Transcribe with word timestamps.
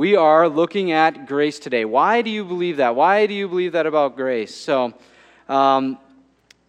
we 0.00 0.16
are 0.16 0.48
looking 0.48 0.92
at 0.92 1.26
grace 1.26 1.58
today. 1.58 1.84
Why 1.84 2.22
do 2.22 2.30
you 2.30 2.42
believe 2.42 2.78
that? 2.78 2.96
Why 2.96 3.26
do 3.26 3.34
you 3.34 3.46
believe 3.46 3.72
that 3.72 3.84
about 3.84 4.16
grace? 4.16 4.54
So, 4.54 4.94
um, 5.46 5.98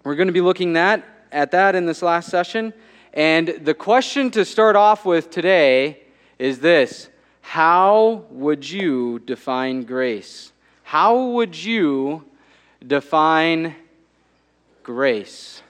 we're 0.03 0.15
going 0.15 0.27
to 0.27 0.33
be 0.33 0.41
looking 0.41 0.73
that, 0.73 1.07
at 1.31 1.51
that 1.51 1.73
in 1.73 1.85
this 1.85 2.01
last 2.01 2.27
session. 2.27 2.73
And 3.13 3.47
the 3.47 3.73
question 3.73 4.31
to 4.31 4.43
start 4.43 4.75
off 4.75 5.05
with 5.05 5.29
today 5.29 6.01
is 6.39 6.59
this 6.59 7.07
How 7.39 8.25
would 8.31 8.69
you 8.69 9.19
define 9.19 9.83
grace? 9.83 10.51
How 10.83 11.27
would 11.27 11.55
you 11.55 12.25
define 12.85 13.77
grace? 14.83 15.61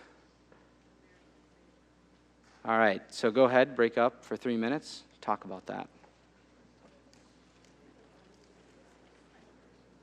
All 2.66 2.80
right, 2.80 3.04
so 3.14 3.30
go 3.30 3.43
ahead, 3.43 3.75
break 3.75 4.00
up 4.00 4.25
for 4.25 4.36
three 4.36 4.57
minutes, 4.57 5.04
talk 5.21 5.46
about 5.46 5.68
that. 5.68 5.88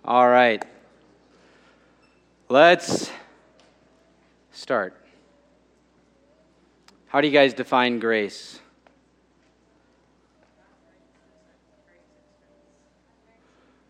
All 0.09 0.27
right, 0.27 0.65
let's 2.49 3.11
start. 4.53 4.97
How 7.09 7.21
do 7.21 7.27
you 7.27 7.33
guys 7.35 7.53
define 7.53 7.99
grace? 7.99 8.59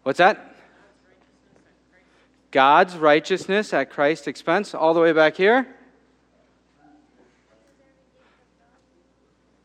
What's 0.03 0.19
that? 0.19 0.57
God's 2.51 2.97
righteousness 2.97 3.73
at 3.73 3.89
Christ's 3.89 4.27
expense, 4.27 4.75
all 4.75 4.95
the 4.95 5.01
way 5.01 5.13
back 5.13 5.37
here. 5.37 5.69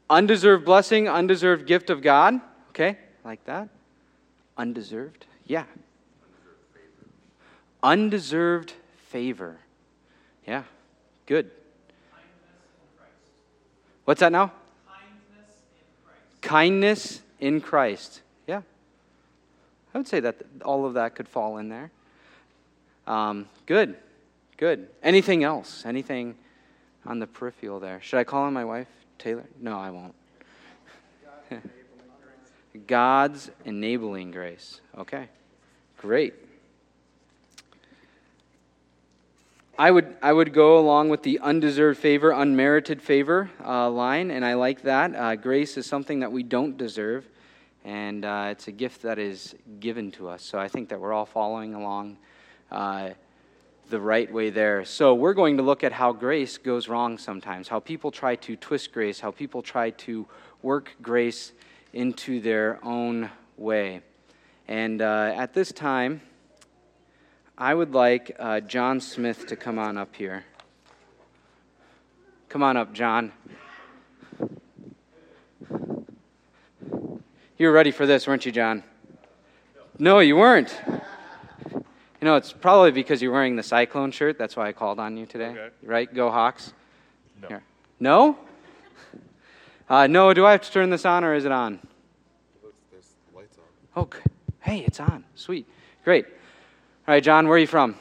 Undeserved 0.07 0.65
blessing, 0.65 1.09
undeserved 1.09 1.65
gift 1.65 1.89
of 1.89 2.03
God. 2.03 2.39
Okay, 2.69 2.99
like 3.25 3.43
that. 3.45 3.69
Undeserved. 4.55 5.25
Yeah. 5.47 5.63
Undeserved 7.83 8.73
favor. 9.09 9.57
Yeah, 10.47 10.63
good. 11.25 11.51
What's 14.05 14.19
that 14.19 14.31
now? 14.31 14.51
Kindness 14.87 15.61
in 15.79 16.01
Christ. 16.03 16.41
Kindness 16.41 17.21
in 17.39 17.61
Christ. 17.61 18.21
Yeah. 18.47 18.61
I 19.93 19.97
would 19.97 20.07
say 20.07 20.19
that 20.21 20.37
all 20.65 20.85
of 20.85 20.95
that 20.95 21.15
could 21.15 21.27
fall 21.27 21.57
in 21.57 21.69
there. 21.69 21.91
Um, 23.05 23.47
good. 23.65 23.95
Good. 24.57 24.89
Anything 25.01 25.43
else? 25.43 25.83
Anything 25.85 26.35
on 27.05 27.19
the 27.19 27.27
peripheral 27.27 27.79
there? 27.79 28.01
Should 28.01 28.17
I 28.17 28.23
call 28.23 28.43
on 28.43 28.53
my 28.53 28.65
wife, 28.65 28.87
Taylor? 29.19 29.45
No, 29.59 29.77
I 29.77 29.89
won't. 29.89 30.15
God's 32.87 33.51
enabling 33.65 34.31
grace. 34.31 34.81
Okay. 34.97 35.27
Great. 35.97 36.33
I 39.77 39.89
would, 39.89 40.15
I 40.21 40.31
would 40.31 40.53
go 40.53 40.77
along 40.77 41.09
with 41.09 41.23
the 41.23 41.39
undeserved 41.39 41.97
favor, 41.97 42.29
unmerited 42.29 43.01
favor 43.01 43.49
uh, 43.65 43.89
line, 43.89 44.29
and 44.29 44.45
I 44.45 44.53
like 44.53 44.83
that. 44.83 45.15
Uh, 45.15 45.35
grace 45.35 45.77
is 45.77 45.87
something 45.87 46.19
that 46.19 46.31
we 46.31 46.43
don't 46.43 46.77
deserve, 46.77 47.27
and 47.83 48.23
uh, 48.23 48.49
it's 48.51 48.67
a 48.67 48.71
gift 48.71 49.01
that 49.01 49.17
is 49.17 49.55
given 49.79 50.11
to 50.11 50.29
us. 50.29 50.43
So 50.43 50.59
I 50.59 50.67
think 50.67 50.89
that 50.89 50.99
we're 50.99 51.11
all 51.11 51.25
following 51.25 51.73
along 51.73 52.17
uh, 52.71 53.09
the 53.89 53.99
right 53.99 54.31
way 54.31 54.51
there. 54.51 54.85
So 54.85 55.15
we're 55.15 55.33
going 55.33 55.57
to 55.57 55.63
look 55.63 55.83
at 55.83 55.91
how 55.91 56.11
grace 56.11 56.59
goes 56.59 56.87
wrong 56.87 57.17
sometimes, 57.17 57.67
how 57.67 57.79
people 57.79 58.11
try 58.11 58.35
to 58.35 58.55
twist 58.55 58.91
grace, 58.91 59.19
how 59.19 59.31
people 59.31 59.63
try 59.63 59.89
to 59.89 60.27
work 60.61 60.91
grace 61.01 61.51
into 61.93 62.39
their 62.41 62.77
own 62.83 63.31
way. 63.57 64.01
And 64.67 65.01
uh, 65.01 65.33
at 65.35 65.55
this 65.55 65.71
time, 65.71 66.21
I 67.57 67.73
would 67.73 67.93
like 67.93 68.35
uh, 68.39 68.61
John 68.61 68.99
Smith 68.99 69.45
to 69.47 69.55
come 69.55 69.77
on 69.77 69.97
up 69.97 70.15
here. 70.15 70.43
Come 72.49 72.63
on 72.63 72.77
up, 72.77 72.93
John. 72.93 73.31
You 77.57 77.67
were 77.67 77.71
ready 77.71 77.91
for 77.91 78.07
this, 78.07 78.27
weren't 78.27 78.45
you, 78.45 78.51
John? 78.51 78.83
No, 79.99 80.19
you 80.19 80.35
weren't. 80.35 80.75
You 81.69 82.25
know, 82.29 82.35
it's 82.35 82.51
probably 82.51 82.91
because 82.91 83.21
you're 83.21 83.31
wearing 83.31 83.55
the 83.55 83.63
Cyclone 83.63 84.11
shirt. 84.11 84.39
That's 84.39 84.55
why 84.55 84.67
I 84.67 84.73
called 84.73 84.99
on 84.99 85.15
you 85.15 85.27
today. 85.27 85.49
Okay. 85.49 85.69
Right? 85.83 86.11
Go 86.11 86.31
Hawks. 86.31 86.73
No. 87.41 87.47
Here. 87.49 87.63
No? 87.99 88.37
Uh, 89.87 90.07
no, 90.07 90.33
do 90.33 90.45
I 90.45 90.53
have 90.53 90.61
to 90.63 90.71
turn 90.71 90.89
this 90.89 91.05
on 91.05 91.23
or 91.23 91.35
is 91.35 91.45
it 91.45 91.51
on? 91.51 91.79
Look, 92.63 92.73
there's 92.91 93.13
lights 93.35 93.57
on. 93.95 94.03
Oh, 94.03 94.09
hey, 94.61 94.79
it's 94.79 94.99
on. 94.99 95.23
Sweet. 95.35 95.67
Great. 96.03 96.25
All 97.05 97.13
right, 97.13 97.21
John, 97.21 97.49
where 97.49 97.57
are 97.57 97.59
you 97.59 97.67
from? 97.67 97.95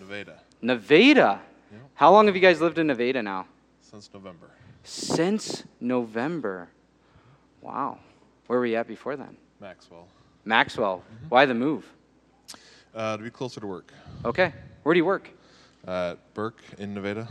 Nevada. 0.00 0.40
Nevada. 0.62 1.42
Yeah. 1.70 1.78
How 1.92 2.10
long 2.10 2.24
have 2.24 2.34
you 2.34 2.40
guys 2.40 2.58
lived 2.58 2.78
in 2.78 2.86
Nevada 2.86 3.22
now? 3.22 3.46
Since 3.82 4.08
November. 4.14 4.48
Since 4.82 5.64
November. 5.78 6.68
Wow. 7.60 7.98
Where 8.46 8.58
were 8.58 8.64
you 8.64 8.76
at 8.76 8.88
before 8.88 9.14
then? 9.14 9.36
Maxwell. 9.60 10.08
Maxwell. 10.46 11.02
Why 11.28 11.44
the 11.44 11.52
move? 11.52 11.84
Uh, 12.94 13.18
to 13.18 13.22
be 13.22 13.28
closer 13.28 13.60
to 13.60 13.66
work. 13.66 13.92
Okay. 14.24 14.54
Where 14.84 14.94
do 14.94 14.98
you 14.98 15.04
work? 15.04 15.28
Uh, 15.86 16.14
Burke 16.32 16.62
in 16.78 16.94
Nevada. 16.94 17.28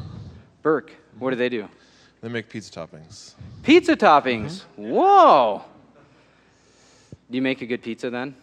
Burke. 0.62 0.92
What 1.18 1.32
do 1.32 1.38
they 1.38 1.50
do? 1.50 1.68
They 2.22 2.30
make 2.30 2.50
pizza 2.50 2.72
toppings. 2.72 3.34
Pizza 3.64 3.96
toppings. 3.96 4.66
Whoa. 4.76 5.64
Do 7.32 7.36
you 7.36 7.42
make 7.42 7.64
a 7.64 7.66
good 7.66 7.82
pizza 7.82 8.12
then? 8.12 8.36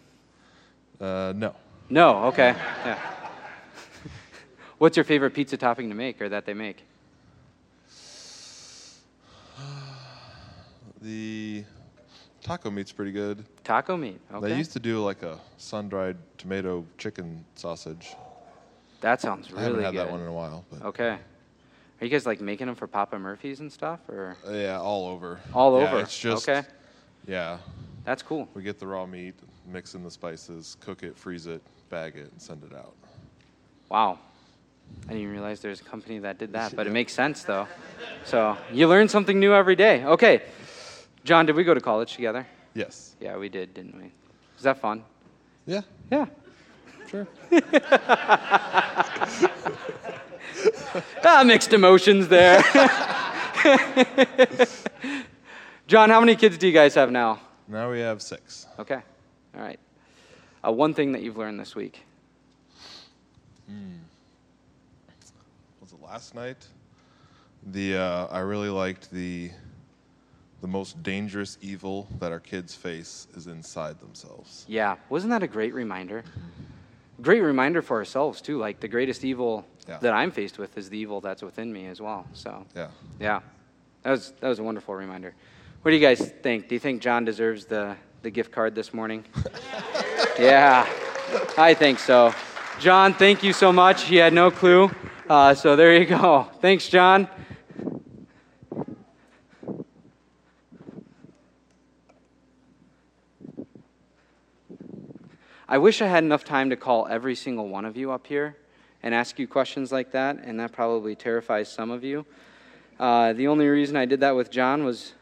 Uh, 1.01 1.33
no. 1.37 1.55
No. 1.93 2.25
Okay. 2.25 2.55
Yeah. 2.87 2.99
What's 4.79 4.97
your 4.97 5.05
favorite 5.05 5.35
pizza 5.35 5.59
topping 5.59 5.91
to 5.91 5.95
make 5.95 6.23
or 6.23 6.29
that 6.31 6.47
they 6.47 6.55
make? 6.55 6.83
The 11.03 11.65
taco 12.43 12.71
meat's 12.71 12.93
pretty 12.93 13.11
good. 13.11 13.45
Taco 13.65 13.97
meat. 13.97 14.21
Okay. 14.33 14.49
They 14.49 14.57
used 14.57 14.73
to 14.75 14.79
do 14.79 15.05
like 15.05 15.25
a 15.25 15.37
sun-dried 15.59 16.17
tomato 16.39 16.87
chicken 16.97 17.45
sausage. 17.57 18.15
that 19.01 19.21
sounds 19.21 19.51
really 19.51 19.65
good. 19.65 19.65
I 19.65 19.65
haven't 19.65 19.85
had 19.85 19.91
good. 19.95 19.99
that 20.07 20.11
one 20.13 20.21
in 20.21 20.29
a 20.29 20.33
while, 20.33 20.65
but 20.71 20.83
Okay. 20.83 21.11
Are 21.11 22.05
you 22.05 22.09
guys 22.09 22.25
like 22.25 22.41
making 22.41 22.69
them 22.69 22.77
for 22.77 22.87
Papa 22.87 23.19
Murphy's 23.19 23.59
and 23.59 23.71
stuff 23.71 24.09
or 24.09 24.37
yeah, 24.49 24.79
all 24.79 25.09
over. 25.09 25.41
all 25.53 25.79
Yeah, 25.81 25.89
over? 25.89 26.01
It's 26.01 26.17
just 26.17 26.49
okay. 26.49 26.67
yeah. 27.27 27.59
That's 28.05 28.23
cool. 28.23 28.49
We 28.55 28.63
get 28.63 28.79
the 28.79 28.87
raw 28.87 29.05
meat, 29.05 29.35
mix 29.67 29.95
in 29.95 30.05
the 30.05 30.11
spices, 30.11 30.77
cook 30.81 31.03
it, 31.03 31.17
freeze 31.19 31.49
it, 31.49 31.63
bag 31.93 32.17
it, 32.17 32.33
and 32.33 32.41
send 32.41 32.65
it 32.65 32.75
out. 32.75 32.95
Wow. 33.91 34.19
I 35.05 35.09
didn't 35.09 35.23
even 35.23 35.33
realize 35.35 35.61
there's 35.61 35.83
a 35.83 35.85
company 35.85 36.19
that 36.21 36.39
did 36.39 36.55
that, 36.55 36.75
but 36.77 36.87
it 36.87 36.91
makes 36.91 37.13
sense 37.13 37.43
though. 37.45 37.69
So 38.25 38.57
you 38.73 38.89
learn 38.89 39.09
something 39.09 39.39
new 39.39 39.53
every 39.55 39.77
day. 39.77 40.03
Okay. 40.05 40.43
John, 41.23 41.45
did 41.47 41.55
we 41.55 41.65
go 41.65 41.75
to 41.75 41.81
college 41.81 42.15
together? 42.15 42.47
Yes. 42.75 43.15
Yeah, 43.21 43.37
we 43.37 43.51
did, 43.51 43.75
didn't 43.75 43.97
we? 43.97 44.11
Was 44.57 44.63
that 44.63 44.81
fun? 44.81 45.05
Yeah. 45.67 45.83
Yeah. 46.11 46.27
Sure. 47.09 47.29
Ah, 51.25 51.43
mixed 51.45 51.73
emotions 51.73 52.29
there. 52.29 52.63
John, 55.87 56.11
how 56.11 56.21
many 56.21 56.37
kids 56.37 56.59
do 56.59 56.67
you 56.67 56.73
guys 56.73 56.95
have 56.95 57.11
now? 57.11 57.41
Now 57.67 57.91
we 57.91 58.01
have 58.01 58.21
six. 58.23 58.67
Okay. 58.79 59.01
All 59.57 59.63
right. 59.63 59.81
Uh, 60.65 60.73
one 60.73 60.95
thing 60.95 61.13
that 61.13 61.23
you've 61.23 61.37
learned 61.37 61.59
this 61.59 61.75
week. 61.75 62.05
was 65.81 65.93
it 65.93 66.01
last 66.03 66.35
night? 66.35 66.67
The 67.73 67.97
uh, 67.97 68.27
I 68.31 68.41
really 68.41 68.69
liked 68.69 69.11
the 69.11 69.51
the 70.61 70.69
most 70.69 71.03
dangerous 71.03 71.59
evil 71.61 72.07
that 72.21 72.31
our 72.31 72.39
kids 72.39 72.75
face 72.75 73.27
is 73.35 73.49
inside 73.49 73.99
themselves. 74.01 74.65
Yeah. 74.69 74.97
Wasn't 75.09 75.31
that 75.31 75.43
a 75.43 75.49
great 75.49 75.75
reminder? 75.75 76.23
Great 77.21 77.41
reminder 77.41 77.83
for 77.83 77.97
ourselves, 77.97 78.41
too. 78.41 78.59
Like, 78.59 78.79
the 78.79 78.87
greatest 78.89 79.25
evil 79.25 79.67
Yeah. 79.89 79.99
that 79.99 80.13
I'm 80.15 80.31
faced 80.31 80.59
with 80.59 80.79
is 80.79 80.89
the 80.89 80.97
evil 80.97 81.21
that's 81.21 81.43
within 81.43 81.73
me 81.73 81.87
as 81.89 82.01
well. 82.01 82.27
So, 82.33 82.65
Yeah. 82.77 82.89
yeah. 83.19 83.41
That 84.05 84.13
was, 84.13 84.33
that 84.39 84.49
was 84.49 84.61
a 84.61 84.63
wonderful 84.63 84.95
reminder. 84.95 85.35
What 85.83 85.91
do 85.91 85.97
you 85.97 86.01
guys 86.01 86.31
think? 86.43 86.69
Do 86.69 86.77
you 86.77 86.79
think 86.79 87.03
John 87.03 87.25
deserves 87.25 87.65
the, 87.67 87.97
the 88.23 88.31
gift 88.31 88.53
card 88.53 88.75
this 88.75 88.95
morning? 88.95 89.25
yeah. 90.39 90.89
I 91.59 91.75
think 91.75 91.99
so. 91.99 92.33
John, 92.79 93.15
thank 93.15 93.43
you 93.43 93.53
so 93.53 93.73
much. 93.73 94.05
He 94.05 94.17
had 94.17 94.33
no 94.33 94.51
clue. 94.51 94.91
Uh, 95.29 95.55
so, 95.55 95.77
there 95.77 95.97
you 95.97 96.07
go. 96.07 96.49
Thanks, 96.61 96.89
John. 96.89 97.29
I 105.69 105.79
wish 105.79 106.03
I 106.03 106.07
had 106.07 106.23
enough 106.23 106.45
time 106.45 106.71
to 106.71 106.77
call 106.77 107.09
every 107.09 107.35
single 107.35 107.69
one 107.69 107.85
of 107.85 107.97
you 107.97 108.13
up 108.13 108.27
here 108.27 108.57
and 109.03 109.15
ask 109.15 109.39
you 109.39 109.49
questions 109.49 109.91
like 109.91 110.13
that, 110.13 110.39
and 110.45 110.61
that 110.61 110.71
probably 110.71 111.17
terrifies 111.17 111.73
some 111.73 111.91
of 111.91 112.05
you. 112.05 112.25
Uh, 113.01 113.33
the 113.33 113.49
only 113.49 113.67
reason 113.67 113.97
I 113.97 114.05
did 114.05 114.21
that 114.21 114.37
with 114.37 114.51
John 114.51 114.85
was 114.85 115.15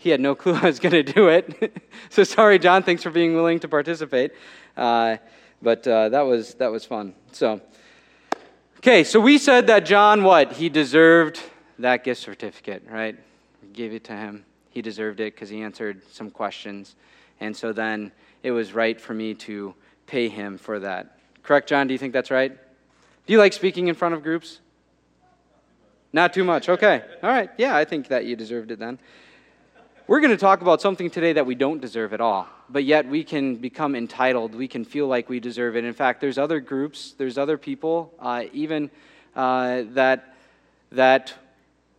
he 0.00 0.08
had 0.08 0.18
no 0.18 0.34
clue 0.34 0.54
I 0.62 0.64
was 0.64 0.80
going 0.80 0.92
to 0.92 1.02
do 1.02 1.28
it. 1.28 1.82
so 2.08 2.24
sorry, 2.24 2.58
John. 2.58 2.82
Thanks 2.82 3.02
for 3.02 3.10
being 3.10 3.34
willing 3.34 3.60
to 3.60 3.68
participate. 3.68 4.32
Uh, 4.74 5.18
but 5.60 5.86
uh, 5.86 6.08
that 6.08 6.22
was 6.22 6.54
that 6.54 6.72
was 6.72 6.86
fun. 6.86 7.14
So, 7.32 7.60
okay. 8.78 9.04
So 9.04 9.20
we 9.20 9.36
said 9.36 9.66
that 9.66 9.84
John, 9.84 10.24
what 10.24 10.52
he 10.52 10.70
deserved 10.70 11.38
that 11.78 12.02
gift 12.02 12.22
certificate, 12.22 12.82
right? 12.90 13.14
We 13.62 13.68
gave 13.68 13.92
it 13.92 14.04
to 14.04 14.16
him. 14.16 14.46
He 14.70 14.80
deserved 14.80 15.20
it 15.20 15.34
because 15.34 15.50
he 15.50 15.60
answered 15.60 16.00
some 16.10 16.30
questions, 16.30 16.96
and 17.38 17.54
so 17.54 17.74
then 17.74 18.10
it 18.42 18.52
was 18.52 18.72
right 18.72 18.98
for 18.98 19.12
me 19.12 19.34
to 19.34 19.74
pay 20.06 20.28
him 20.28 20.56
for 20.56 20.78
that. 20.78 21.18
Correct, 21.42 21.68
John? 21.68 21.86
Do 21.86 21.92
you 21.92 21.98
think 21.98 22.14
that's 22.14 22.30
right? 22.30 22.52
Do 22.52 23.32
you 23.32 23.38
like 23.38 23.52
speaking 23.52 23.88
in 23.88 23.94
front 23.94 24.14
of 24.14 24.22
groups? 24.22 24.60
Not 26.10 26.32
too 26.32 26.42
much. 26.42 26.70
Okay. 26.70 27.02
All 27.22 27.30
right. 27.30 27.50
Yeah, 27.58 27.76
I 27.76 27.84
think 27.84 28.08
that 28.08 28.24
you 28.24 28.34
deserved 28.34 28.70
it 28.70 28.78
then. 28.78 28.98
We're 30.10 30.18
going 30.18 30.32
to 30.32 30.36
talk 30.36 30.60
about 30.60 30.80
something 30.80 31.08
today 31.08 31.34
that 31.34 31.46
we 31.46 31.54
don't 31.54 31.80
deserve 31.80 32.12
at 32.12 32.20
all, 32.20 32.48
but 32.68 32.82
yet 32.82 33.06
we 33.06 33.22
can 33.22 33.54
become 33.54 33.94
entitled. 33.94 34.56
We 34.56 34.66
can 34.66 34.84
feel 34.84 35.06
like 35.06 35.28
we 35.28 35.38
deserve 35.38 35.76
it. 35.76 35.84
In 35.84 35.92
fact, 35.92 36.20
there's 36.20 36.36
other 36.36 36.58
groups, 36.58 37.14
there's 37.16 37.38
other 37.38 37.56
people, 37.56 38.12
uh, 38.18 38.46
even 38.52 38.90
uh, 39.36 39.82
that 39.90 40.34
that 40.90 41.32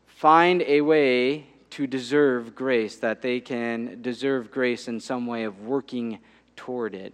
find 0.08 0.62
a 0.64 0.82
way 0.82 1.46
to 1.70 1.88
deserve 1.88 2.54
grace, 2.54 2.98
that 2.98 3.22
they 3.22 3.40
can 3.40 4.02
deserve 4.02 4.52
grace 4.52 4.90
in 4.90 5.00
some 5.00 5.26
way 5.26 5.46
of 5.46 5.62
working 5.62 6.20
toward 6.58 6.96
it. 6.96 7.14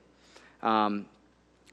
Um, 0.63 1.05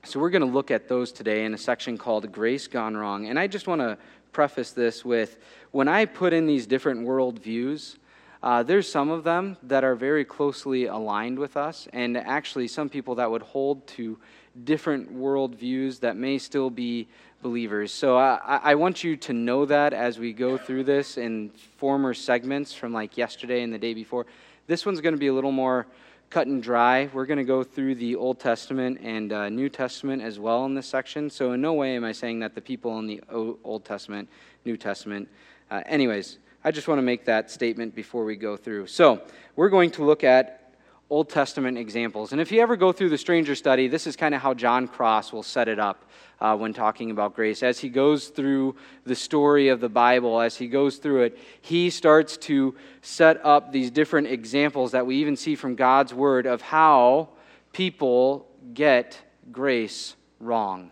so 0.04 0.20
we're 0.20 0.28
going 0.28 0.46
to 0.46 0.54
look 0.54 0.70
at 0.70 0.86
those 0.86 1.12
today 1.12 1.46
in 1.46 1.54
a 1.54 1.58
section 1.58 1.96
called 1.96 2.30
Grace 2.30 2.66
Gone 2.66 2.94
Wrong. 2.94 3.28
And 3.28 3.38
I 3.38 3.46
just 3.46 3.68
want 3.68 3.80
to 3.80 3.96
preface 4.32 4.72
this 4.72 5.02
with 5.02 5.38
when 5.70 5.88
I 5.88 6.04
put 6.04 6.34
in 6.34 6.46
these 6.46 6.66
different 6.66 7.06
worldviews, 7.06 7.96
uh, 8.44 8.62
there's 8.62 8.86
some 8.86 9.08
of 9.08 9.24
them 9.24 9.56
that 9.62 9.84
are 9.84 9.94
very 9.94 10.22
closely 10.22 10.84
aligned 10.84 11.38
with 11.38 11.56
us, 11.56 11.88
and 11.94 12.14
actually 12.14 12.68
some 12.68 12.90
people 12.90 13.14
that 13.14 13.30
would 13.30 13.40
hold 13.40 13.86
to 13.86 14.18
different 14.64 15.10
worldviews 15.16 15.98
that 16.00 16.14
may 16.14 16.36
still 16.36 16.68
be 16.68 17.08
believers. 17.40 17.90
So 17.90 18.18
I, 18.18 18.60
I 18.62 18.74
want 18.74 19.02
you 19.02 19.16
to 19.16 19.32
know 19.32 19.64
that 19.64 19.94
as 19.94 20.18
we 20.18 20.34
go 20.34 20.58
through 20.58 20.84
this 20.84 21.16
in 21.16 21.52
former 21.78 22.12
segments 22.12 22.74
from 22.74 22.92
like 22.92 23.16
yesterday 23.16 23.62
and 23.62 23.72
the 23.72 23.78
day 23.78 23.94
before. 23.94 24.26
This 24.66 24.84
one's 24.84 25.00
going 25.00 25.14
to 25.14 25.18
be 25.18 25.28
a 25.28 25.34
little 25.34 25.50
more 25.50 25.86
cut 26.28 26.46
and 26.46 26.62
dry. 26.62 27.08
We're 27.14 27.24
going 27.24 27.38
to 27.38 27.44
go 27.44 27.64
through 27.64 27.94
the 27.94 28.14
Old 28.14 28.40
Testament 28.40 29.00
and 29.02 29.32
uh, 29.32 29.48
New 29.48 29.70
Testament 29.70 30.20
as 30.20 30.38
well 30.38 30.66
in 30.66 30.74
this 30.74 30.86
section. 30.86 31.30
So, 31.30 31.52
in 31.52 31.62
no 31.62 31.72
way 31.72 31.96
am 31.96 32.04
I 32.04 32.12
saying 32.12 32.40
that 32.40 32.54
the 32.54 32.60
people 32.60 32.98
in 32.98 33.06
the 33.06 33.22
Old 33.30 33.86
Testament, 33.86 34.28
New 34.66 34.76
Testament, 34.76 35.30
uh, 35.70 35.82
anyways, 35.86 36.38
I 36.66 36.70
just 36.70 36.88
want 36.88 36.98
to 36.98 37.02
make 37.02 37.26
that 37.26 37.50
statement 37.50 37.94
before 37.94 38.24
we 38.24 38.36
go 38.36 38.56
through. 38.56 38.86
So, 38.86 39.20
we're 39.54 39.68
going 39.68 39.90
to 39.92 40.04
look 40.04 40.24
at 40.24 40.74
Old 41.10 41.28
Testament 41.28 41.76
examples. 41.76 42.32
And 42.32 42.40
if 42.40 42.50
you 42.50 42.62
ever 42.62 42.74
go 42.74 42.90
through 42.90 43.10
the 43.10 43.18
stranger 43.18 43.54
study, 43.54 43.86
this 43.86 44.06
is 44.06 44.16
kind 44.16 44.34
of 44.34 44.40
how 44.40 44.54
John 44.54 44.88
Cross 44.88 45.34
will 45.34 45.42
set 45.42 45.68
it 45.68 45.78
up 45.78 46.06
uh, 46.40 46.56
when 46.56 46.72
talking 46.72 47.10
about 47.10 47.34
grace. 47.34 47.62
As 47.62 47.78
he 47.78 47.90
goes 47.90 48.28
through 48.28 48.76
the 49.04 49.14
story 49.14 49.68
of 49.68 49.80
the 49.80 49.90
Bible, 49.90 50.40
as 50.40 50.56
he 50.56 50.66
goes 50.66 50.96
through 50.96 51.24
it, 51.24 51.38
he 51.60 51.90
starts 51.90 52.38
to 52.38 52.74
set 53.02 53.44
up 53.44 53.70
these 53.70 53.90
different 53.90 54.28
examples 54.28 54.92
that 54.92 55.06
we 55.06 55.16
even 55.16 55.36
see 55.36 55.56
from 55.56 55.74
God's 55.74 56.14
Word 56.14 56.46
of 56.46 56.62
how 56.62 57.28
people 57.74 58.48
get 58.72 59.20
grace 59.52 60.16
wrong. 60.40 60.90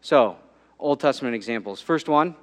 So, 0.00 0.36
Old 0.78 1.00
Testament 1.00 1.34
examples. 1.34 1.80
First 1.80 2.08
one 2.08 2.36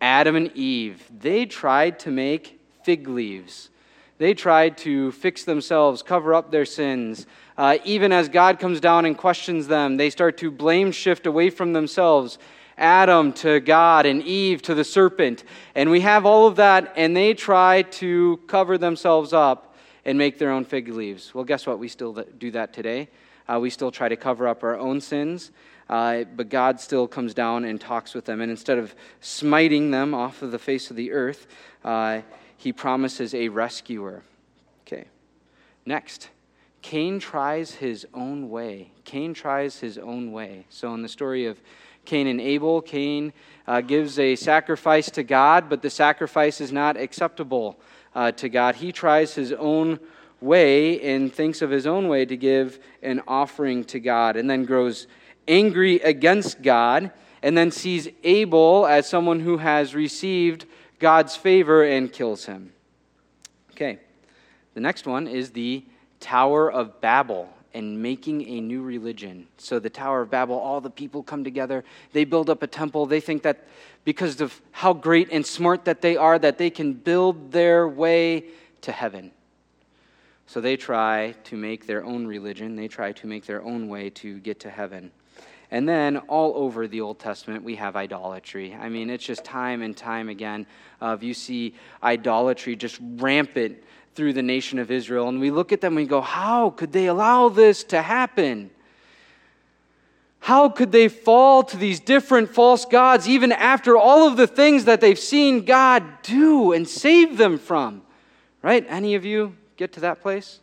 Adam 0.00 0.36
and 0.36 0.56
Eve, 0.56 1.10
they 1.20 1.46
tried 1.46 1.98
to 2.00 2.10
make 2.10 2.60
fig 2.82 3.08
leaves. 3.08 3.70
They 4.18 4.34
tried 4.34 4.76
to 4.78 5.12
fix 5.12 5.44
themselves, 5.44 6.02
cover 6.02 6.34
up 6.34 6.50
their 6.50 6.64
sins. 6.64 7.26
Uh, 7.56 7.78
even 7.84 8.12
as 8.12 8.28
God 8.28 8.58
comes 8.58 8.80
down 8.80 9.04
and 9.04 9.16
questions 9.16 9.68
them, 9.68 9.96
they 9.96 10.10
start 10.10 10.36
to 10.38 10.50
blame 10.50 10.90
shift 10.90 11.26
away 11.26 11.50
from 11.50 11.72
themselves. 11.72 12.38
Adam 12.76 13.32
to 13.32 13.60
God 13.60 14.06
and 14.06 14.22
Eve 14.22 14.62
to 14.62 14.74
the 14.74 14.84
serpent. 14.84 15.44
And 15.74 15.90
we 15.90 16.00
have 16.00 16.24
all 16.24 16.46
of 16.46 16.56
that, 16.56 16.92
and 16.96 17.16
they 17.16 17.34
try 17.34 17.82
to 17.82 18.38
cover 18.46 18.78
themselves 18.78 19.32
up 19.32 19.76
and 20.04 20.16
make 20.16 20.38
their 20.38 20.50
own 20.50 20.64
fig 20.64 20.88
leaves. 20.88 21.34
Well, 21.34 21.44
guess 21.44 21.66
what? 21.66 21.78
We 21.78 21.88
still 21.88 22.12
do 22.38 22.50
that 22.52 22.72
today. 22.72 23.08
Uh, 23.48 23.58
we 23.60 23.70
still 23.70 23.90
try 23.90 24.08
to 24.08 24.16
cover 24.16 24.46
up 24.46 24.62
our 24.62 24.78
own 24.78 25.00
sins. 25.00 25.50
Uh, 25.88 26.24
but 26.24 26.48
God 26.48 26.80
still 26.80 27.08
comes 27.08 27.32
down 27.32 27.64
and 27.64 27.80
talks 27.80 28.14
with 28.14 28.26
them. 28.26 28.40
And 28.40 28.50
instead 28.50 28.78
of 28.78 28.94
smiting 29.20 29.90
them 29.90 30.12
off 30.14 30.42
of 30.42 30.50
the 30.50 30.58
face 30.58 30.90
of 30.90 30.96
the 30.96 31.12
earth, 31.12 31.46
uh, 31.84 32.20
he 32.56 32.72
promises 32.72 33.34
a 33.34 33.48
rescuer. 33.48 34.22
Okay. 34.86 35.06
Next, 35.86 36.28
Cain 36.82 37.18
tries 37.18 37.74
his 37.74 38.06
own 38.12 38.50
way. 38.50 38.90
Cain 39.04 39.32
tries 39.32 39.80
his 39.80 39.98
own 39.98 40.32
way. 40.32 40.66
So, 40.68 40.92
in 40.94 41.02
the 41.02 41.08
story 41.08 41.46
of 41.46 41.60
Cain 42.04 42.26
and 42.26 42.40
Abel, 42.40 42.80
Cain 42.80 43.32
uh, 43.66 43.80
gives 43.80 44.18
a 44.18 44.36
sacrifice 44.36 45.10
to 45.10 45.22
God, 45.22 45.68
but 45.68 45.82
the 45.82 45.90
sacrifice 45.90 46.60
is 46.60 46.72
not 46.72 46.96
acceptable 46.96 47.78
uh, 48.14 48.32
to 48.32 48.48
God. 48.48 48.76
He 48.76 48.92
tries 48.92 49.34
his 49.34 49.52
own 49.52 49.98
way 50.40 51.00
and 51.00 51.32
thinks 51.32 51.62
of 51.62 51.70
his 51.70 51.86
own 51.86 52.08
way 52.08 52.24
to 52.24 52.36
give 52.36 52.78
an 53.02 53.22
offering 53.28 53.84
to 53.84 54.00
God, 54.00 54.36
and 54.36 54.48
then 54.48 54.64
grows 54.64 55.06
angry 55.48 55.96
against 55.96 56.62
God, 56.62 57.10
and 57.42 57.56
then 57.56 57.70
sees 57.70 58.08
Abel 58.22 58.86
as 58.86 59.08
someone 59.08 59.40
who 59.40 59.58
has 59.58 59.94
received 59.94 60.66
God's 60.98 61.36
favor 61.36 61.84
and 61.84 62.12
kills 62.12 62.44
him. 62.44 62.72
Okay, 63.72 63.98
the 64.74 64.80
next 64.80 65.06
one 65.06 65.26
is 65.26 65.50
the 65.50 65.84
Tower 66.20 66.70
of 66.70 67.00
Babel 67.00 67.48
and 67.74 68.02
making 68.02 68.46
a 68.48 68.60
new 68.60 68.82
religion. 68.82 69.46
So, 69.58 69.78
the 69.78 69.90
Tower 69.90 70.22
of 70.22 70.30
Babel, 70.30 70.58
all 70.58 70.80
the 70.80 70.90
people 70.90 71.22
come 71.22 71.44
together. 71.44 71.84
They 72.12 72.24
build 72.24 72.50
up 72.50 72.62
a 72.62 72.66
temple. 72.66 73.06
They 73.06 73.20
think 73.20 73.42
that 73.42 73.66
because 74.04 74.40
of 74.40 74.60
how 74.72 74.92
great 74.92 75.28
and 75.30 75.46
smart 75.46 75.84
that 75.84 76.00
they 76.00 76.16
are, 76.16 76.38
that 76.38 76.58
they 76.58 76.70
can 76.70 76.94
build 76.94 77.52
their 77.52 77.88
way 77.88 78.44
to 78.80 78.90
heaven. 78.90 79.30
So, 80.48 80.60
they 80.60 80.76
try 80.76 81.34
to 81.44 81.56
make 81.56 81.86
their 81.86 82.04
own 82.04 82.26
religion. 82.26 82.74
They 82.74 82.88
try 82.88 83.12
to 83.12 83.26
make 83.26 83.44
their 83.44 83.62
own 83.62 83.86
way 83.86 84.10
to 84.10 84.40
get 84.40 84.58
to 84.60 84.70
heaven. 84.70 85.12
And 85.70 85.86
then 85.86 86.16
all 86.16 86.54
over 86.56 86.88
the 86.88 87.02
Old 87.02 87.18
Testament, 87.18 87.62
we 87.62 87.74
have 87.76 87.96
idolatry. 87.96 88.74
I 88.74 88.88
mean, 88.88 89.10
it's 89.10 89.24
just 89.24 89.44
time 89.44 89.82
and 89.82 89.94
time 89.94 90.30
again 90.30 90.66
of 91.00 91.22
you 91.22 91.34
see 91.34 91.74
idolatry 92.02 92.74
just 92.76 92.98
rampant 93.02 93.76
through 94.14 94.32
the 94.32 94.42
nation 94.42 94.78
of 94.78 94.90
Israel. 94.90 95.28
And 95.28 95.38
we 95.38 95.50
look 95.50 95.70
at 95.70 95.82
them 95.82 95.98
and 95.98 96.06
we 96.06 96.08
go, 96.08 96.22
how 96.22 96.70
could 96.70 96.92
they 96.92 97.06
allow 97.06 97.50
this 97.50 97.84
to 97.84 98.00
happen? 98.00 98.70
How 100.40 100.70
could 100.70 100.92
they 100.92 101.08
fall 101.08 101.62
to 101.64 101.76
these 101.76 102.00
different 102.00 102.48
false 102.48 102.86
gods 102.86 103.28
even 103.28 103.52
after 103.52 103.98
all 103.98 104.26
of 104.26 104.38
the 104.38 104.46
things 104.46 104.86
that 104.86 105.02
they've 105.02 105.18
seen 105.18 105.66
God 105.66 106.22
do 106.22 106.72
and 106.72 106.88
save 106.88 107.36
them 107.36 107.58
from? 107.58 108.00
Right? 108.62 108.86
Any 108.88 109.14
of 109.14 109.26
you 109.26 109.54
get 109.78 109.92
to 109.94 110.00
that 110.00 110.20
place? 110.20 110.58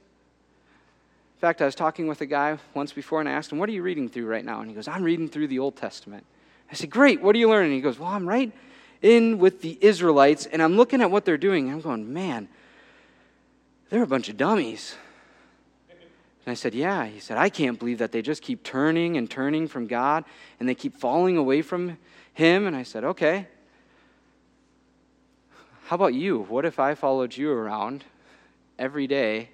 In 1.35 1.39
fact, 1.39 1.61
I 1.61 1.65
was 1.65 1.75
talking 1.75 2.07
with 2.07 2.21
a 2.21 2.25
guy 2.25 2.57
once 2.73 2.93
before 2.93 3.19
and 3.19 3.27
I 3.27 3.31
asked 3.31 3.51
him, 3.51 3.57
What 3.57 3.67
are 3.69 3.71
you 3.71 3.81
reading 3.81 4.07
through 4.07 4.27
right 4.27 4.45
now? 4.45 4.59
And 4.59 4.69
he 4.69 4.75
goes, 4.75 4.87
I'm 4.87 5.03
reading 5.03 5.27
through 5.27 5.47
the 5.47 5.59
Old 5.59 5.75
Testament. 5.75 6.25
I 6.71 6.75
said, 6.75 6.89
Great, 6.89 7.21
what 7.21 7.35
are 7.35 7.39
you 7.39 7.49
learning? 7.49 7.71
He 7.71 7.81
goes, 7.81 7.97
Well, 7.97 8.09
I'm 8.09 8.27
right 8.27 8.51
in 9.01 9.39
with 9.39 9.61
the 9.61 9.77
Israelites 9.81 10.45
and 10.45 10.61
I'm 10.61 10.77
looking 10.77 11.01
at 11.01 11.09
what 11.09 11.25
they're 11.25 11.37
doing. 11.37 11.71
I'm 11.71 11.81
going, 11.81 12.13
Man, 12.13 12.47
they're 13.89 14.03
a 14.03 14.07
bunch 14.07 14.29
of 14.29 14.37
dummies. 14.37 14.95
And 15.89 16.51
I 16.51 16.53
said, 16.53 16.73
Yeah. 16.73 17.05
He 17.05 17.19
said, 17.19 17.37
I 17.37 17.49
can't 17.49 17.79
believe 17.79 17.97
that 17.97 18.11
they 18.11 18.21
just 18.21 18.41
keep 18.41 18.63
turning 18.63 19.17
and 19.17 19.29
turning 19.29 19.67
from 19.67 19.87
God 19.87 20.25
and 20.59 20.69
they 20.69 20.75
keep 20.75 20.95
falling 20.95 21.37
away 21.37 21.61
from 21.61 21.97
Him. 22.33 22.65
And 22.65 22.75
I 22.75 22.83
said, 22.83 23.03
Okay. 23.03 23.47
How 25.85 25.95
about 25.95 26.15
you? 26.15 26.43
What 26.49 26.65
if 26.65 26.79
I 26.79 26.95
followed 26.95 27.37
you 27.37 27.51
around 27.51 28.03
every 28.77 29.07
day 29.07 29.49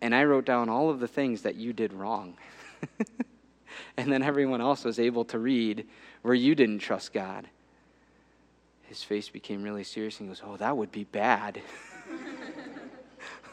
and 0.00 0.14
I 0.14 0.24
wrote 0.24 0.44
down 0.44 0.68
all 0.68 0.90
of 0.90 1.00
the 1.00 1.08
things 1.08 1.42
that 1.42 1.56
you 1.56 1.72
did 1.72 1.92
wrong. 1.92 2.34
and 3.96 4.12
then 4.12 4.22
everyone 4.22 4.60
else 4.60 4.84
was 4.84 4.98
able 4.98 5.24
to 5.26 5.38
read 5.38 5.86
where 6.22 6.34
you 6.34 6.54
didn't 6.54 6.80
trust 6.80 7.12
God. 7.12 7.48
His 8.82 9.02
face 9.02 9.28
became 9.28 9.62
really 9.62 9.84
serious 9.84 10.20
and 10.20 10.28
he 10.28 10.34
goes, 10.34 10.42
Oh, 10.44 10.56
that 10.58 10.76
would 10.76 10.92
be 10.92 11.04
bad. 11.04 11.60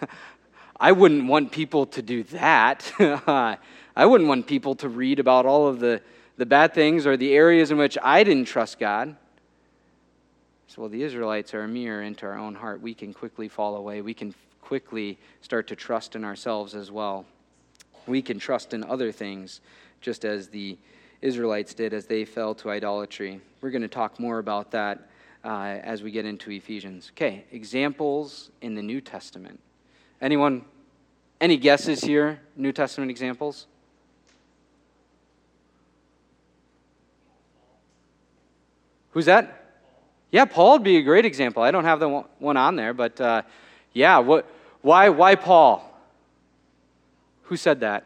I 0.79 0.91
wouldn't 0.91 1.27
want 1.27 1.51
people 1.51 1.85
to 1.87 2.01
do 2.01 2.23
that. 2.23 2.91
I 3.95 4.05
wouldn't 4.05 4.27
want 4.27 4.47
people 4.47 4.75
to 4.75 4.89
read 4.89 5.19
about 5.19 5.45
all 5.45 5.67
of 5.67 5.79
the, 5.79 6.01
the 6.37 6.45
bad 6.45 6.73
things 6.73 7.07
or 7.07 7.15
the 7.15 7.33
areas 7.33 7.71
in 7.71 7.77
which 7.77 7.97
I 8.01 8.23
didn't 8.23 8.45
trust 8.45 8.79
God. 8.79 9.15
So, 10.67 10.81
well, 10.81 10.89
the 10.89 11.03
Israelites 11.03 11.53
are 11.53 11.63
a 11.63 11.67
mirror 11.67 12.01
into 12.01 12.25
our 12.25 12.37
own 12.37 12.55
heart. 12.55 12.81
We 12.81 12.95
can 12.95 13.13
quickly 13.13 13.47
fall 13.47 13.75
away. 13.75 14.01
We 14.01 14.15
can 14.15 14.33
quickly 14.63 15.17
start 15.41 15.67
to 15.67 15.75
trust 15.75 16.15
in 16.15 16.23
ourselves 16.23 16.73
as 16.73 16.89
well. 16.89 17.25
We 18.07 18.21
can 18.21 18.39
trust 18.39 18.73
in 18.73 18.83
other 18.83 19.11
things, 19.11 19.59
just 19.99 20.23
as 20.23 20.47
the 20.47 20.77
Israelites 21.21 21.73
did 21.73 21.93
as 21.93 22.05
they 22.05 22.23
fell 22.23 22.55
to 22.55 22.71
idolatry. 22.71 23.41
We're 23.61 23.71
going 23.71 23.81
to 23.81 23.87
talk 23.87 24.19
more 24.19 24.39
about 24.39 24.71
that 24.71 25.09
uh, 25.43 25.79
as 25.83 26.01
we 26.01 26.11
get 26.11 26.25
into 26.25 26.49
Ephesians. 26.51 27.11
Okay, 27.13 27.43
examples 27.51 28.51
in 28.61 28.73
the 28.75 28.81
New 28.81 29.01
Testament. 29.01 29.59
Anyone, 30.21 30.63
any 31.41 31.57
guesses 31.57 32.01
here? 32.01 32.39
New 32.55 32.71
Testament 32.71 33.11
examples? 33.11 33.67
Who's 39.11 39.25
that? 39.25 39.59
Yeah, 40.31 40.45
Paul 40.45 40.73
would 40.73 40.83
be 40.83 40.97
a 40.97 41.01
great 41.03 41.25
example. 41.25 41.61
I 41.61 41.71
don't 41.71 41.83
have 41.83 41.99
the 41.99 42.09
one 42.39 42.57
on 42.57 42.75
there, 42.75 42.93
but 42.93 43.21
uh, 43.21 43.43
yeah, 43.93 44.19
what, 44.19 44.45
why, 44.81 45.09
why 45.09 45.35
Paul? 45.35 45.89
Who 47.43 47.57
said 47.57 47.81
that? 47.81 48.05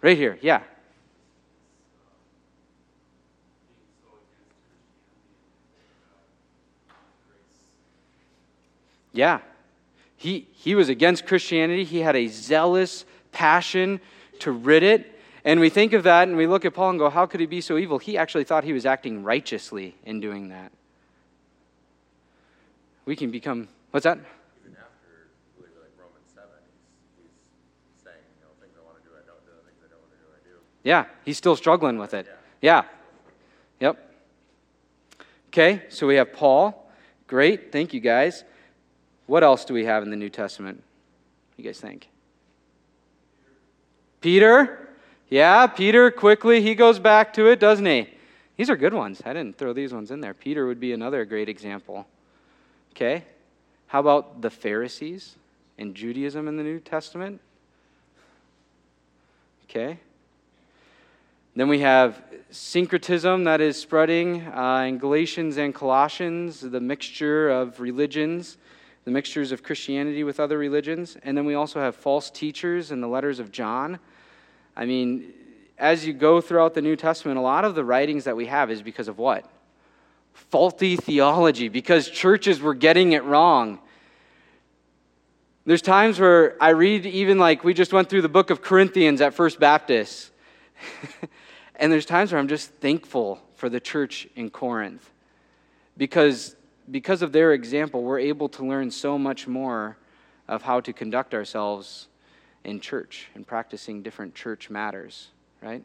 Right 0.00 0.16
here, 0.16 0.38
yeah. 0.40 0.62
Yeah. 9.12 9.40
He, 10.16 10.48
he 10.52 10.74
was 10.74 10.88
against 10.88 11.26
Christianity. 11.26 11.84
He 11.84 11.98
had 12.00 12.16
a 12.16 12.26
zealous 12.28 13.04
passion 13.30 14.00
to 14.40 14.52
rid 14.52 14.82
it. 14.82 15.08
And 15.44 15.58
we 15.58 15.68
think 15.68 15.92
of 15.92 16.04
that 16.04 16.28
and 16.28 16.36
we 16.36 16.46
look 16.46 16.64
at 16.64 16.74
Paul 16.74 16.90
and 16.90 16.98
go, 16.98 17.10
how 17.10 17.26
could 17.26 17.40
he 17.40 17.46
be 17.46 17.60
so 17.60 17.76
evil? 17.76 17.98
He 17.98 18.16
actually 18.16 18.44
thought 18.44 18.64
he 18.64 18.72
was 18.72 18.86
acting 18.86 19.24
righteously 19.24 19.96
in 20.04 20.20
doing 20.20 20.48
that. 20.50 20.70
We 23.04 23.16
can 23.16 23.32
become, 23.32 23.66
what's 23.90 24.04
that? 24.04 24.18
Even 24.62 24.78
after, 24.78 25.26
like 25.58 25.90
Romans 25.98 26.30
7, 26.32 26.46
he's, 27.18 27.26
he's 27.90 28.04
saying, 28.04 28.22
you 28.38 28.46
know, 28.46 28.54
things 28.62 28.78
I 28.78 28.86
want 28.86 29.02
to 29.02 29.02
do, 29.02 29.10
I 29.18 29.26
don't 29.26 29.42
do, 29.42 29.50
things 29.66 29.82
I 29.82 29.90
don't 29.90 29.98
want 29.98 30.14
to 30.14 30.22
do, 30.22 30.30
I 30.30 30.38
do. 30.46 30.62
Yeah, 30.84 31.06
he's 31.24 31.38
still 31.38 31.56
struggling 31.56 31.98
with 31.98 32.14
it. 32.14 32.26
Yeah. 32.60 32.82
Yep. 33.80 34.10
Okay, 35.48 35.82
so 35.88 36.06
we 36.06 36.16
have 36.16 36.32
Paul. 36.32 36.90
Great, 37.26 37.72
thank 37.72 37.94
you 37.94 38.00
guys. 38.00 38.44
What 39.26 39.42
else 39.42 39.64
do 39.64 39.74
we 39.74 39.84
have 39.84 40.02
in 40.02 40.10
the 40.10 40.16
New 40.16 40.30
Testament? 40.30 40.82
You 41.56 41.64
guys 41.64 41.80
think? 41.80 42.08
Peter? 44.20 44.88
Yeah, 45.28 45.66
Peter, 45.66 46.10
quickly, 46.10 46.62
he 46.62 46.74
goes 46.74 46.98
back 46.98 47.32
to 47.34 47.46
it, 47.46 47.58
doesn't 47.58 47.86
he? 47.86 48.08
These 48.56 48.70
are 48.70 48.76
good 48.76 48.94
ones. 48.94 49.22
I 49.24 49.32
didn't 49.32 49.56
throw 49.56 49.72
these 49.72 49.92
ones 49.92 50.10
in 50.10 50.20
there. 50.20 50.34
Peter 50.34 50.66
would 50.66 50.78
be 50.78 50.92
another 50.92 51.24
great 51.24 51.48
example. 51.48 52.06
Okay? 52.92 53.24
How 53.86 54.00
about 54.00 54.42
the 54.42 54.50
Pharisees 54.50 55.36
and 55.78 55.94
Judaism 55.94 56.48
in 56.48 56.56
the 56.56 56.62
New 56.62 56.78
Testament? 56.80 57.40
Okay? 59.64 59.98
Then 61.54 61.68
we 61.68 61.80
have 61.80 62.22
syncretism 62.50 63.44
that 63.44 63.60
is 63.60 63.78
spreading 63.78 64.46
uh, 64.46 64.84
in 64.88 64.96
Galatians 64.96 65.58
and 65.58 65.74
Colossians, 65.74 66.60
the 66.60 66.80
mixture 66.80 67.50
of 67.50 67.78
religions, 67.78 68.56
the 69.04 69.10
mixtures 69.10 69.52
of 69.52 69.62
Christianity 69.62 70.24
with 70.24 70.40
other 70.40 70.56
religions. 70.56 71.18
And 71.22 71.36
then 71.36 71.44
we 71.44 71.54
also 71.54 71.78
have 71.78 71.94
false 71.94 72.30
teachers 72.30 72.90
in 72.90 73.02
the 73.02 73.08
letters 73.08 73.38
of 73.38 73.52
John. 73.52 73.98
I 74.74 74.86
mean, 74.86 75.34
as 75.76 76.06
you 76.06 76.14
go 76.14 76.40
throughout 76.40 76.72
the 76.72 76.80
New 76.80 76.96
Testament, 76.96 77.36
a 77.36 77.42
lot 77.42 77.66
of 77.66 77.74
the 77.74 77.84
writings 77.84 78.24
that 78.24 78.36
we 78.36 78.46
have 78.46 78.70
is 78.70 78.80
because 78.80 79.08
of 79.08 79.18
what? 79.18 79.44
Faulty 80.32 80.96
theology, 80.96 81.68
because 81.68 82.08
churches 82.08 82.60
were 82.60 82.74
getting 82.74 83.12
it 83.12 83.24
wrong. 83.24 83.78
There's 85.66 85.82
times 85.82 86.18
where 86.18 86.56
I 86.62 86.70
read, 86.70 87.04
even 87.04 87.38
like 87.38 87.62
we 87.62 87.74
just 87.74 87.92
went 87.92 88.08
through 88.08 88.22
the 88.22 88.30
book 88.30 88.48
of 88.48 88.62
Corinthians 88.62 89.20
at 89.20 89.34
First 89.34 89.60
Baptist. 89.60 90.30
and 91.82 91.92
there's 91.92 92.06
times 92.06 92.30
where 92.30 92.38
I'm 92.38 92.46
just 92.46 92.70
thankful 92.74 93.42
for 93.56 93.68
the 93.68 93.80
church 93.80 94.28
in 94.36 94.50
Corinth 94.50 95.10
because, 95.96 96.54
because 96.88 97.22
of 97.22 97.32
their 97.32 97.52
example, 97.52 98.04
we're 98.04 98.20
able 98.20 98.48
to 98.50 98.64
learn 98.64 98.88
so 98.88 99.18
much 99.18 99.48
more 99.48 99.96
of 100.46 100.62
how 100.62 100.78
to 100.78 100.92
conduct 100.92 101.34
ourselves 101.34 102.06
in 102.62 102.78
church 102.78 103.30
and 103.34 103.44
practicing 103.44 104.00
different 104.00 104.32
church 104.32 104.70
matters, 104.70 105.30
right? 105.60 105.82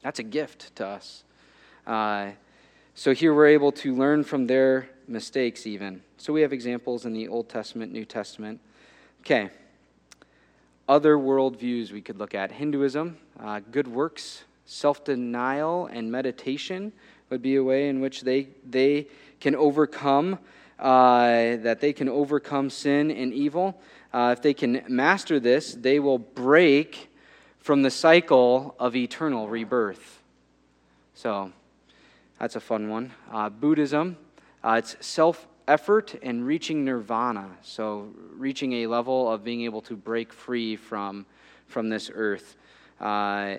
That's 0.00 0.18
a 0.18 0.24
gift 0.24 0.74
to 0.76 0.86
us. 0.86 1.24
Uh, 1.86 2.30
so 2.94 3.12
here 3.12 3.34
we're 3.34 3.48
able 3.48 3.72
to 3.72 3.94
learn 3.94 4.24
from 4.24 4.46
their 4.46 4.88
mistakes, 5.06 5.66
even. 5.66 6.02
So 6.16 6.32
we 6.32 6.40
have 6.40 6.54
examples 6.54 7.04
in 7.04 7.12
the 7.12 7.28
Old 7.28 7.50
Testament, 7.50 7.92
New 7.92 8.06
Testament. 8.06 8.60
Okay. 9.20 9.50
Other 10.88 11.16
worldviews 11.16 11.92
we 11.92 12.00
could 12.00 12.18
look 12.18 12.34
at 12.34 12.52
Hinduism, 12.52 13.16
uh, 13.38 13.60
good 13.70 13.86
works, 13.86 14.44
self 14.66 15.04
denial, 15.04 15.86
and 15.86 16.10
meditation 16.10 16.92
would 17.30 17.42
be 17.42 17.56
a 17.56 17.64
way 17.64 17.88
in 17.88 18.00
which 18.00 18.22
they, 18.22 18.48
they 18.68 19.06
can 19.40 19.54
overcome. 19.54 20.38
Uh, 20.78 21.58
that 21.58 21.78
they 21.80 21.92
can 21.92 22.08
overcome 22.08 22.68
sin 22.68 23.08
and 23.12 23.32
evil. 23.32 23.80
Uh, 24.12 24.34
if 24.36 24.42
they 24.42 24.52
can 24.52 24.82
master 24.88 25.38
this, 25.38 25.74
they 25.74 26.00
will 26.00 26.18
break 26.18 27.08
from 27.60 27.82
the 27.82 27.90
cycle 27.90 28.74
of 28.80 28.96
eternal 28.96 29.48
rebirth. 29.48 30.20
So, 31.14 31.52
that's 32.40 32.56
a 32.56 32.60
fun 32.60 32.88
one. 32.88 33.12
Uh, 33.30 33.48
Buddhism, 33.48 34.16
uh, 34.64 34.80
it's 34.82 34.96
self 34.98 35.46
effort 35.72 36.14
and 36.22 36.46
reaching 36.46 36.84
nirvana. 36.84 37.48
So, 37.62 38.10
reaching 38.36 38.74
a 38.74 38.86
level 38.88 39.32
of 39.32 39.42
being 39.42 39.62
able 39.62 39.80
to 39.82 39.96
break 39.96 40.30
free 40.30 40.76
from, 40.76 41.24
from 41.66 41.88
this 41.88 42.10
earth. 42.14 42.56
Uh, 43.00 43.56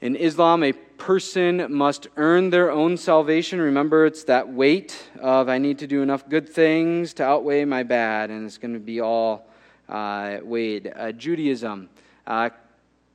in 0.00 0.16
Islam, 0.16 0.64
a 0.64 0.72
person 0.72 1.72
must 1.72 2.08
earn 2.16 2.50
their 2.50 2.72
own 2.72 2.96
salvation. 2.96 3.60
Remember, 3.60 4.04
it's 4.04 4.24
that 4.24 4.48
weight 4.48 5.00
of 5.20 5.48
I 5.48 5.58
need 5.58 5.78
to 5.78 5.86
do 5.86 6.02
enough 6.02 6.28
good 6.28 6.48
things 6.48 7.14
to 7.14 7.22
outweigh 7.22 7.64
my 7.64 7.84
bad, 7.84 8.30
and 8.30 8.44
it's 8.44 8.58
going 8.58 8.74
to 8.74 8.80
be 8.80 9.00
all 9.00 9.46
uh, 9.88 10.38
weighed. 10.42 10.92
Uh, 10.92 11.12
Judaism, 11.12 11.88
uh, 12.26 12.50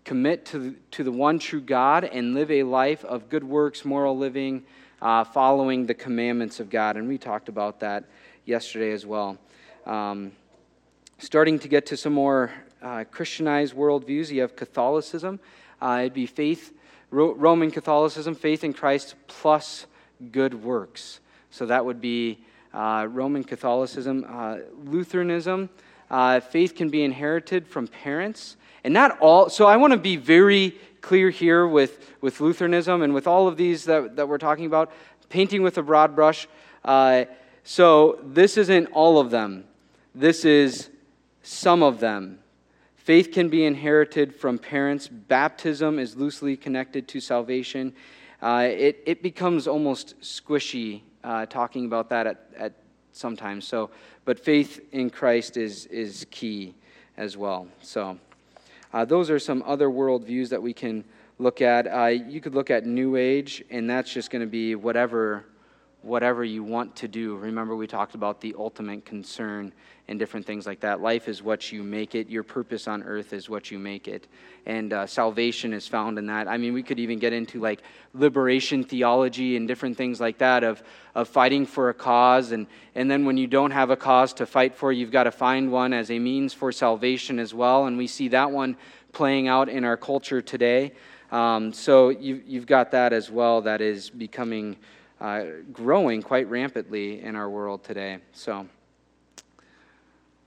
commit 0.05 0.45
to, 0.45 0.77
to 0.91 1.03
the 1.03 1.12
one 1.12 1.39
true 1.39 1.62
God 1.62 2.05
and 2.05 2.33
live 2.36 2.50
a 2.50 2.63
life 2.63 3.03
of 3.03 3.27
good 3.27 3.43
works, 3.43 3.83
moral 3.83 4.17
living, 4.17 4.63
uh, 5.01 5.24
following 5.24 5.86
the 5.86 5.93
commandments 5.93 6.60
of 6.60 6.70
God. 6.70 6.98
And 6.98 7.08
we 7.08 7.17
talked 7.17 7.50
about 7.50 7.79
that 7.79 8.05
yesterday 8.46 8.91
as 8.91 9.05
well. 9.05 9.38
Um, 9.86 10.31
starting 11.17 11.60
to 11.60 11.67
get 11.67 11.86
to 11.88 11.98
some 11.98 12.13
more 12.13 12.51
uh, 12.81 13.03
Christianized 13.12 13.75
worldviews, 13.75 14.29
you 14.31 14.41
have 14.41 14.55
Catholicism. 14.55 15.39
Uh, 15.81 16.00
it'd 16.01 16.13
be 16.13 16.25
faith, 16.25 16.74
Roman 17.10 17.72
Catholicism, 17.72 18.36
faith 18.36 18.63
in 18.63 18.74
Christ 18.74 19.15
plus 19.27 19.86
good 20.31 20.63
works. 20.63 21.20
So 21.50 21.65
that 21.65 21.84
would 21.84 22.00
be 22.00 22.39
uh, 22.74 23.08
Roman 23.10 23.43
Catholicism. 23.43 24.25
Uh, 24.27 24.58
Lutheranism, 24.86 25.70
uh, 26.12 26.41
faith 26.41 26.75
can 26.75 26.89
be 26.89 27.03
inherited 27.03 27.65
from 27.65 27.88
parents. 27.88 28.58
And 28.84 28.94
not 28.94 29.18
all, 29.20 29.50
so 29.50 29.65
I 29.65 29.77
want 29.77 29.94
to 29.94 29.98
be 29.98 30.18
very 30.18 30.75
clear 31.00 31.30
here 31.30 31.65
with, 31.65 32.13
with 32.20 32.41
Lutheranism 32.41 33.01
and 33.01 33.13
with 33.13 33.27
all 33.27 33.48
of 33.48 33.56
these 33.56 33.86
that, 33.86 34.18
that 34.18 34.27
we're 34.27 34.38
talking 34.38 34.65
about, 34.65 34.91
painting 35.30 35.63
with 35.63 35.77
a 35.77 35.82
broad 35.82 36.13
brush. 36.13 36.48
Uh, 36.84 37.25
so 37.63 38.20
this 38.24 38.58
isn't 38.58 38.88
all 38.88 39.20
of 39.20 39.32
them, 39.32 39.63
this 40.13 40.44
is 40.46 40.89
some 41.44 41.82
of 41.82 42.00
them. 42.00 42.39
Faith 42.96 43.32
can 43.32 43.50
be 43.50 43.65
inherited 43.65 44.36
from 44.36 44.60
parents. 44.60 45.08
Baptism 45.08 45.98
is 45.98 46.15
loosely 46.15 46.56
connected 46.56 47.08
to 47.08 47.20
salvation. 47.20 47.94
Uh, 48.41 48.68
it, 48.70 49.01
it 49.08 49.24
becomes 49.24 49.68
almost 49.68 50.20
squishy 50.22 51.01
uh, 51.24 51.46
talking 51.48 51.86
about 51.86 52.10
that 52.10 52.27
at, 52.27 52.50
at 52.58 52.74
sometimes. 53.12 53.68
So, 53.68 53.89
but 54.25 54.39
faith 54.39 54.80
in 54.91 55.10
Christ 55.10 55.58
is, 55.58 55.86
is 55.88 56.25
key 56.32 56.74
as 57.18 57.38
well. 57.38 57.68
So, 57.82 58.18
uh, 58.94 59.06
those 59.06 59.30
are 59.30 59.39
some 59.39 59.63
other 59.65 59.89
worldviews 59.89 60.50
that 60.50 60.62
we 60.62 60.74
can 60.74 61.03
look 61.39 61.62
at. 61.62 61.88
Uh, 61.88 62.08
you 62.08 62.41
could 62.41 62.53
look 62.53 62.70
at 62.70 62.86
New 62.86 63.15
Age, 63.15 63.63
and 63.70 63.89
that's 63.89 64.12
just 64.12 64.30
going 64.30 64.41
to 64.41 64.48
be 64.48 64.75
whatever 64.75 65.46
whatever 66.01 66.43
you 66.43 66.63
want 66.63 66.96
to 66.98 67.08
do. 67.08 67.36
Remember, 67.36 67.75
we 67.75 67.88
talked 67.88 68.15
about 68.15 68.41
the 68.41 68.55
ultimate 68.58 69.05
concern 69.05 69.72
and 70.08 70.20
different 70.20 70.46
things 70.46 70.65
like 70.65 70.79
that. 70.81 71.00
Life 71.00 71.27
is 71.27 71.41
what 71.43 71.72
you 71.72 71.84
make 71.84 72.15
it, 72.15 72.29
your 72.29 72.43
purpose 72.43 72.88
on 72.88 73.03
earth 73.03 73.34
is 73.34 73.50
what 73.50 73.72
you 73.72 73.79
make 73.79 74.08
it. 74.08 74.27
And 74.65 74.91
uh, 74.91 75.05
salvation 75.08 75.74
is 75.74 75.88
found 75.88 76.17
in 76.17 76.25
that. 76.25 76.48
I 76.48 76.58
mean, 76.58 76.74
we 76.74 76.84
could 76.84 77.00
even 77.00 77.20
get 77.20 77.34
into 77.34 77.62
like 77.62 77.81
liberation 78.13 78.84
theology 78.84 79.55
and 79.55 79.67
different 79.67 79.96
things 79.96 80.20
like 80.20 80.39
that 80.39 80.63
of, 80.63 80.84
of 81.15 81.29
fighting 81.29 81.65
for 81.65 81.89
a 81.89 81.93
cause. 81.93 82.51
And, 82.51 82.67
and 82.96 83.10
then 83.10 83.24
when 83.25 83.38
you 83.38 83.48
don't 83.48 83.72
have 83.72 83.89
a 83.89 83.96
cause 83.96 84.34
to 84.34 84.46
fight 84.46 84.75
for, 84.75 84.91
you've 84.91 85.12
got 85.12 85.24
to 85.24 85.31
find 85.31 85.72
one 85.72 85.93
as 85.93 86.12
a 86.12 86.20
means 86.20 86.53
for 86.53 86.72
salvation 86.72 87.39
as 87.39 87.53
well. 87.53 87.86
And 87.86 87.98
we 87.98 88.08
see 88.08 88.27
that 88.29 88.51
one 88.51 88.75
playing 89.13 89.48
out 89.48 89.70
in 89.70 89.86
our 89.86 89.98
culture 89.98 90.41
today. 90.41 90.93
Um, 91.31 91.72
so 91.72 92.10
you, 92.10 92.41
you've 92.46 92.65
got 92.65 92.91
that 92.91 93.13
as 93.13 93.31
well 93.31 93.62
that 93.62 93.79
is 93.79 94.10
becoming 94.10 94.75
uh, 95.22 95.44
growing 95.72 96.22
quite 96.22 96.50
rampantly 96.50 97.22
in 97.22 97.36
our 97.36 97.50
world 97.50 97.84
today. 97.84 98.18
So, 98.34 98.68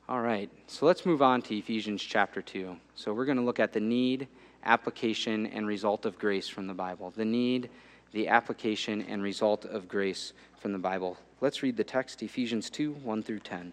all 0.09 0.21
right, 0.21 0.50
so 0.66 0.85
let's 0.85 1.07
move 1.07 1.23
on 1.23 1.40
to 1.43 1.57
Ephesians 1.57 2.02
chapter 2.02 2.43
2. 2.43 2.76
So, 2.97 3.14
we're 3.14 3.25
going 3.25 3.38
to 3.38 3.45
look 3.45 3.61
at 3.61 3.73
the 3.73 3.81
need, 3.81 4.26
application, 4.64 5.47
and 5.47 5.66
result 5.66 6.04
of 6.04 6.19
grace 6.19 6.49
from 6.49 6.66
the 6.66 6.75
Bible. 6.75 7.12
The 7.16 7.25
need, 7.25 7.71
the 8.12 8.28
application 8.28 9.02
and 9.02 9.23
result 9.23 9.64
of 9.64 9.88
grace 9.88 10.33
from 10.59 10.73
the 10.73 10.78
Bible. 10.78 11.16
Let's 11.40 11.62
read 11.62 11.76
the 11.76 11.85
text 11.85 12.23
Ephesians 12.23 12.69
2 12.69 12.93
1 12.93 13.23
through 13.23 13.40
10. 13.40 13.73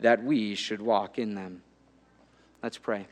that 0.00 0.22
we 0.22 0.54
should 0.54 0.80
walk 0.80 1.18
in 1.18 1.34
them. 1.34 1.62
Let's 2.62 2.78
pray. 2.78 3.06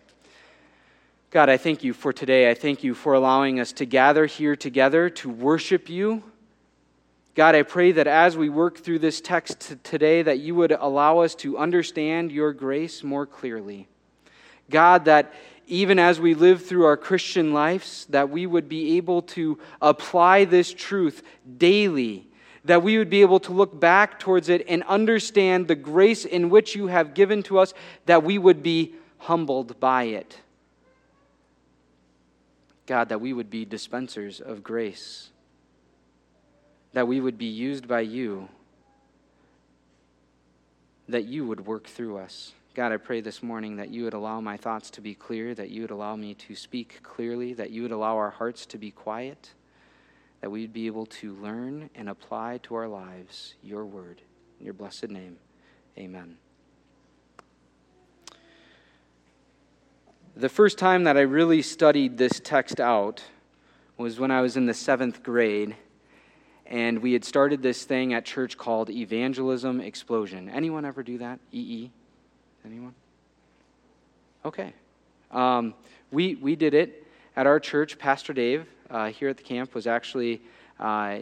God, 1.30 1.48
I 1.48 1.56
thank 1.56 1.84
you 1.84 1.92
for 1.92 2.12
today. 2.12 2.50
I 2.50 2.54
thank 2.54 2.84
you 2.84 2.94
for 2.94 3.14
allowing 3.14 3.60
us 3.60 3.72
to 3.74 3.84
gather 3.84 4.26
here 4.26 4.56
together 4.56 5.10
to 5.10 5.28
worship 5.28 5.88
you. 5.88 6.22
God, 7.34 7.54
I 7.54 7.62
pray 7.62 7.92
that 7.92 8.06
as 8.06 8.36
we 8.36 8.48
work 8.48 8.78
through 8.78 9.00
this 9.00 9.20
text 9.20 9.76
today, 9.84 10.22
that 10.22 10.38
you 10.38 10.54
would 10.54 10.72
allow 10.72 11.18
us 11.18 11.34
to 11.36 11.58
understand 11.58 12.32
your 12.32 12.52
grace 12.52 13.02
more 13.04 13.26
clearly. 13.26 13.88
God, 14.70 15.04
that 15.04 15.34
even 15.66 15.98
as 15.98 16.20
we 16.20 16.34
live 16.34 16.64
through 16.64 16.84
our 16.84 16.96
Christian 16.96 17.52
lives, 17.52 18.06
that 18.10 18.30
we 18.30 18.46
would 18.46 18.68
be 18.68 18.96
able 18.96 19.20
to 19.22 19.58
apply 19.82 20.44
this 20.44 20.72
truth 20.72 21.22
daily 21.58 22.26
that 22.66 22.82
we 22.82 22.98
would 22.98 23.10
be 23.10 23.20
able 23.20 23.40
to 23.40 23.52
look 23.52 23.78
back 23.78 24.18
towards 24.18 24.48
it 24.48 24.64
and 24.68 24.82
understand 24.84 25.68
the 25.68 25.74
grace 25.74 26.24
in 26.24 26.50
which 26.50 26.74
you 26.74 26.88
have 26.88 27.14
given 27.14 27.42
to 27.44 27.58
us, 27.58 27.72
that 28.06 28.22
we 28.22 28.38
would 28.38 28.62
be 28.62 28.94
humbled 29.18 29.78
by 29.80 30.04
it. 30.04 30.40
God, 32.86 33.08
that 33.08 33.20
we 33.20 33.32
would 33.32 33.50
be 33.50 33.64
dispensers 33.64 34.40
of 34.40 34.62
grace, 34.62 35.30
that 36.92 37.08
we 37.08 37.20
would 37.20 37.38
be 37.38 37.46
used 37.46 37.88
by 37.88 38.00
you, 38.00 38.48
that 41.08 41.24
you 41.24 41.46
would 41.46 41.66
work 41.66 41.86
through 41.86 42.18
us. 42.18 42.52
God, 42.74 42.92
I 42.92 42.96
pray 42.96 43.20
this 43.20 43.42
morning 43.42 43.76
that 43.76 43.90
you 43.90 44.04
would 44.04 44.14
allow 44.14 44.40
my 44.40 44.56
thoughts 44.56 44.90
to 44.90 45.00
be 45.00 45.14
clear, 45.14 45.54
that 45.54 45.70
you 45.70 45.82
would 45.82 45.90
allow 45.90 46.14
me 46.14 46.34
to 46.34 46.54
speak 46.54 47.00
clearly, 47.02 47.54
that 47.54 47.70
you 47.70 47.82
would 47.82 47.92
allow 47.92 48.16
our 48.16 48.30
hearts 48.30 48.66
to 48.66 48.78
be 48.78 48.90
quiet 48.90 49.50
that 50.46 50.50
we'd 50.50 50.72
be 50.72 50.86
able 50.86 51.06
to 51.06 51.34
learn 51.34 51.90
and 51.96 52.08
apply 52.08 52.56
to 52.62 52.76
our 52.76 52.86
lives 52.86 53.56
your 53.64 53.84
word. 53.84 54.22
In 54.60 54.64
your 54.64 54.74
blessed 54.74 55.08
name, 55.08 55.38
amen. 55.98 56.36
The 60.36 60.48
first 60.48 60.78
time 60.78 61.02
that 61.02 61.16
I 61.16 61.22
really 61.22 61.62
studied 61.62 62.16
this 62.16 62.38
text 62.38 62.78
out 62.78 63.24
was 63.96 64.20
when 64.20 64.30
I 64.30 64.40
was 64.40 64.56
in 64.56 64.66
the 64.66 64.72
seventh 64.72 65.24
grade, 65.24 65.74
and 66.64 67.00
we 67.02 67.12
had 67.12 67.24
started 67.24 67.60
this 67.60 67.82
thing 67.82 68.14
at 68.14 68.24
church 68.24 68.56
called 68.56 68.88
Evangelism 68.88 69.80
Explosion. 69.80 70.48
Anyone 70.48 70.84
ever 70.84 71.02
do 71.02 71.18
that? 71.18 71.40
EE? 71.50 71.90
Anyone? 72.64 72.94
Okay. 74.44 74.74
Um, 75.32 75.74
we, 76.12 76.36
we 76.36 76.54
did 76.54 76.72
it 76.72 77.04
at 77.34 77.48
our 77.48 77.58
church. 77.58 77.98
Pastor 77.98 78.32
Dave 78.32 78.68
uh, 78.90 79.08
here 79.08 79.28
at 79.28 79.36
the 79.36 79.42
camp 79.42 79.74
was 79.74 79.86
actually 79.86 80.40
uh, 80.78 81.18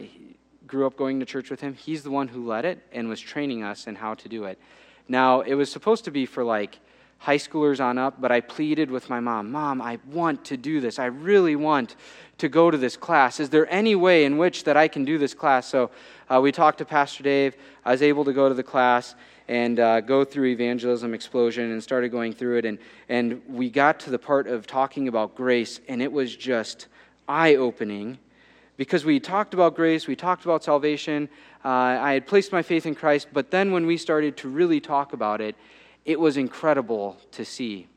grew 0.67 0.85
up 0.85 0.97
going 0.97 1.19
to 1.19 1.25
church 1.25 1.49
with 1.49 1.61
him. 1.61 1.73
He's 1.73 2.03
the 2.03 2.11
one 2.11 2.27
who 2.27 2.45
led 2.45 2.65
it 2.65 2.79
and 2.91 3.07
was 3.07 3.19
training 3.19 3.63
us 3.63 3.87
in 3.87 3.95
how 3.95 4.13
to 4.15 4.29
do 4.29 4.45
it. 4.45 4.59
Now, 5.07 5.41
it 5.41 5.53
was 5.53 5.71
supposed 5.71 6.05
to 6.05 6.11
be 6.11 6.25
for 6.25 6.43
like 6.43 6.79
high 7.19 7.37
schoolers 7.37 7.83
on 7.83 7.97
up, 7.97 8.19
but 8.19 8.31
I 8.31 8.41
pleaded 8.41 8.91
with 8.91 9.09
my 9.09 9.19
mom, 9.19 9.51
Mom, 9.51 9.81
I 9.81 9.99
want 10.11 10.45
to 10.45 10.57
do 10.57 10.81
this. 10.81 10.99
I 10.99 11.05
really 11.05 11.55
want 11.55 11.95
to 12.37 12.49
go 12.49 12.69
to 12.69 12.77
this 12.77 12.97
class. 12.97 13.39
Is 13.39 13.49
there 13.49 13.71
any 13.71 13.95
way 13.95 14.25
in 14.25 14.37
which 14.37 14.65
that 14.65 14.75
I 14.75 14.87
can 14.87 15.05
do 15.05 15.17
this 15.17 15.33
class? 15.33 15.67
So 15.67 15.89
uh, 16.29 16.41
we 16.41 16.51
talked 16.51 16.79
to 16.79 16.85
Pastor 16.85 17.23
Dave. 17.23 17.55
I 17.85 17.91
was 17.91 18.01
able 18.01 18.25
to 18.25 18.33
go 18.33 18.49
to 18.49 18.55
the 18.55 18.63
class 18.63 19.15
and 19.47 19.79
uh, 19.79 20.01
go 20.01 20.25
through 20.25 20.47
evangelism 20.47 21.13
explosion 21.13 21.71
and 21.71 21.81
started 21.81 22.09
going 22.09 22.33
through 22.33 22.57
it 22.57 22.65
and, 22.65 22.79
and 23.09 23.41
we 23.47 23.69
got 23.69 23.99
to 24.01 24.09
the 24.09 24.17
part 24.17 24.47
of 24.47 24.65
talking 24.65 25.07
about 25.07 25.35
grace 25.35 25.79
and 25.87 26.01
it 26.01 26.11
was 26.11 26.35
just 26.35 26.87
eye 27.27 27.55
opening 27.55 28.17
because 28.77 29.05
we 29.05 29.19
talked 29.19 29.53
about 29.53 29.75
grace, 29.75 30.07
we 30.07 30.15
talked 30.15 30.43
about 30.45 30.63
salvation. 30.63 31.29
Uh, 31.63 31.69
I 31.69 32.13
had 32.13 32.27
placed 32.27 32.51
my 32.51 32.61
faith 32.61 32.85
in 32.85 32.95
Christ, 32.95 33.27
but 33.31 33.51
then 33.51 33.71
when 33.71 33.85
we 33.85 33.97
started 33.97 34.37
to 34.37 34.49
really 34.49 34.79
talk 34.79 35.13
about 35.13 35.41
it, 35.41 35.55
it 36.03 36.19
was 36.19 36.37
incredible 36.37 37.17
to 37.31 37.45
see. 37.45 37.87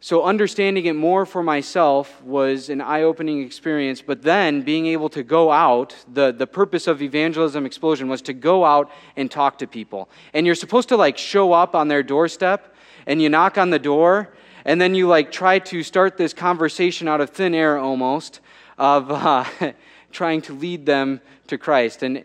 So, 0.00 0.22
understanding 0.22 0.84
it 0.84 0.92
more 0.92 1.24
for 1.24 1.42
myself 1.42 2.22
was 2.22 2.68
an 2.68 2.82
eye 2.82 3.04
opening 3.04 3.42
experience, 3.42 4.02
but 4.02 4.20
then 4.20 4.60
being 4.60 4.84
able 4.86 5.08
to 5.08 5.22
go 5.22 5.50
out, 5.50 5.96
the, 6.12 6.30
the 6.30 6.46
purpose 6.46 6.86
of 6.86 7.00
Evangelism 7.00 7.64
Explosion 7.64 8.08
was 8.08 8.20
to 8.22 8.34
go 8.34 8.66
out 8.66 8.90
and 9.16 9.30
talk 9.30 9.56
to 9.60 9.66
people. 9.66 10.10
And 10.34 10.44
you're 10.44 10.56
supposed 10.56 10.90
to 10.90 10.98
like 10.98 11.16
show 11.16 11.54
up 11.54 11.74
on 11.74 11.88
their 11.88 12.02
doorstep 12.02 12.74
and 13.06 13.22
you 13.22 13.30
knock 13.30 13.56
on 13.56 13.70
the 13.70 13.78
door 13.78 14.34
and 14.64 14.80
then 14.80 14.94
you 14.94 15.06
like 15.06 15.30
try 15.30 15.58
to 15.58 15.82
start 15.82 16.16
this 16.16 16.32
conversation 16.32 17.08
out 17.08 17.20
of 17.20 17.30
thin 17.30 17.54
air 17.54 17.78
almost 17.78 18.40
of 18.78 19.10
uh, 19.10 19.44
trying 20.12 20.40
to 20.42 20.52
lead 20.52 20.86
them 20.86 21.20
to 21.48 21.58
Christ. 21.58 22.02
And 22.02 22.24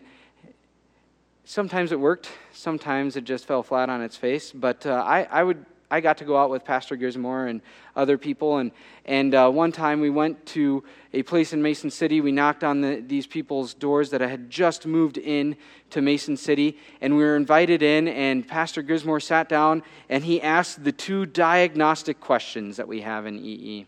sometimes 1.44 1.92
it 1.92 2.00
worked, 2.00 2.30
sometimes 2.52 3.16
it 3.16 3.24
just 3.24 3.44
fell 3.46 3.62
flat 3.62 3.90
on 3.90 4.00
its 4.02 4.16
face. 4.16 4.52
But 4.52 4.86
uh, 4.86 5.04
I, 5.06 5.24
I 5.30 5.42
would 5.42 5.64
I 5.90 6.00
got 6.00 6.18
to 6.18 6.24
go 6.24 6.36
out 6.36 6.50
with 6.50 6.64
Pastor 6.64 6.96
Grismore 6.96 7.50
and 7.50 7.60
other 7.96 8.16
people. 8.16 8.58
And, 8.58 8.70
and 9.04 9.34
uh, 9.34 9.50
one 9.50 9.72
time 9.72 10.00
we 10.00 10.10
went 10.10 10.46
to 10.46 10.84
a 11.12 11.22
place 11.24 11.52
in 11.52 11.60
Mason 11.60 11.90
City. 11.90 12.20
We 12.20 12.30
knocked 12.30 12.62
on 12.62 12.80
the, 12.80 13.02
these 13.04 13.26
people's 13.26 13.74
doors 13.74 14.10
that 14.10 14.20
had 14.20 14.48
just 14.48 14.86
moved 14.86 15.18
in 15.18 15.56
to 15.90 16.00
Mason 16.00 16.36
City. 16.36 16.78
And 17.00 17.16
we 17.16 17.24
were 17.24 17.36
invited 17.36 17.82
in, 17.82 18.06
and 18.06 18.46
Pastor 18.46 18.82
Grismore 18.82 19.20
sat 19.20 19.48
down 19.48 19.82
and 20.08 20.22
he 20.22 20.40
asked 20.40 20.84
the 20.84 20.92
two 20.92 21.26
diagnostic 21.26 22.20
questions 22.20 22.76
that 22.76 22.86
we 22.86 23.00
have 23.00 23.26
in 23.26 23.38
EE 23.38 23.86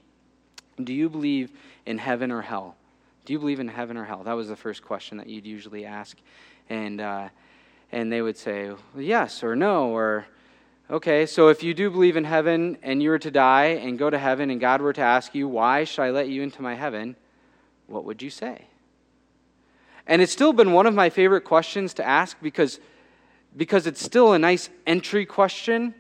Do 0.82 0.92
you 0.92 1.08
believe 1.08 1.52
in 1.86 1.98
heaven 1.98 2.32
or 2.32 2.42
hell? 2.42 2.74
Do 3.24 3.32
you 3.32 3.38
believe 3.38 3.60
in 3.60 3.68
heaven 3.68 3.96
or 3.96 4.04
hell? 4.04 4.24
That 4.24 4.32
was 4.32 4.48
the 4.48 4.56
first 4.56 4.82
question 4.82 5.18
that 5.18 5.28
you'd 5.28 5.46
usually 5.46 5.84
ask. 5.84 6.16
And, 6.68 7.00
uh, 7.00 7.28
and 7.92 8.10
they 8.10 8.22
would 8.22 8.36
say, 8.36 8.72
yes 8.96 9.44
or 9.44 9.54
no, 9.54 9.90
or 9.90 10.26
Okay, 10.90 11.26
so 11.26 11.48
if 11.48 11.62
you 11.62 11.74
do 11.74 11.90
believe 11.90 12.16
in 12.16 12.24
heaven 12.24 12.76
and 12.82 13.02
you 13.02 13.10
were 13.10 13.18
to 13.18 13.30
die 13.30 13.66
and 13.66 13.98
go 13.98 14.10
to 14.10 14.18
heaven 14.18 14.50
and 14.50 14.60
God 14.60 14.82
were 14.82 14.92
to 14.92 15.00
ask 15.00 15.34
you, 15.34 15.48
Why 15.48 15.84
should 15.84 16.02
I 16.02 16.10
let 16.10 16.28
you 16.28 16.42
into 16.42 16.60
my 16.60 16.74
heaven? 16.74 17.16
What 17.86 18.04
would 18.04 18.20
you 18.20 18.30
say? 18.30 18.66
And 20.06 20.20
it's 20.20 20.32
still 20.32 20.52
been 20.52 20.72
one 20.72 20.86
of 20.86 20.94
my 20.94 21.08
favorite 21.08 21.42
questions 21.42 21.94
to 21.94 22.06
ask 22.06 22.36
because, 22.42 22.80
because 23.56 23.86
it's 23.86 24.02
still 24.02 24.32
a 24.32 24.38
nice 24.38 24.68
entry 24.86 25.24
question. 25.24 25.94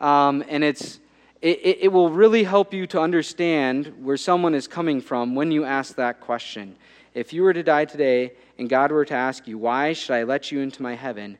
Um, 0.00 0.42
and 0.48 0.64
it's, 0.64 1.00
it, 1.42 1.78
it 1.82 1.92
will 1.92 2.10
really 2.10 2.44
help 2.44 2.72
you 2.72 2.86
to 2.88 3.00
understand 3.00 3.92
where 4.02 4.16
someone 4.16 4.54
is 4.54 4.66
coming 4.66 5.00
from 5.00 5.34
when 5.34 5.52
you 5.52 5.64
ask 5.64 5.96
that 5.96 6.20
question. 6.20 6.76
If 7.12 7.32
you 7.32 7.42
were 7.42 7.52
to 7.52 7.62
die 7.62 7.84
today 7.84 8.32
and 8.58 8.68
God 8.68 8.90
were 8.90 9.04
to 9.04 9.14
ask 9.14 9.46
you, 9.46 9.58
Why 9.58 9.92
should 9.92 10.14
I 10.14 10.22
let 10.24 10.50
you 10.50 10.60
into 10.60 10.82
my 10.82 10.94
heaven? 10.94 11.38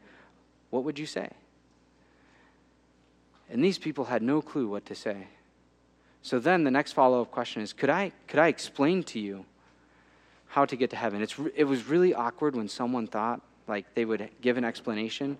What 0.70 0.84
would 0.84 0.98
you 0.98 1.06
say? 1.06 1.30
And 3.50 3.62
these 3.62 3.78
people 3.78 4.06
had 4.06 4.22
no 4.22 4.40
clue 4.40 4.68
what 4.68 4.86
to 4.86 4.94
say. 4.94 5.28
So 6.22 6.38
then 6.38 6.64
the 6.64 6.70
next 6.70 6.92
follow 6.92 7.20
up 7.20 7.30
question 7.30 7.60
is 7.60 7.72
could 7.72 7.90
I, 7.90 8.12
could 8.26 8.40
I 8.40 8.48
explain 8.48 9.02
to 9.04 9.20
you 9.20 9.44
how 10.46 10.64
to 10.64 10.74
get 10.74 10.90
to 10.90 10.96
heaven? 10.96 11.20
It's, 11.20 11.36
it 11.54 11.64
was 11.64 11.86
really 11.86 12.14
awkward 12.14 12.56
when 12.56 12.68
someone 12.68 13.06
thought 13.06 13.42
like 13.66 13.94
they 13.94 14.04
would 14.04 14.30
give 14.40 14.56
an 14.56 14.64
explanation 14.64 15.36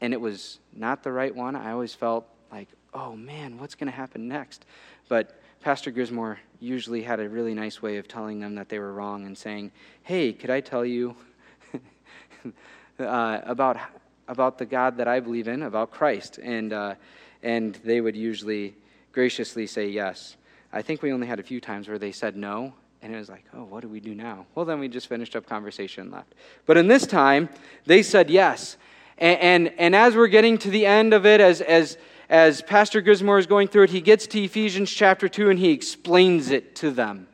and 0.00 0.12
it 0.12 0.20
was 0.20 0.58
not 0.74 1.02
the 1.02 1.12
right 1.12 1.34
one. 1.34 1.54
I 1.54 1.70
always 1.70 1.94
felt 1.94 2.26
like, 2.50 2.68
oh 2.94 3.14
man, 3.14 3.58
what's 3.58 3.74
going 3.74 3.90
to 3.90 3.96
happen 3.96 4.26
next? 4.26 4.64
But 5.08 5.40
Pastor 5.60 5.92
Grismore 5.92 6.38
usually 6.60 7.02
had 7.02 7.20
a 7.20 7.28
really 7.28 7.54
nice 7.54 7.80
way 7.80 7.98
of 7.98 8.08
telling 8.08 8.40
them 8.40 8.54
that 8.56 8.68
they 8.68 8.78
were 8.78 8.92
wrong 8.92 9.24
and 9.24 9.36
saying, 9.36 9.70
hey, 10.02 10.32
could 10.32 10.50
I 10.50 10.60
tell 10.60 10.84
you 10.84 11.14
uh, 12.98 13.40
about, 13.44 13.76
about 14.26 14.58
the 14.58 14.66
God 14.66 14.96
that 14.96 15.08
I 15.08 15.20
believe 15.20 15.46
in, 15.46 15.62
about 15.62 15.90
Christ? 15.90 16.38
And, 16.42 16.72
uh, 16.72 16.94
and 17.42 17.74
they 17.84 18.00
would 18.00 18.16
usually 18.16 18.74
graciously 19.12 19.66
say 19.66 19.88
yes. 19.88 20.36
I 20.72 20.82
think 20.82 21.02
we 21.02 21.12
only 21.12 21.26
had 21.26 21.40
a 21.40 21.42
few 21.42 21.60
times 21.60 21.88
where 21.88 21.98
they 21.98 22.12
said 22.12 22.36
no, 22.36 22.74
and 23.02 23.14
it 23.14 23.18
was 23.18 23.28
like, 23.28 23.44
oh, 23.54 23.64
what 23.64 23.80
do 23.80 23.88
we 23.88 24.00
do 24.00 24.14
now? 24.14 24.46
Well, 24.54 24.64
then 24.64 24.80
we 24.80 24.88
just 24.88 25.06
finished 25.06 25.36
up 25.36 25.46
conversation 25.46 26.04
and 26.04 26.12
left. 26.12 26.34
But 26.66 26.76
in 26.76 26.88
this 26.88 27.06
time, 27.06 27.48
they 27.86 28.02
said 28.02 28.28
yes. 28.28 28.76
And, 29.18 29.40
and, 29.40 29.74
and 29.78 29.96
as 29.96 30.14
we're 30.14 30.28
getting 30.28 30.58
to 30.58 30.70
the 30.70 30.84
end 30.84 31.14
of 31.14 31.24
it, 31.24 31.40
as, 31.40 31.60
as, 31.60 31.96
as 32.28 32.60
Pastor 32.62 33.00
Grismore 33.00 33.38
is 33.38 33.46
going 33.46 33.68
through 33.68 33.84
it, 33.84 33.90
he 33.90 34.00
gets 34.00 34.26
to 34.28 34.42
Ephesians 34.42 34.90
chapter 34.90 35.28
2 35.28 35.50
and 35.50 35.58
he 35.58 35.70
explains 35.70 36.50
it 36.50 36.74
to 36.76 36.90
them. 36.90 37.28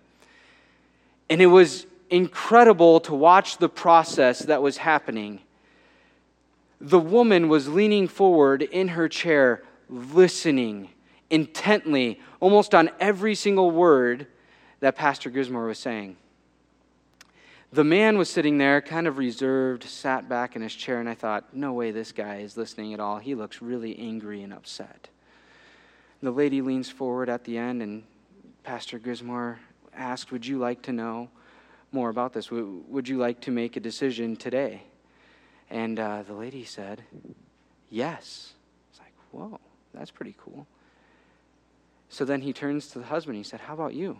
And 1.30 1.40
it 1.40 1.46
was 1.46 1.86
incredible 2.10 3.00
to 3.00 3.14
watch 3.14 3.58
the 3.58 3.68
process 3.68 4.40
that 4.40 4.62
was 4.62 4.76
happening. 4.76 5.40
The 6.80 7.00
woman 7.00 7.48
was 7.48 7.68
leaning 7.68 8.08
forward 8.08 8.62
in 8.62 8.88
her 8.88 9.08
chair, 9.08 9.62
listening 9.94 10.90
intently, 11.30 12.20
almost 12.40 12.74
on 12.74 12.90
every 13.00 13.34
single 13.34 13.70
word 13.70 14.26
that 14.80 14.96
Pastor 14.96 15.30
Grismore 15.30 15.66
was 15.66 15.78
saying. 15.78 16.16
The 17.72 17.84
man 17.84 18.18
was 18.18 18.30
sitting 18.30 18.58
there, 18.58 18.80
kind 18.80 19.06
of 19.06 19.18
reserved, 19.18 19.84
sat 19.84 20.28
back 20.28 20.54
in 20.54 20.62
his 20.62 20.74
chair, 20.74 21.00
and 21.00 21.08
I 21.08 21.14
thought, 21.14 21.54
no 21.54 21.72
way 21.72 21.90
this 21.90 22.12
guy 22.12 22.36
is 22.36 22.56
listening 22.56 22.94
at 22.94 23.00
all. 23.00 23.18
He 23.18 23.34
looks 23.34 23.60
really 23.60 23.98
angry 23.98 24.42
and 24.42 24.52
upset. 24.52 25.08
The 26.22 26.30
lady 26.30 26.62
leans 26.62 26.88
forward 26.88 27.28
at 27.28 27.44
the 27.44 27.58
end, 27.58 27.82
and 27.82 28.04
Pastor 28.62 28.98
Grismore 28.98 29.58
asked, 29.94 30.32
Would 30.32 30.46
you 30.46 30.58
like 30.58 30.82
to 30.82 30.92
know 30.92 31.28
more 31.92 32.10
about 32.10 32.32
this? 32.32 32.50
Would 32.50 33.08
you 33.08 33.18
like 33.18 33.40
to 33.42 33.50
make 33.50 33.76
a 33.76 33.80
decision 33.80 34.36
today? 34.36 34.82
And 35.68 35.98
uh, 35.98 36.22
the 36.22 36.34
lady 36.34 36.64
said, 36.64 37.02
Yes. 37.90 38.54
It's 38.90 39.00
like, 39.00 39.12
Whoa, 39.32 39.60
that's 39.94 40.10
pretty 40.10 40.34
cool. 40.38 40.66
So 42.08 42.24
then 42.24 42.42
he 42.42 42.52
turns 42.52 42.88
to 42.88 42.98
the 42.98 43.06
husband. 43.06 43.36
And 43.36 43.44
He 43.44 43.48
said, 43.48 43.60
How 43.60 43.74
about 43.74 43.94
you? 43.94 44.18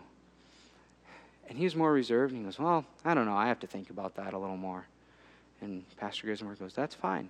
And 1.47 1.57
he 1.57 1.63
was 1.63 1.75
more 1.75 1.93
reserved. 1.93 2.33
And 2.33 2.41
he 2.41 2.45
goes, 2.45 2.59
Well, 2.59 2.85
I 3.03 3.13
don't 3.13 3.25
know. 3.25 3.35
I 3.35 3.47
have 3.47 3.59
to 3.61 3.67
think 3.67 3.89
about 3.89 4.15
that 4.15 4.33
a 4.33 4.37
little 4.37 4.57
more. 4.57 4.85
And 5.61 5.83
Pastor 5.97 6.27
Grismore 6.27 6.57
goes, 6.59 6.73
That's 6.73 6.95
fine. 6.95 7.29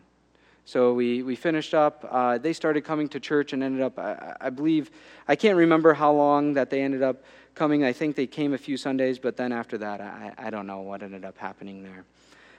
So 0.68 0.94
we, 0.94 1.22
we 1.22 1.36
finished 1.36 1.76
up. 1.76 2.08
Uh, 2.10 2.40
they 2.40 2.52
started 2.52 2.84
coming 2.84 3.08
to 3.10 3.20
church 3.20 3.54
and 3.54 3.62
ended 3.62 3.82
up, 3.82 4.00
I, 4.00 4.36
I, 4.42 4.50
believe, 4.50 4.90
I 5.28 5.36
can't 5.36 5.56
remember 5.56 5.94
how 5.94 6.12
long 6.12 6.54
that 6.54 6.72
they 6.72 6.82
ended 6.82 7.04
up 7.04 7.24
coming. 7.54 7.84
I 7.84 7.94
think 7.94 8.16
they 8.16 8.26
came 8.26 8.54
a 8.54 8.58
few 8.58 8.76
Sundays, 8.76 9.20
but 9.20 9.38
then 9.38 9.52
after 9.52 9.78
that, 9.78 10.02
I, 10.02 10.34
I 10.40 10.50
don't 10.50 10.66
know 10.66 10.80
what 10.80 11.04
ended 11.04 11.24
up 11.24 11.38
happening 11.38 11.84
there. 11.84 12.04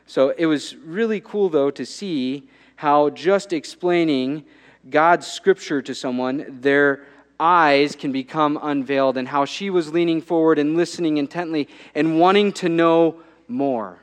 So 0.06 0.32
it 0.38 0.46
was 0.46 0.76
really 0.76 1.20
cool, 1.20 1.48
though, 1.48 1.72
to 1.72 1.84
see 1.84 2.48
how 2.76 3.10
just 3.10 3.52
explaining 3.52 4.44
God's 4.90 5.26
scripture 5.26 5.82
to 5.82 5.94
someone, 5.94 6.58
their 6.60 7.04
eyes 7.38 7.96
can 7.96 8.12
become 8.12 8.58
unveiled, 8.62 9.16
and 9.16 9.28
how 9.28 9.44
she 9.44 9.70
was 9.70 9.92
leaning 9.92 10.20
forward 10.20 10.58
and 10.58 10.76
listening 10.76 11.18
intently 11.18 11.68
and 11.94 12.18
wanting 12.18 12.52
to 12.52 12.68
know 12.68 13.16
more. 13.48 13.98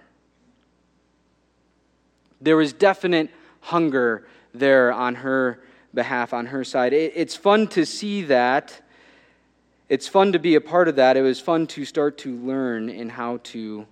There 2.41 2.58
was 2.58 2.74
definite 2.74 3.30
hunger 3.62 4.28
there 4.54 4.91
on 4.91 5.15
her 5.15 5.60
behalf, 5.93 6.34
on 6.34 6.48
her 6.48 6.63
side. 6.63 6.93
it's 6.93 7.36
fun 7.36 7.67
to 7.67 7.86
see 7.86 8.24
that. 8.24 8.82
It's 9.89 10.08
fun 10.08 10.32
to 10.34 10.39
be 10.39 10.56
a 10.56 10.62
part 10.62 10.88
of 10.88 10.96
that. 10.96 11.17
It 11.17 11.22
was 11.22 11.39
fun 11.39 11.67
to 11.67 11.86
start 11.86 12.17
to 12.19 12.36
learn 12.36 12.89
in 12.89 13.10
how 13.10 13.39
to 13.43 13.86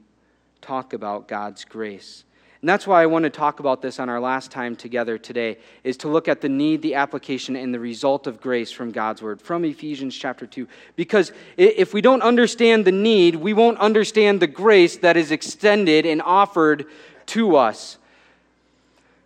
talk 0.62 0.94
about 0.94 1.28
God's 1.28 1.64
grace. 1.64 2.24
And 2.62 2.70
that's 2.70 2.86
why 2.86 3.02
I 3.02 3.08
want 3.08 3.24
to 3.24 3.32
talk 3.32 3.60
about 3.60 3.82
this 3.82 4.00
on 4.00 4.08
our 4.08 4.20
last 4.20 4.52
time 4.52 4.76
together 4.76 5.18
today, 5.18 5.58
is 5.84 5.98
to 5.98 6.08
look 6.08 6.28
at 6.28 6.42
the 6.42 6.50
need, 6.50 6.84
the 6.84 6.94
application, 6.94 7.56
and 7.56 7.74
the 7.74 7.80
result 7.80 8.28
of 8.28 8.40
grace 8.40 8.72
from 8.72 8.92
God's 8.92 9.20
Word, 9.24 9.42
from 9.42 9.66
Ephesians 9.66 10.16
chapter 10.16 10.46
2. 10.46 10.68
Because 10.96 11.32
if 11.58 11.92
we 11.92 12.02
don't 12.02 12.22
understand 12.22 12.86
the 12.86 12.92
need, 12.92 13.36
we 13.36 13.54
won't 13.54 13.80
understand 13.80 14.40
the 14.40 14.48
grace 14.48 14.98
that 14.98 15.18
is 15.18 15.32
extended 15.32 16.06
and 16.06 16.22
offered 16.22 16.86
to 17.28 17.56
us. 17.56 17.98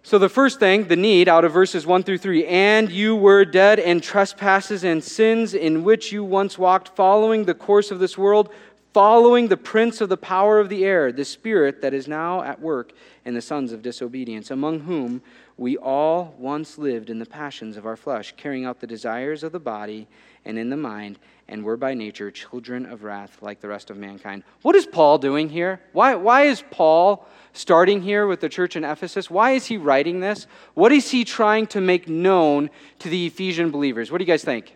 So, 0.01 0.19
the 0.19 0.29
first 0.29 0.59
thing, 0.59 0.87
the 0.87 0.95
need, 0.95 1.27
out 1.27 1.43
of 1.45 1.51
verses 1.51 1.85
1 1.85 2.03
through 2.03 2.19
3 2.19 2.45
and 2.45 2.91
you 2.91 3.15
were 3.15 3.43
dead 3.43 3.79
in 3.79 3.99
trespasses 3.99 4.83
and 4.83 5.03
sins 5.03 5.55
in 5.55 5.83
which 5.83 6.11
you 6.11 6.23
once 6.23 6.59
walked, 6.59 6.89
following 6.89 7.43
the 7.43 7.55
course 7.55 7.89
of 7.89 7.97
this 7.97 8.17
world 8.17 8.53
following 8.95 9.49
the 9.49 9.57
prince 9.57 9.99
of 9.99 10.07
the 10.07 10.15
power 10.15 10.57
of 10.57 10.69
the 10.69 10.85
air, 10.85 11.11
the 11.11 11.25
spirit 11.25 11.81
that 11.81 11.93
is 11.93 12.07
now 12.07 12.41
at 12.43 12.61
work 12.61 12.93
in 13.25 13.33
the 13.33 13.41
sons 13.41 13.73
of 13.73 13.81
disobedience, 13.81 14.51
among 14.51 14.79
whom 14.79 15.21
we 15.57 15.75
all 15.75 16.33
once 16.39 16.77
lived 16.77 17.09
in 17.09 17.19
the 17.19 17.25
passions 17.25 17.75
of 17.75 17.85
our 17.85 17.97
flesh, 17.97 18.33
carrying 18.37 18.63
out 18.63 18.79
the 18.79 18.87
desires 18.87 19.43
of 19.43 19.51
the 19.51 19.59
body 19.59 20.07
and 20.45 20.57
in 20.57 20.69
the 20.69 20.77
mind, 20.77 21.19
and 21.49 21.61
were 21.61 21.75
by 21.75 21.93
nature 21.93 22.31
children 22.31 22.85
of 22.85 23.03
wrath 23.03 23.39
like 23.41 23.59
the 23.59 23.67
rest 23.67 23.89
of 23.89 23.97
mankind. 23.97 24.45
What 24.61 24.77
is 24.77 24.85
Paul 24.85 25.17
doing 25.17 25.49
here? 25.49 25.81
Why, 25.91 26.15
why 26.15 26.43
is 26.43 26.63
Paul 26.71 27.27
starting 27.51 28.01
here 28.01 28.27
with 28.27 28.39
the 28.39 28.47
church 28.47 28.77
in 28.77 28.85
Ephesus? 28.85 29.29
Why 29.29 29.51
is 29.51 29.65
he 29.65 29.75
writing 29.75 30.21
this? 30.21 30.47
What 30.73 30.93
is 30.93 31.11
he 31.11 31.25
trying 31.25 31.67
to 31.67 31.81
make 31.81 32.07
known 32.07 32.69
to 32.99 33.09
the 33.09 33.25
Ephesian 33.25 33.71
believers? 33.71 34.09
What 34.09 34.19
do 34.19 34.23
you 34.23 34.31
guys 34.31 34.45
think? 34.45 34.73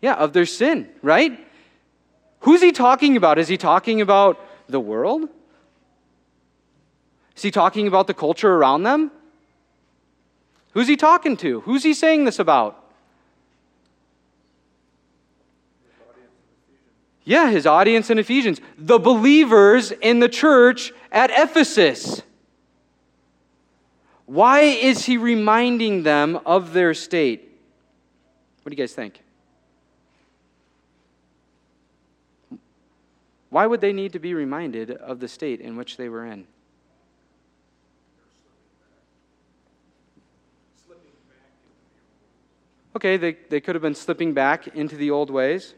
Yeah, 0.00 0.14
of 0.14 0.32
their 0.32 0.46
sin, 0.46 0.88
right? 1.02 1.38
Who's 2.40 2.62
he 2.62 2.72
talking 2.72 3.16
about? 3.16 3.38
Is 3.38 3.48
he 3.48 3.56
talking 3.56 4.00
about 4.00 4.38
the 4.68 4.80
world? 4.80 5.28
Is 7.36 7.42
he 7.42 7.50
talking 7.50 7.88
about 7.88 8.06
the 8.06 8.14
culture 8.14 8.54
around 8.54 8.84
them? 8.84 9.10
Who's 10.72 10.88
he 10.88 10.96
talking 10.96 11.36
to? 11.38 11.60
Who's 11.62 11.82
he 11.82 11.94
saying 11.94 12.24
this 12.24 12.38
about? 12.38 12.84
Yeah, 17.24 17.50
his 17.50 17.66
audience 17.66 18.08
in 18.08 18.18
Ephesians. 18.18 18.60
The 18.78 18.98
believers 18.98 19.90
in 19.90 20.20
the 20.20 20.28
church 20.28 20.92
at 21.12 21.30
Ephesus. 21.30 22.22
Why 24.24 24.60
is 24.60 25.04
he 25.04 25.16
reminding 25.16 26.04
them 26.04 26.40
of 26.46 26.72
their 26.72 26.94
state? 26.94 27.60
What 28.62 28.70
do 28.70 28.76
you 28.76 28.82
guys 28.82 28.94
think? 28.94 29.20
Why 33.50 33.66
would 33.66 33.80
they 33.80 33.92
need 33.92 34.12
to 34.12 34.18
be 34.18 34.34
reminded 34.34 34.90
of 34.90 35.20
the 35.20 35.28
state 35.28 35.60
in 35.60 35.76
which 35.76 35.96
they 35.96 36.08
were 36.08 36.26
in? 36.26 36.46
Okay, 42.96 43.16
they, 43.16 43.36
they 43.48 43.60
could 43.60 43.76
have 43.76 43.82
been 43.82 43.94
slipping 43.94 44.34
back 44.34 44.66
into 44.68 44.96
the 44.96 45.10
old 45.10 45.30
ways. 45.30 45.74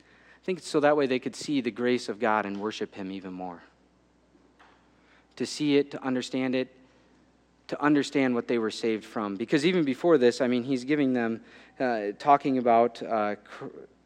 I 0.00 0.44
think 0.44 0.60
so 0.60 0.78
that 0.80 0.96
way 0.96 1.06
they 1.06 1.18
could 1.18 1.34
see 1.34 1.60
the 1.60 1.72
grace 1.72 2.08
of 2.08 2.20
God 2.20 2.46
and 2.46 2.60
worship 2.60 2.94
Him 2.94 3.10
even 3.10 3.32
more. 3.32 3.62
To 5.36 5.44
see 5.44 5.76
it, 5.76 5.90
to 5.90 6.02
understand 6.04 6.54
it, 6.54 6.72
to 7.66 7.82
understand 7.82 8.34
what 8.34 8.46
they 8.46 8.58
were 8.58 8.70
saved 8.70 9.04
from. 9.04 9.36
Because 9.36 9.66
even 9.66 9.84
before 9.84 10.18
this, 10.18 10.40
I 10.40 10.46
mean, 10.46 10.62
He's 10.62 10.84
giving 10.84 11.14
them, 11.14 11.40
uh, 11.80 12.12
talking 12.18 12.58
about 12.58 13.02
uh, 13.02 13.34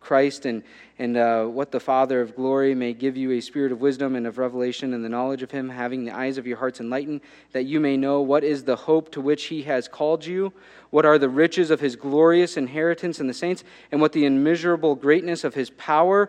Christ 0.03 0.47
and, 0.47 0.63
and 0.99 1.17
uh, 1.17 1.45
what 1.45 1.71
the 1.71 1.81
Father 1.81 2.21
of 2.21 2.37
glory 2.37 2.75
may 2.75 2.93
give 2.93 3.17
you 3.17 3.33
a 3.33 3.41
spirit 3.41 3.73
of 3.73 3.81
wisdom 3.81 4.17
and 4.17 4.27
of 4.27 4.39
revelation 4.39 4.95
and 4.95 5.05
the 5.05 5.09
knowledge 5.09 5.43
of 5.43 5.51
Him, 5.51 5.69
having 5.69 6.05
the 6.05 6.15
eyes 6.15 6.39
of 6.39 6.47
your 6.47 6.59
hearts 6.59 6.81
enlightened, 6.81 7.21
that 7.53 7.65
you 7.65 7.81
may 7.81 7.97
know 7.97 8.21
what 8.21 8.45
is 8.45 8.65
the 8.65 8.77
hope 8.77 9.11
to 9.13 9.21
which 9.21 9.45
He 9.45 9.63
has 9.63 9.89
called 9.89 10.27
you, 10.27 10.53
what 10.91 11.07
are 11.07 11.19
the 11.19 11.29
riches 11.29 11.71
of 11.71 11.81
His 11.81 11.97
glorious 11.97 12.57
inheritance 12.57 13.21
in 13.21 13.27
the 13.27 13.35
saints, 13.35 13.65
and 13.91 14.01
what 14.01 14.13
the 14.13 14.25
immeasurable 14.25 14.95
greatness 14.95 15.45
of 15.45 15.55
His 15.55 15.71
power 15.71 16.29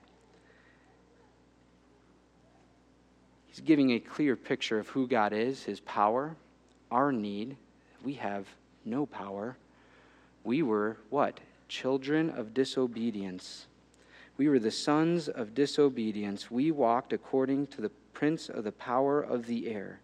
He's 3.51 3.59
giving 3.59 3.91
a 3.91 3.99
clear 3.99 4.37
picture 4.37 4.79
of 4.79 4.87
who 4.87 5.07
God 5.07 5.33
is, 5.33 5.63
his 5.63 5.81
power, 5.81 6.37
our 6.89 7.11
need. 7.11 7.57
We 8.01 8.13
have 8.13 8.47
no 8.85 9.05
power. 9.05 9.57
We 10.45 10.61
were 10.61 10.95
what? 11.09 11.41
Children 11.67 12.29
of 12.29 12.53
disobedience. 12.53 13.67
We 14.37 14.47
were 14.47 14.57
the 14.57 14.71
sons 14.71 15.27
of 15.27 15.53
disobedience. 15.53 16.49
We 16.49 16.71
walked 16.71 17.11
according 17.11 17.67
to 17.67 17.81
the 17.81 17.91
prince 18.13 18.47
of 18.47 18.63
the 18.63 18.71
power 18.71 19.21
of 19.21 19.47
the 19.47 19.67
air. 19.67 19.99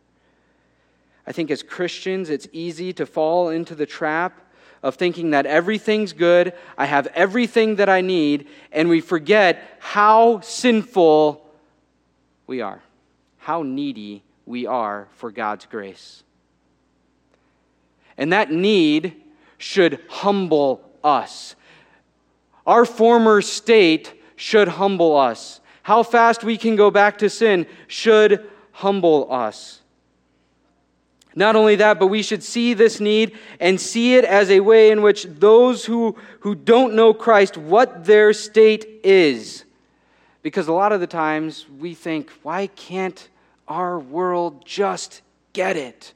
I 1.25 1.31
think 1.31 1.49
as 1.49 1.63
Christians, 1.63 2.29
it's 2.29 2.49
easy 2.51 2.91
to 2.93 3.05
fall 3.05 3.49
into 3.49 3.75
the 3.75 3.85
trap 3.85 4.41
of 4.83 4.95
thinking 4.95 5.31
that 5.31 5.45
everything's 5.45 6.11
good, 6.11 6.53
I 6.77 6.85
have 6.85 7.07
everything 7.07 7.77
that 7.77 7.87
I 7.87 8.01
need, 8.01 8.47
and 8.73 8.89
we 8.89 8.99
forget 8.99 9.77
how 9.79 10.41
sinful 10.41 11.49
we 12.45 12.59
are 12.61 12.81
how 13.47 13.61
needy 13.63 14.21
we 14.45 14.65
are 14.65 15.07
for 15.13 15.31
God's 15.31 15.65
grace. 15.67 16.21
And 18.17 18.33
that 18.33 18.51
need 18.51 19.15
should 19.57 20.01
humble 20.09 20.83
us. 21.01 21.55
Our 22.65 22.83
former 22.83 23.41
state 23.41 24.21
should 24.35 24.67
humble 24.67 25.15
us. 25.15 25.61
How 25.83 26.03
fast 26.03 26.43
we 26.43 26.57
can 26.57 26.75
go 26.75 26.91
back 26.91 27.19
to 27.19 27.29
sin 27.29 27.67
should 27.87 28.45
humble 28.73 29.31
us. 29.31 29.79
Not 31.33 31.55
only 31.55 31.77
that, 31.77 31.99
but 31.99 32.07
we 32.07 32.23
should 32.23 32.43
see 32.43 32.73
this 32.73 32.99
need 32.99 33.37
and 33.61 33.79
see 33.79 34.15
it 34.15 34.25
as 34.25 34.49
a 34.49 34.59
way 34.59 34.91
in 34.91 35.01
which 35.01 35.23
those 35.23 35.85
who, 35.85 36.17
who 36.41 36.53
don't 36.53 36.95
know 36.95 37.13
Christ, 37.13 37.55
what 37.55 38.03
their 38.03 38.33
state 38.33 38.99
is. 39.05 39.63
Because 40.41 40.67
a 40.67 40.73
lot 40.73 40.91
of 40.91 40.99
the 40.99 41.07
times 41.07 41.65
we 41.79 41.93
think, 41.93 42.29
why 42.43 42.67
can't 42.67 43.29
our 43.67 43.99
world 43.99 44.65
just 44.65 45.21
get 45.53 45.77
it? 45.77 46.13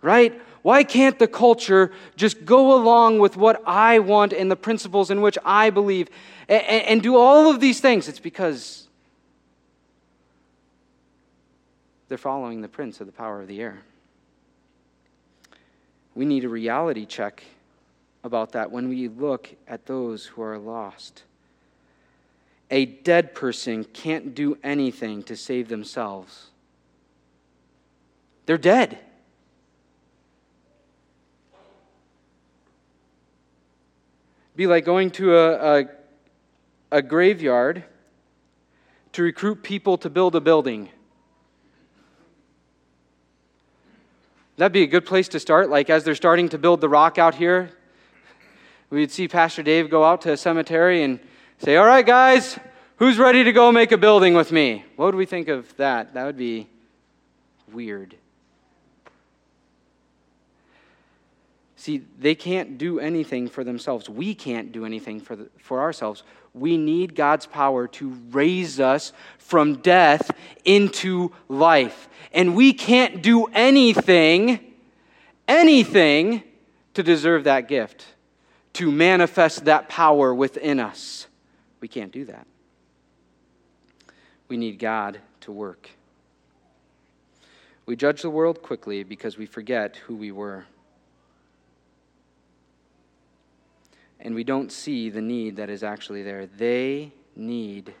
Right? 0.00 0.40
Why 0.62 0.84
can't 0.84 1.18
the 1.18 1.28
culture 1.28 1.92
just 2.16 2.44
go 2.44 2.74
along 2.74 3.20
with 3.20 3.36
what 3.36 3.62
I 3.66 4.00
want 4.00 4.32
and 4.32 4.50
the 4.50 4.56
principles 4.56 5.10
in 5.10 5.20
which 5.20 5.38
I 5.44 5.70
believe 5.70 6.08
and, 6.48 6.62
and 6.62 7.02
do 7.02 7.16
all 7.16 7.50
of 7.50 7.60
these 7.60 7.80
things? 7.80 8.08
It's 8.08 8.18
because 8.18 8.88
they're 12.08 12.18
following 12.18 12.60
the 12.60 12.68
prince 12.68 13.00
of 13.00 13.06
the 13.06 13.12
power 13.12 13.40
of 13.40 13.48
the 13.48 13.60
air. 13.60 13.80
We 16.14 16.24
need 16.24 16.44
a 16.44 16.48
reality 16.48 17.06
check 17.06 17.44
about 18.24 18.52
that 18.52 18.70
when 18.70 18.88
we 18.88 19.08
look 19.08 19.50
at 19.66 19.86
those 19.86 20.26
who 20.26 20.42
are 20.42 20.58
lost. 20.58 21.22
A 22.70 22.84
dead 22.84 23.34
person 23.34 23.84
can't 23.84 24.34
do 24.34 24.58
anything 24.62 25.22
to 25.24 25.36
save 25.36 25.68
themselves. 25.68 26.48
They're 28.48 28.56
dead. 28.56 28.98
Be 34.56 34.66
like 34.66 34.86
going 34.86 35.10
to 35.10 35.36
a, 35.36 35.80
a, 35.80 35.84
a 36.90 37.02
graveyard 37.02 37.84
to 39.12 39.22
recruit 39.22 39.62
people 39.62 39.98
to 39.98 40.08
build 40.08 40.34
a 40.34 40.40
building. 40.40 40.88
That'd 44.56 44.72
be 44.72 44.82
a 44.82 44.86
good 44.86 45.04
place 45.04 45.28
to 45.28 45.40
start. 45.40 45.68
Like 45.68 45.90
as 45.90 46.04
they're 46.04 46.14
starting 46.14 46.48
to 46.48 46.56
build 46.56 46.80
the 46.80 46.88
rock 46.88 47.18
out 47.18 47.34
here, 47.34 47.72
we'd 48.88 49.10
see 49.10 49.28
Pastor 49.28 49.62
Dave 49.62 49.90
go 49.90 50.04
out 50.04 50.22
to 50.22 50.32
a 50.32 50.38
cemetery 50.38 51.02
and 51.02 51.20
say, 51.58 51.76
All 51.76 51.84
right, 51.84 52.06
guys, 52.06 52.58
who's 52.96 53.18
ready 53.18 53.44
to 53.44 53.52
go 53.52 53.70
make 53.72 53.92
a 53.92 53.98
building 53.98 54.32
with 54.32 54.52
me? 54.52 54.86
What 54.96 55.04
would 55.04 55.16
we 55.16 55.26
think 55.26 55.48
of 55.48 55.76
that? 55.76 56.14
That 56.14 56.24
would 56.24 56.38
be 56.38 56.66
weird. 57.70 58.16
See, 61.78 62.02
they 62.18 62.34
can't 62.34 62.76
do 62.76 62.98
anything 62.98 63.48
for 63.48 63.62
themselves. 63.62 64.08
We 64.08 64.34
can't 64.34 64.72
do 64.72 64.84
anything 64.84 65.20
for, 65.20 65.36
the, 65.36 65.48
for 65.60 65.80
ourselves. 65.80 66.24
We 66.52 66.76
need 66.76 67.14
God's 67.14 67.46
power 67.46 67.86
to 67.86 68.08
raise 68.30 68.80
us 68.80 69.12
from 69.38 69.76
death 69.76 70.28
into 70.64 71.30
life. 71.48 72.08
And 72.32 72.56
we 72.56 72.72
can't 72.72 73.22
do 73.22 73.46
anything, 73.52 74.74
anything 75.46 76.42
to 76.94 77.04
deserve 77.04 77.44
that 77.44 77.68
gift, 77.68 78.04
to 78.72 78.90
manifest 78.90 79.66
that 79.66 79.88
power 79.88 80.34
within 80.34 80.80
us. 80.80 81.28
We 81.80 81.86
can't 81.86 82.10
do 82.10 82.24
that. 82.24 82.48
We 84.48 84.56
need 84.56 84.80
God 84.80 85.20
to 85.42 85.52
work. 85.52 85.90
We 87.86 87.94
judge 87.94 88.22
the 88.22 88.30
world 88.30 88.62
quickly 88.62 89.04
because 89.04 89.38
we 89.38 89.46
forget 89.46 89.94
who 89.94 90.16
we 90.16 90.32
were. 90.32 90.66
And 94.20 94.34
we 94.34 94.44
don't 94.44 94.72
see 94.72 95.10
the 95.10 95.20
need 95.20 95.56
that 95.56 95.70
is 95.70 95.82
actually 95.82 96.22
there. 96.22 96.46
They 96.46 97.12
need 97.36 97.94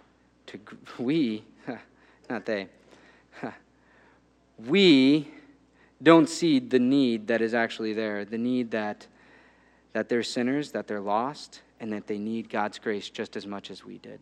to, 0.46 0.60
we, 0.98 1.44
not 2.30 2.44
they, 2.44 2.68
we 4.66 5.28
don't 6.02 6.28
see 6.28 6.58
the 6.58 6.78
need 6.78 7.26
that 7.28 7.40
is 7.40 7.54
actually 7.54 7.92
there, 7.92 8.24
the 8.24 8.38
need 8.38 8.70
that, 8.72 9.06
that 9.92 10.08
they're 10.08 10.22
sinners, 10.22 10.72
that 10.72 10.86
they're 10.86 11.00
lost, 11.00 11.62
and 11.80 11.92
that 11.92 12.06
they 12.06 12.18
need 12.18 12.48
God's 12.48 12.78
grace 12.78 13.08
just 13.08 13.36
as 13.36 13.46
much 13.46 13.70
as 13.70 13.84
we 13.84 13.98
did. 13.98 14.20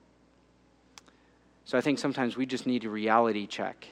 So 1.65 1.77
I 1.77 1.81
think 1.81 1.99
sometimes 1.99 2.37
we 2.37 2.47
just 2.47 2.67
need 2.67 2.85
a 2.85 2.91
reality 2.91 3.47
check. 3.47 3.87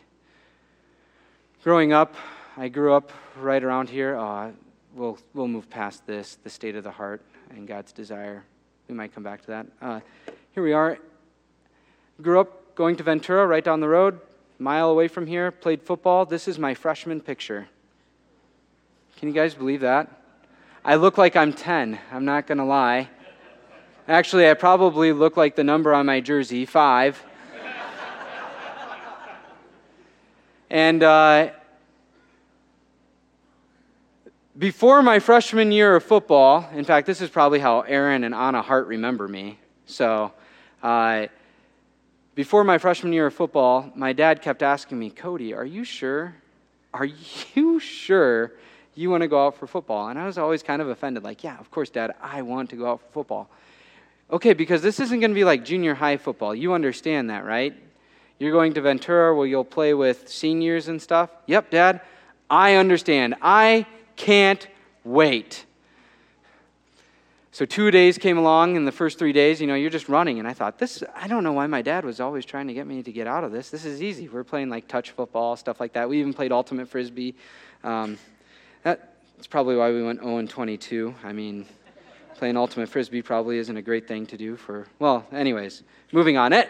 Growing 1.62 1.92
up, 1.92 2.14
I 2.56 2.68
grew 2.68 2.92
up 2.92 3.10
right 3.36 3.64
around 3.64 3.88
here. 3.88 4.16
Uh, 4.16 4.50
we'll, 4.94 5.18
we'll 5.32 5.48
move 5.48 5.68
past 5.70 6.06
this, 6.06 6.38
the 6.44 6.50
state 6.50 6.76
of 6.76 6.84
the 6.84 6.90
heart 6.90 7.22
and 7.54 7.68
God's 7.68 7.92
desire. 7.92 8.44
We 8.88 8.94
might 8.94 9.14
come 9.14 9.22
back 9.22 9.40
to 9.42 9.46
that. 9.48 9.66
Uh, 9.80 10.00
here 10.52 10.62
we 10.62 10.72
are. 10.72 10.98
Grew 12.20 12.40
up 12.40 12.74
going 12.74 12.96
to 12.96 13.02
Ventura, 13.02 13.46
right 13.46 13.62
down 13.62 13.80
the 13.80 13.88
road, 13.88 14.20
mile 14.58 14.90
away 14.90 15.08
from 15.08 15.26
here, 15.26 15.50
played 15.50 15.82
football. 15.82 16.26
This 16.26 16.48
is 16.48 16.58
my 16.58 16.74
freshman 16.74 17.20
picture. 17.20 17.68
Can 19.16 19.28
you 19.28 19.34
guys 19.34 19.54
believe 19.54 19.80
that? 19.80 20.10
I 20.84 20.96
look 20.96 21.16
like 21.16 21.36
I'm 21.36 21.52
10. 21.52 21.98
I'm 22.12 22.24
not 22.24 22.46
going 22.46 22.58
to 22.58 22.64
lie. 22.64 23.08
Actually, 24.06 24.50
I 24.50 24.54
probably 24.54 25.12
look 25.12 25.36
like 25.36 25.56
the 25.56 25.64
number 25.64 25.94
on 25.94 26.06
my 26.06 26.20
jersey, 26.20 26.66
five. 26.66 27.24
and 30.68 31.02
uh, 31.02 31.50
before 34.56 35.02
my 35.02 35.18
freshman 35.18 35.72
year 35.72 35.96
of 35.96 36.04
football, 36.04 36.68
in 36.72 36.84
fact, 36.84 37.06
this 37.06 37.20
is 37.20 37.28
probably 37.28 37.58
how 37.58 37.80
Aaron 37.80 38.24
and 38.24 38.34
Anna 38.34 38.62
Hart 38.62 38.86
remember 38.86 39.26
me. 39.26 39.58
So, 39.86 40.32
uh, 40.82 41.26
before 42.34 42.64
my 42.64 42.78
freshman 42.78 43.12
year 43.12 43.26
of 43.26 43.34
football, 43.34 43.92
my 43.94 44.12
dad 44.12 44.42
kept 44.42 44.62
asking 44.62 44.98
me, 44.98 45.10
Cody, 45.10 45.54
are 45.54 45.64
you 45.64 45.84
sure? 45.84 46.34
Are 46.92 47.04
you 47.54 47.80
sure 47.80 48.52
you 48.94 49.10
want 49.10 49.22
to 49.22 49.28
go 49.28 49.46
out 49.46 49.56
for 49.56 49.66
football? 49.66 50.08
And 50.08 50.18
I 50.18 50.26
was 50.26 50.38
always 50.38 50.62
kind 50.62 50.80
of 50.80 50.88
offended, 50.88 51.24
like, 51.24 51.42
yeah, 51.42 51.58
of 51.58 51.70
course, 51.70 51.90
Dad, 51.90 52.14
I 52.20 52.42
want 52.42 52.70
to 52.70 52.76
go 52.76 52.86
out 52.86 53.00
for 53.00 53.12
football. 53.12 53.50
Okay, 54.30 54.52
because 54.52 54.82
this 54.82 55.00
isn't 55.00 55.20
going 55.20 55.30
to 55.30 55.34
be 55.34 55.44
like 55.44 55.64
junior 55.64 55.94
high 55.94 56.16
football. 56.16 56.54
You 56.54 56.72
understand 56.72 57.30
that, 57.30 57.44
right? 57.44 57.74
You're 58.38 58.52
going 58.52 58.72
to 58.74 58.80
Ventura 58.80 59.34
where 59.34 59.46
you'll 59.46 59.64
play 59.64 59.94
with 59.94 60.28
seniors 60.28 60.88
and 60.88 61.00
stuff. 61.00 61.30
Yep, 61.46 61.70
Dad, 61.70 62.00
I 62.48 62.74
understand. 62.74 63.34
I 63.42 63.86
can't 64.16 64.66
wait. 65.04 65.66
So 67.52 67.64
two 67.64 67.90
days 67.90 68.18
came 68.18 68.36
along, 68.36 68.76
and 68.76 68.86
the 68.86 68.92
first 68.92 69.18
three 69.18 69.32
days, 69.32 69.60
you 69.60 69.66
know, 69.66 69.76
you're 69.76 69.90
just 69.90 70.08
running. 70.08 70.40
And 70.40 70.48
I 70.48 70.52
thought, 70.52 70.78
this, 70.78 71.04
I 71.14 71.28
don't 71.28 71.44
know 71.44 71.52
why 71.52 71.68
my 71.68 71.82
dad 71.82 72.04
was 72.04 72.18
always 72.18 72.44
trying 72.44 72.66
to 72.66 72.74
get 72.74 72.86
me 72.86 73.02
to 73.02 73.12
get 73.12 73.28
out 73.28 73.44
of 73.44 73.52
this. 73.52 73.70
This 73.70 73.84
is 73.84 74.02
easy. 74.02 74.28
We're 74.28 74.42
playing 74.42 74.70
like 74.70 74.88
touch 74.88 75.12
football, 75.12 75.54
stuff 75.56 75.78
like 75.78 75.92
that. 75.92 76.08
We 76.08 76.18
even 76.18 76.34
played 76.34 76.50
ultimate 76.50 76.88
frisbee. 76.88 77.36
Um, 77.84 78.18
that's 78.82 79.46
probably 79.48 79.76
why 79.76 79.92
we 79.92 80.02
went 80.02 80.20
0 80.20 80.38
and 80.38 80.50
22. 80.50 81.14
I 81.22 81.32
mean, 81.32 81.66
playing 82.36 82.56
ultimate 82.56 82.88
frisbee 82.88 83.22
probably 83.22 83.58
isn't 83.58 83.76
a 83.76 83.82
great 83.82 84.08
thing 84.08 84.26
to 84.26 84.36
do 84.36 84.56
for, 84.56 84.88
well, 84.98 85.26
anyways, 85.30 85.84
moving 86.12 86.36
on. 86.36 86.52
It, 86.52 86.68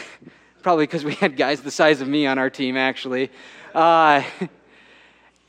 Probably 0.62 0.84
because 0.84 1.04
we 1.04 1.14
had 1.14 1.36
guys 1.36 1.60
the 1.60 1.72
size 1.72 2.00
of 2.00 2.06
me 2.06 2.26
on 2.26 2.38
our 2.38 2.48
team, 2.48 2.76
actually. 2.76 3.30
Uh, 3.74 4.22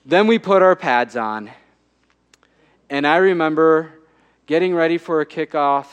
then 0.05 0.27
we 0.27 0.39
put 0.39 0.61
our 0.61 0.75
pads 0.75 1.15
on. 1.15 1.51
And 2.89 3.07
I 3.07 3.17
remember 3.17 3.91
getting 4.45 4.75
ready 4.75 4.97
for 4.97 5.21
a 5.21 5.25
kickoff, 5.25 5.87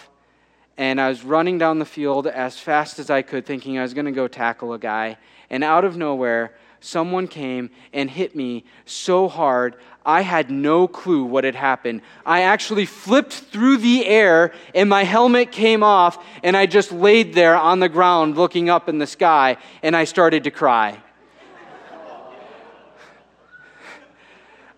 and 0.77 1.01
I 1.01 1.09
was 1.09 1.25
running 1.25 1.59
down 1.59 1.79
the 1.79 1.85
field 1.85 2.27
as 2.27 2.59
fast 2.59 2.99
as 2.99 3.11
I 3.11 3.23
could, 3.23 3.47
thinking 3.47 3.79
I 3.79 3.83
was 3.83 3.95
going 3.95 4.07
to 4.07 4.13
go 4.13 4.27
tackle 4.29 4.73
a 4.73 4.79
guy. 4.79 5.19
And 5.49 5.63
out 5.63 5.85
of 5.85 5.97
nowhere, 5.97 6.55
someone 6.81 7.29
came 7.29 7.71
and 7.93 8.11
hit 8.11 8.35
me 8.35 8.65
so 8.85 9.29
hard, 9.29 9.77
I 10.05 10.23
had 10.23 10.51
no 10.51 10.89
clue 10.89 11.25
what 11.25 11.45
had 11.45 11.55
happened. 11.55 12.01
I 12.25 12.43
actually 12.43 12.87
flipped 12.87 13.33
through 13.33 13.79
the 13.79 14.07
air, 14.07 14.53
and 14.75 14.89
my 14.89 15.05
helmet 15.05 15.53
came 15.53 15.83
off, 15.83 16.25
and 16.43 16.57
I 16.57 16.67
just 16.67 16.91
laid 16.91 17.35
there 17.35 17.55
on 17.55 17.81
the 17.81 17.89
ground 17.89 18.37
looking 18.37 18.71
up 18.71 18.89
in 18.89 18.99
the 18.99 19.07
sky, 19.07 19.59
and 19.83 19.95
I 19.95 20.05
started 20.05 20.45
to 20.45 20.51
cry. 20.51 21.01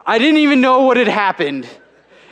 I 0.05 0.19
didn't 0.19 0.39
even 0.39 0.61
know 0.61 0.83
what 0.83 0.97
had 0.97 1.09
happened. 1.09 1.67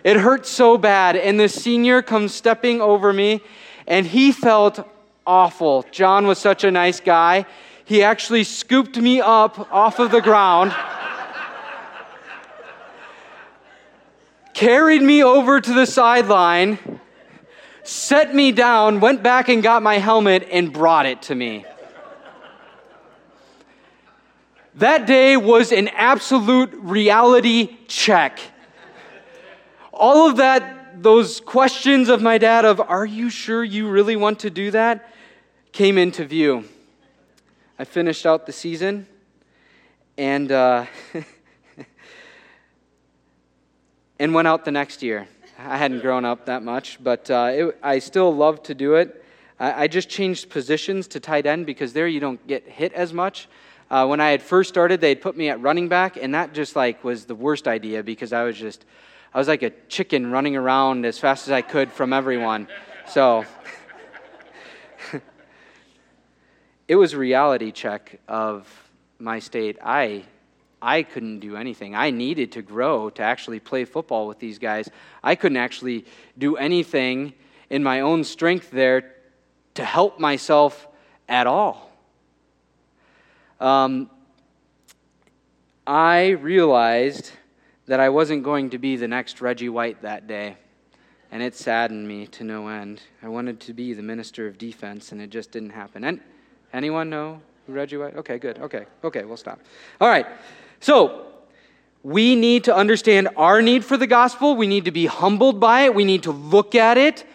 It 0.02 0.16
hurt 0.16 0.46
so 0.46 0.78
bad. 0.78 1.16
And 1.16 1.38
the 1.38 1.48
senior 1.48 2.02
comes 2.02 2.34
stepping 2.34 2.80
over 2.80 3.12
me, 3.12 3.42
and 3.86 4.06
he 4.06 4.32
felt 4.32 4.86
awful. 5.26 5.84
John 5.90 6.26
was 6.26 6.38
such 6.38 6.64
a 6.64 6.70
nice 6.70 7.00
guy. 7.00 7.46
He 7.84 8.02
actually 8.02 8.44
scooped 8.44 8.96
me 8.96 9.20
up 9.20 9.72
off 9.72 9.98
of 9.98 10.10
the 10.10 10.20
ground, 10.20 10.74
carried 14.54 15.02
me 15.02 15.22
over 15.22 15.60
to 15.60 15.72
the 15.72 15.86
sideline, 15.86 17.00
set 17.82 18.34
me 18.34 18.52
down, 18.52 19.00
went 19.00 19.22
back 19.22 19.48
and 19.48 19.62
got 19.62 19.82
my 19.82 19.98
helmet, 19.98 20.46
and 20.50 20.72
brought 20.72 21.06
it 21.06 21.22
to 21.22 21.34
me. 21.34 21.64
That 24.74 25.06
day 25.06 25.36
was 25.36 25.72
an 25.72 25.88
absolute 25.88 26.70
reality 26.74 27.76
check. 27.88 28.38
All 29.92 30.28
of 30.28 30.36
that, 30.36 31.02
those 31.02 31.40
questions 31.40 32.08
of 32.08 32.22
my 32.22 32.38
dad 32.38 32.64
of, 32.64 32.80
are 32.80 33.04
you 33.04 33.30
sure 33.30 33.64
you 33.64 33.88
really 33.88 34.14
want 34.14 34.38
to 34.40 34.50
do 34.50 34.70
that, 34.70 35.12
came 35.72 35.98
into 35.98 36.24
view. 36.24 36.64
I 37.78 37.84
finished 37.84 38.26
out 38.26 38.46
the 38.46 38.52
season, 38.52 39.06
and 40.16 40.52
uh, 40.52 40.86
and 44.20 44.34
went 44.34 44.46
out 44.46 44.64
the 44.64 44.70
next 44.70 45.02
year. 45.02 45.26
I 45.58 45.76
hadn't 45.78 46.00
grown 46.00 46.24
up 46.24 46.46
that 46.46 46.62
much, 46.62 47.02
but 47.02 47.28
uh, 47.30 47.50
it, 47.52 47.78
I 47.82 47.98
still 47.98 48.34
loved 48.34 48.64
to 48.66 48.74
do 48.74 48.94
it. 48.94 49.24
I, 49.58 49.84
I, 49.84 49.88
just 49.88 50.08
changed 50.08 50.48
positions 50.48 51.08
to 51.08 51.20
tight 51.20 51.44
end 51.44 51.66
because 51.66 51.92
there 51.92 52.06
you 52.06 52.20
don't 52.20 52.44
get 52.46 52.66
hit 52.66 52.92
as 52.92 53.12
much. 53.12 53.48
Uh, 53.90 54.06
when 54.06 54.20
I 54.20 54.30
had 54.30 54.40
first 54.40 54.68
started, 54.68 55.00
they'd 55.00 55.20
put 55.20 55.36
me 55.36 55.48
at 55.48 55.60
running 55.60 55.88
back, 55.88 56.16
and 56.16 56.32
that 56.34 56.54
just 56.54 56.76
like 56.76 57.02
was 57.02 57.24
the 57.24 57.34
worst 57.34 57.66
idea 57.66 58.04
because 58.04 58.32
I 58.32 58.44
was 58.44 58.56
just 58.56 58.84
I 59.34 59.38
was 59.38 59.48
like 59.48 59.62
a 59.62 59.70
chicken 59.88 60.30
running 60.30 60.54
around 60.54 61.04
as 61.04 61.18
fast 61.18 61.48
as 61.48 61.52
I 61.52 61.62
could 61.62 61.90
from 61.90 62.12
everyone. 62.12 62.68
So 63.08 63.44
it 66.88 66.94
was 66.94 67.16
reality 67.16 67.72
check 67.72 68.20
of 68.28 68.68
my 69.18 69.40
state. 69.40 69.76
I 69.82 70.24
I 70.80 71.02
couldn't 71.02 71.40
do 71.40 71.56
anything. 71.56 71.96
I 71.96 72.10
needed 72.10 72.52
to 72.52 72.62
grow 72.62 73.10
to 73.10 73.22
actually 73.22 73.58
play 73.58 73.84
football 73.84 74.28
with 74.28 74.38
these 74.38 74.60
guys. 74.60 74.88
I 75.22 75.34
couldn't 75.34 75.58
actually 75.58 76.06
do 76.38 76.56
anything 76.56 77.34
in 77.70 77.82
my 77.82 78.00
own 78.00 78.22
strength 78.22 78.70
there 78.70 79.16
to 79.74 79.84
help 79.84 80.20
myself 80.20 80.86
at 81.28 81.48
all. 81.48 81.89
Um, 83.60 84.10
I 85.86 86.30
realized 86.30 87.32
that 87.86 88.00
I 88.00 88.08
wasn't 88.08 88.42
going 88.42 88.70
to 88.70 88.78
be 88.78 88.96
the 88.96 89.08
next 89.08 89.40
Reggie 89.40 89.68
White 89.68 90.02
that 90.02 90.26
day, 90.26 90.56
and 91.30 91.42
it 91.42 91.54
saddened 91.54 92.08
me 92.08 92.26
to 92.28 92.44
no 92.44 92.68
end. 92.68 93.02
I 93.22 93.28
wanted 93.28 93.60
to 93.60 93.72
be 93.72 93.92
the 93.92 94.02
minister 94.02 94.46
of 94.46 94.58
defense, 94.58 95.12
and 95.12 95.20
it 95.20 95.30
just 95.30 95.50
didn't 95.50 95.70
happen. 95.70 96.04
And 96.04 96.20
Anyone 96.72 97.10
know 97.10 97.40
who 97.66 97.72
Reggie 97.72 97.96
White? 97.96 98.16
Okay, 98.16 98.38
good. 98.38 98.58
Okay, 98.58 98.86
okay, 99.02 99.24
we'll 99.24 99.36
stop. 99.36 99.60
All 100.00 100.08
right. 100.08 100.26
So, 100.80 101.26
we 102.02 102.34
need 102.34 102.64
to 102.64 102.74
understand 102.74 103.28
our 103.36 103.60
need 103.60 103.84
for 103.84 103.96
the 103.96 104.06
gospel. 104.06 104.56
We 104.56 104.66
need 104.66 104.86
to 104.86 104.90
be 104.90 105.06
humbled 105.06 105.60
by 105.60 105.82
it. 105.82 105.94
We 105.94 106.04
need 106.04 106.22
to 106.22 106.30
look 106.30 106.74
at 106.74 106.96
it 106.96 107.26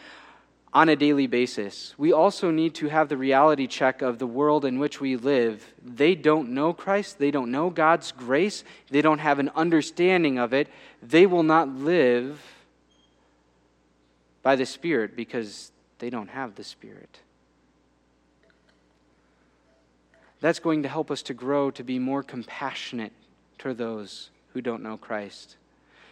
on 0.75 0.89
a 0.89 0.95
daily 0.95 1.25
basis. 1.25 1.95
We 1.97 2.11
also 2.11 2.51
need 2.51 2.75
to 2.75 2.89
have 2.89 3.09
the 3.09 3.17
reality 3.17 3.65
check 3.65 4.03
of 4.03 4.19
the 4.19 4.27
world 4.27 4.65
in 4.65 4.77
which 4.77 5.01
we 5.01 5.15
live. 5.15 5.73
They 5.81 6.13
don't 6.13 6.49
know 6.49 6.73
Christ, 6.73 7.17
they 7.17 7.31
don't 7.31 7.49
know 7.49 7.71
God's 7.71 8.11
grace, 8.11 8.63
they 8.91 9.01
don't 9.01 9.19
have 9.19 9.39
an 9.39 9.49
understanding 9.55 10.38
of 10.38 10.53
it. 10.53 10.67
They 11.01 11.25
will 11.25 11.43
not 11.43 11.69
live 11.69 12.41
by 14.43 14.55
the 14.55 14.65
Spirit 14.65 15.15
because 15.15 15.71
they 15.99 16.11
don't 16.11 16.29
have 16.29 16.55
the 16.55 16.63
Spirit. 16.63 17.19
that's 20.41 20.59
going 20.59 20.83
to 20.83 20.89
help 20.89 21.09
us 21.09 21.23
to 21.23 21.33
grow 21.33 21.71
to 21.71 21.83
be 21.83 21.97
more 21.97 22.21
compassionate 22.21 23.11
to 23.57 23.73
those 23.73 24.29
who 24.53 24.61
don't 24.61 24.83
know 24.83 24.95
Christ. 24.95 25.55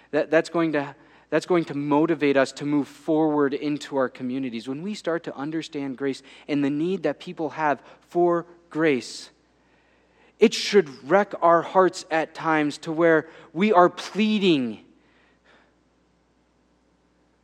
That, 0.10 0.32
that's, 0.32 0.50
going 0.50 0.72
to, 0.72 0.96
that's 1.34 1.48
going 1.48 1.66
to 1.66 1.74
motivate 1.74 2.38
us 2.38 2.52
to 2.52 2.64
move 2.64 2.88
forward 2.88 3.56
into 3.56 3.98
our 3.98 4.08
communities. 4.08 4.68
When 4.68 4.84
we 4.84 4.94
start 4.94 5.24
to 5.24 5.36
understand 5.36 5.98
grace 5.98 6.22
and 6.48 6.64
the 6.64 6.70
need 6.70 7.02
that 7.02 7.20
people 7.20 7.50
have 7.50 7.82
for 8.10 8.46
grace, 8.70 9.32
it 10.38 10.54
should 10.54 11.10
wreck 11.10 11.34
our 11.42 11.64
hearts 11.64 12.06
at 12.12 12.36
times 12.36 12.78
to 12.78 12.92
where 12.92 13.28
we 13.52 13.74
are 13.74 13.90
pleading 13.90 14.82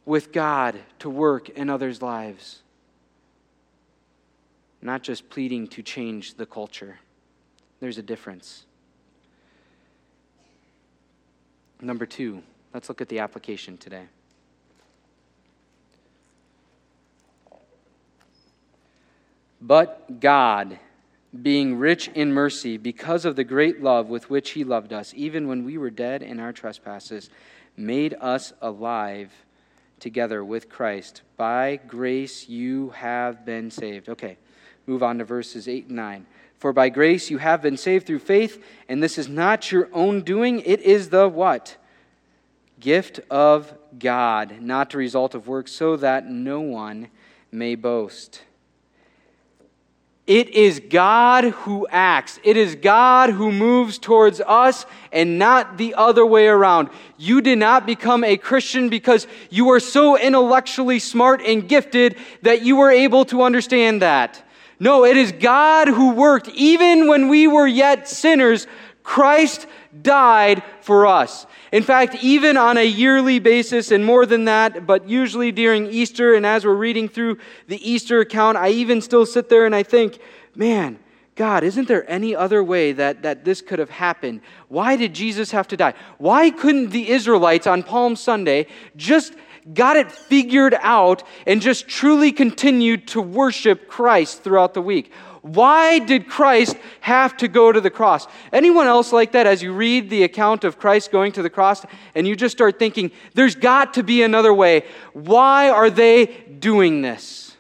with 0.06 0.32
God 0.32 0.78
to 1.00 1.10
work 1.10 1.50
in 1.50 1.68
others' 1.68 2.00
lives 2.00 2.62
not 4.82 5.04
just 5.04 5.30
pleading 5.30 5.68
to 5.68 5.84
change 5.84 6.36
the 6.36 6.46
culture. 6.46 7.00
There's 7.80 7.98
a 7.98 8.04
difference. 8.04 8.66
Number 11.82 12.06
two, 12.06 12.44
let's 12.74 12.90
look 12.90 13.02
at 13.02 13.10
the 13.10 13.20
application 13.20 13.78
today. 13.78 14.06
But 19.62 20.20
God, 20.22 20.80
being 21.42 21.76
rich 21.76 22.08
in 22.10 22.32
mercy, 22.32 22.78
because 22.78 23.26
of 23.26 23.36
the 23.36 23.44
great 23.44 23.84
love 23.84 24.08
with 24.08 24.30
which 24.30 24.52
He 24.52 24.64
loved 24.64 24.94
us, 24.94 25.14
even 25.16 25.48
when 25.48 25.66
we 25.66 25.78
were 25.78 25.90
dead 25.90 26.24
in 26.24 26.40
our 26.40 26.54
trespasses, 26.54 27.30
made 27.76 28.16
us 28.22 28.54
alive 28.62 29.32
together 30.00 30.46
with 30.46 30.70
Christ. 30.70 31.24
By 31.36 31.76
grace 31.88 32.48
you 32.48 32.92
have 32.92 33.46
been 33.46 33.70
saved. 33.70 34.08
Okay, 34.08 34.38
Move 34.90 35.04
on 35.04 35.20
to 35.20 35.24
verses 35.24 35.68
8 35.68 35.86
and 35.86 35.96
9. 35.98 36.26
For 36.58 36.74
by 36.74 36.90
grace 36.90 37.30
you 37.30 37.38
have 37.38 37.62
been 37.62 37.78
saved 37.78 38.08
through 38.08 38.20
faith, 38.20 38.62
and 38.90 39.04
this 39.04 39.20
is 39.20 39.30
not 39.30 39.72
your 39.72 39.88
own 39.94 40.24
doing, 40.24 40.62
it 40.62 40.82
is 40.82 41.10
the 41.10 41.30
what? 41.30 41.78
Gift 42.80 43.20
of 43.30 43.74
God, 43.98 44.62
not 44.62 44.92
the 44.92 44.98
result 44.98 45.36
of 45.36 45.48
works, 45.48 45.72
so 45.72 45.98
that 45.98 46.28
no 46.28 46.62
one 46.62 47.10
may 47.52 47.76
boast. 47.76 48.42
It 50.30 50.50
is 50.50 50.80
God 50.80 51.46
who 51.46 51.88
acts. 51.90 52.40
It 52.44 52.56
is 52.56 52.76
God 52.76 53.32
who 53.32 53.52
moves 53.52 53.98
towards 53.98 54.40
us 54.42 54.86
and 55.12 55.40
not 55.40 55.80
the 55.80 55.96
other 55.96 56.24
way 56.24 56.46
around. 56.46 56.90
You 57.18 57.42
did 57.42 57.58
not 57.58 57.88
become 57.88 58.24
a 58.24 58.38
Christian 58.38 58.90
because 58.90 59.26
you 59.50 59.66
were 59.66 59.80
so 59.80 60.20
intellectually 60.20 61.00
smart 61.00 61.42
and 61.42 61.68
gifted 61.68 62.16
that 62.44 62.62
you 62.62 62.76
were 62.76 62.92
able 62.92 63.26
to 63.26 63.42
understand 63.42 64.04
that. 64.04 64.44
No, 64.80 65.04
it 65.04 65.18
is 65.18 65.32
God 65.32 65.88
who 65.88 66.12
worked. 66.12 66.48
Even 66.50 67.08
when 67.08 67.28
we 67.28 67.48
were 67.48 67.68
yet 67.68 68.08
sinners, 68.08 68.68
Christ 69.10 69.66
died 70.04 70.62
for 70.82 71.08
us. 71.08 71.48
In 71.72 71.82
fact, 71.82 72.24
even 72.24 72.58
on 72.58 72.78
a 72.78 72.86
yearly 72.86 73.40
basis, 73.40 73.90
and 73.90 74.06
more 74.06 74.28
than 74.28 74.46
that, 74.46 74.86
but 74.86 75.10
usually 75.10 75.52
during 75.52 75.88
Easter, 75.88 76.36
and 76.36 76.46
as 76.46 76.64
we're 76.64 76.76
reading 76.76 77.10
through 77.10 77.40
the 77.66 77.82
Easter 77.92 78.20
account, 78.20 78.56
I 78.56 78.70
even 78.70 79.02
still 79.02 79.26
sit 79.26 79.50
there 79.50 79.66
and 79.66 79.74
I 79.74 79.82
think, 79.82 80.20
man, 80.54 81.00
God, 81.34 81.64
isn't 81.64 81.88
there 81.88 82.08
any 82.08 82.36
other 82.36 82.64
way 82.64 82.92
that, 82.92 83.24
that 83.24 83.46
this 83.46 83.62
could 83.62 83.80
have 83.80 83.90
happened? 83.90 84.42
Why 84.68 84.96
did 84.96 85.16
Jesus 85.16 85.50
have 85.50 85.68
to 85.70 85.78
die? 85.78 85.96
Why 86.20 86.52
couldn't 86.52 86.92
the 86.92 87.10
Israelites 87.10 87.66
on 87.66 87.82
Palm 87.82 88.16
Sunday 88.16 88.68
just 88.96 89.34
got 89.74 89.98
it 89.98 90.12
figured 90.12 90.76
out 90.82 91.24
and 91.46 91.62
just 91.62 91.88
truly 91.88 92.32
continued 92.32 93.08
to 93.10 93.22
worship 93.22 93.88
Christ 93.88 94.44
throughout 94.44 94.74
the 94.74 94.82
week. 94.82 95.12
Why 95.42 96.00
did 96.00 96.28
Christ 96.28 96.78
have 97.02 97.38
to 97.38 97.48
go 97.48 97.72
to 97.72 97.80
the 97.80 97.90
cross? 97.90 98.28
Anyone 98.52 98.88
else 98.88 99.14
like 99.14 99.32
that 99.32 99.48
as 99.48 99.64
you 99.64 99.74
read 99.74 100.10
the 100.10 100.24
account 100.24 100.64
of 100.64 100.80
Christ 100.80 101.12
going 101.12 101.32
to 101.34 101.42
the 101.42 101.50
cross 101.50 101.86
and 102.16 102.28
you 102.28 102.36
just 102.36 102.56
start 102.56 102.78
thinking, 102.78 103.12
there's 103.34 103.56
got 103.56 103.94
to 103.94 104.04
be 104.04 104.22
another 104.22 104.54
way. 104.54 104.84
Why 105.14 105.70
are 105.70 105.90
they 105.90 106.26
doing 106.60 107.02
this? 107.02 107.56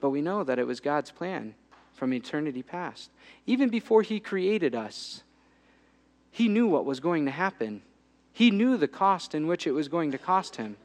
But 0.00 0.10
we 0.10 0.22
know 0.22 0.44
that 0.44 0.58
it 0.58 0.66
was 0.66 0.80
God's 0.80 1.10
plan. 1.10 1.54
from 1.98 2.12
eternity 2.12 2.62
past. 2.62 3.10
Even 3.44 3.68
before 3.68 4.02
He 4.02 4.20
created 4.20 4.74
us, 4.74 5.24
He 6.30 6.46
knew 6.48 6.68
what 6.68 6.84
was 6.84 7.00
going 7.00 7.24
to 7.24 7.32
happen. 7.32 7.82
He 8.32 8.52
knew 8.52 8.76
the 8.76 8.88
cost 8.88 9.34
in 9.34 9.48
which 9.48 9.66
it 9.66 9.72
was 9.72 9.88
going 9.88 10.12
to 10.12 10.18
cost 10.18 10.56
Him. 10.56 10.76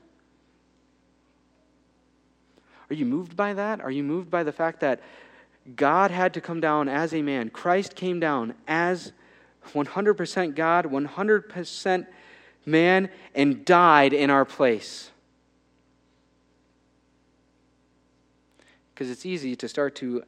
Are 2.90 2.94
you 2.94 3.06
moved 3.06 3.36
by 3.36 3.54
that? 3.54 3.82
Are 3.82 3.92
you 3.92 4.04
moved 4.04 4.30
by 4.30 4.44
the 4.44 4.52
fact 4.52 4.80
that 4.82 5.02
God 5.76 6.12
had 6.12 6.34
to 6.34 6.42
come 6.42 6.60
down 6.60 6.90
as 6.90 7.14
a 7.14 7.22
man? 7.22 7.50
Christ 7.50 7.96
came 7.96 8.20
down 8.20 8.54
as 8.68 9.14
100% 9.74 10.56
God, 10.56 10.86
100% 10.86 12.08
man, 12.66 13.10
and 13.34 13.66
died 13.66 14.14
in 14.14 14.30
our 14.30 14.46
place. 14.46 15.12
Because 18.94 19.10
it's 19.10 19.26
easy 19.26 19.56
to 19.56 19.68
start 19.68 19.96
to 19.96 20.24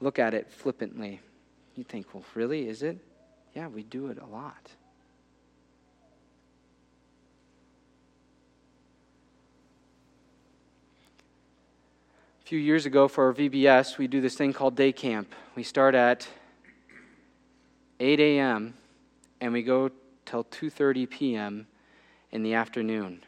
look 0.00 0.18
at 0.18 0.34
it 0.34 0.50
flippantly. 0.50 1.20
You 1.74 1.84
think, 1.84 2.14
well, 2.14 2.24
really? 2.34 2.68
Is 2.68 2.82
it? 2.82 2.98
Yeah, 3.54 3.68
we 3.68 3.82
do 3.82 4.08
it 4.08 4.18
a 4.20 4.26
lot. 4.26 4.70
A 12.46 12.48
few 12.48 12.60
years 12.60 12.86
ago 12.86 13.08
for 13.08 13.26
our 13.26 13.34
VBS, 13.34 13.98
we 13.98 14.06
do 14.06 14.20
this 14.20 14.36
thing 14.36 14.52
called 14.52 14.76
day 14.76 14.92
camp. 14.92 15.34
We 15.56 15.64
start 15.64 15.96
at 15.96 16.28
8 17.98 18.20
a.m. 18.20 18.74
and 19.40 19.52
we 19.52 19.64
go 19.64 19.90
till 20.24 20.44
2:30 20.44 21.10
p.m. 21.10 21.66
in 22.30 22.44
the 22.44 22.54
afternoon. 22.54 23.24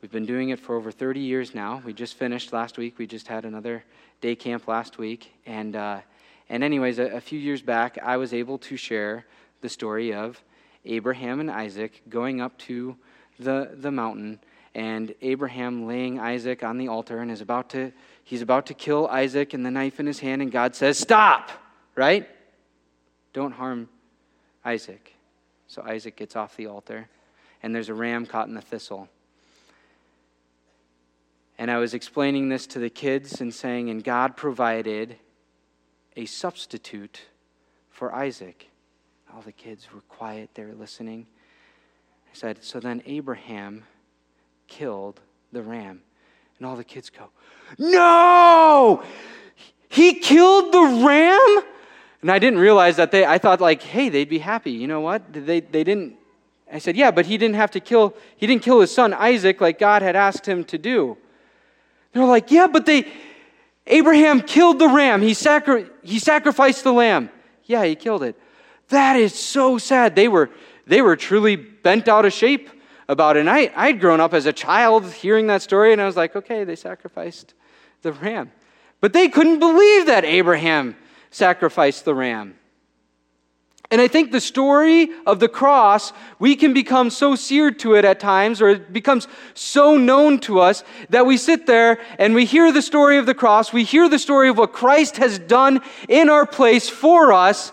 We've 0.00 0.12
been 0.12 0.24
doing 0.24 0.50
it 0.50 0.60
for 0.60 0.76
over 0.76 0.92
30 0.92 1.18
years 1.18 1.52
now. 1.52 1.82
We 1.84 1.92
just 1.92 2.14
finished 2.14 2.52
last 2.52 2.78
week. 2.78 2.96
We 2.96 3.08
just 3.08 3.26
had 3.26 3.44
another 3.44 3.82
day 4.20 4.36
camp 4.36 4.68
last 4.68 4.98
week, 4.98 5.32
and 5.44 5.74
uh, 5.74 6.02
and 6.48 6.62
anyways, 6.62 7.00
a, 7.00 7.06
a 7.06 7.20
few 7.20 7.40
years 7.40 7.60
back, 7.60 7.98
I 8.00 8.18
was 8.18 8.32
able 8.32 8.58
to 8.58 8.76
share 8.76 9.26
the 9.62 9.68
story 9.68 10.14
of 10.14 10.40
Abraham 10.84 11.40
and 11.40 11.50
Isaac 11.50 12.02
going 12.08 12.40
up 12.40 12.56
to 12.58 12.94
the 13.40 13.72
the 13.74 13.90
mountain 13.90 14.38
and 14.76 15.14
Abraham 15.22 15.86
laying 15.86 16.20
Isaac 16.20 16.62
on 16.62 16.76
the 16.76 16.88
altar 16.88 17.20
and 17.20 17.30
is 17.30 17.40
about 17.40 17.70
to 17.70 17.92
he's 18.22 18.42
about 18.42 18.66
to 18.66 18.74
kill 18.74 19.08
Isaac 19.08 19.54
and 19.54 19.64
the 19.64 19.70
knife 19.70 19.98
in 19.98 20.06
his 20.06 20.20
hand 20.20 20.42
and 20.42 20.52
God 20.52 20.76
says 20.76 20.98
stop! 20.98 21.50
Right? 21.94 22.28
Don't 23.32 23.52
harm 23.52 23.88
Isaac. 24.62 25.14
So 25.66 25.82
Isaac 25.82 26.14
gets 26.14 26.36
off 26.36 26.56
the 26.56 26.66
altar 26.66 27.08
and 27.62 27.74
there's 27.74 27.88
a 27.88 27.94
ram 27.94 28.26
caught 28.26 28.48
in 28.48 28.54
the 28.54 28.60
thistle. 28.60 29.08
And 31.58 31.70
I 31.70 31.78
was 31.78 31.94
explaining 31.94 32.50
this 32.50 32.66
to 32.68 32.78
the 32.78 32.90
kids 32.90 33.40
and 33.40 33.54
saying 33.54 33.88
and 33.88 34.04
God 34.04 34.36
provided 34.36 35.16
a 36.18 36.26
substitute 36.26 37.22
for 37.88 38.14
Isaac. 38.14 38.68
All 39.34 39.40
the 39.40 39.52
kids 39.52 39.88
were 39.90 40.02
quiet. 40.02 40.50
They 40.52 40.66
were 40.66 40.74
listening. 40.74 41.26
I 42.30 42.36
said 42.36 42.62
so 42.62 42.78
then 42.78 43.02
Abraham 43.06 43.84
killed 44.68 45.20
the 45.52 45.62
ram. 45.62 46.02
And 46.58 46.66
all 46.66 46.76
the 46.76 46.84
kids 46.84 47.10
go, 47.10 47.28
No! 47.78 49.02
He 49.88 50.14
killed 50.14 50.72
the 50.72 51.04
ram? 51.06 51.64
And 52.22 52.30
I 52.30 52.38
didn't 52.38 52.58
realize 52.58 52.96
that 52.96 53.10
they, 53.10 53.24
I 53.24 53.38
thought, 53.38 53.60
like, 53.60 53.82
hey, 53.82 54.08
they'd 54.08 54.28
be 54.28 54.38
happy. 54.38 54.72
You 54.72 54.88
know 54.88 55.00
what? 55.00 55.32
They, 55.32 55.60
they 55.60 55.84
didn't. 55.84 56.16
I 56.72 56.78
said, 56.78 56.96
yeah, 56.96 57.12
but 57.12 57.26
he 57.26 57.38
didn't 57.38 57.54
have 57.54 57.70
to 57.72 57.80
kill, 57.80 58.16
he 58.36 58.46
didn't 58.46 58.62
kill 58.62 58.80
his 58.80 58.92
son 58.92 59.14
Isaac 59.14 59.60
like 59.60 59.78
God 59.78 60.02
had 60.02 60.16
asked 60.16 60.46
him 60.46 60.64
to 60.64 60.78
do. 60.78 61.16
They're 62.12 62.24
like, 62.24 62.50
yeah, 62.50 62.66
but 62.66 62.86
they, 62.86 63.06
Abraham 63.86 64.40
killed 64.40 64.80
the 64.80 64.88
ram. 64.88 65.22
He, 65.22 65.34
sacri- 65.34 65.86
he 66.02 66.18
sacrificed 66.18 66.82
the 66.82 66.92
lamb. 66.92 67.30
Yeah, 67.64 67.84
he 67.84 67.94
killed 67.94 68.24
it. 68.24 68.36
That 68.88 69.16
is 69.16 69.34
so 69.34 69.78
sad. 69.78 70.16
They 70.16 70.26
were, 70.26 70.50
they 70.86 71.02
were 71.02 71.14
truly 71.14 71.54
bent 71.54 72.08
out 72.08 72.24
of 72.24 72.32
shape 72.32 72.68
about 73.08 73.36
it. 73.36 73.40
And 73.40 73.50
I, 73.50 73.70
I'd 73.76 74.00
grown 74.00 74.20
up 74.20 74.34
as 74.34 74.46
a 74.46 74.52
child 74.52 75.10
hearing 75.12 75.46
that 75.48 75.62
story, 75.62 75.92
and 75.92 76.00
I 76.00 76.06
was 76.06 76.16
like, 76.16 76.36
okay, 76.36 76.64
they 76.64 76.76
sacrificed 76.76 77.54
the 78.02 78.12
ram. 78.12 78.52
But 79.00 79.12
they 79.12 79.28
couldn't 79.28 79.58
believe 79.58 80.06
that 80.06 80.24
Abraham 80.24 80.96
sacrificed 81.30 82.04
the 82.04 82.14
ram. 82.14 82.56
And 83.90 84.00
I 84.00 84.08
think 84.08 84.32
the 84.32 84.40
story 84.40 85.10
of 85.26 85.38
the 85.38 85.48
cross, 85.48 86.12
we 86.40 86.56
can 86.56 86.74
become 86.74 87.08
so 87.08 87.36
seared 87.36 87.78
to 87.80 87.94
it 87.94 88.04
at 88.04 88.18
times, 88.18 88.60
or 88.60 88.70
it 88.70 88.92
becomes 88.92 89.28
so 89.54 89.96
known 89.96 90.40
to 90.40 90.58
us, 90.58 90.82
that 91.10 91.24
we 91.24 91.36
sit 91.36 91.66
there 91.66 92.00
and 92.18 92.34
we 92.34 92.44
hear 92.44 92.72
the 92.72 92.82
story 92.82 93.16
of 93.16 93.26
the 93.26 93.34
cross, 93.34 93.72
we 93.72 93.84
hear 93.84 94.08
the 94.08 94.18
story 94.18 94.48
of 94.48 94.58
what 94.58 94.72
Christ 94.72 95.18
has 95.18 95.38
done 95.38 95.80
in 96.08 96.28
our 96.28 96.46
place 96.46 96.88
for 96.88 97.32
us, 97.32 97.70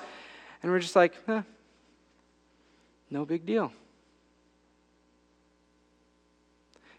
and 0.61 0.71
we're 0.71 0.79
just 0.79 0.95
like, 0.95 1.15
eh, 1.27 1.41
no 3.09 3.25
big 3.25 3.45
deal. 3.45 3.71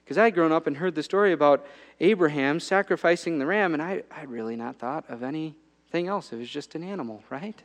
Because 0.05 0.19
I 0.19 0.25
had 0.25 0.35
grown 0.35 0.53
up 0.53 0.67
and 0.67 0.77
heard 0.77 0.95
the 0.95 1.03
story 1.03 1.33
about 1.33 1.67
Abraham 1.99 2.61
sacrificing 2.61 3.39
the 3.39 3.47
ram, 3.47 3.73
and 3.73 3.83
I, 3.83 4.03
I'd 4.11 4.29
really 4.29 4.55
not 4.55 4.77
thought 4.77 5.05
of 5.09 5.23
anything 5.23 6.09
else. 6.09 6.33
It 6.33 6.37
was 6.37 6.51
just 6.51 6.75
an 6.75 6.85
animal, 6.85 7.23
right? 7.31 7.57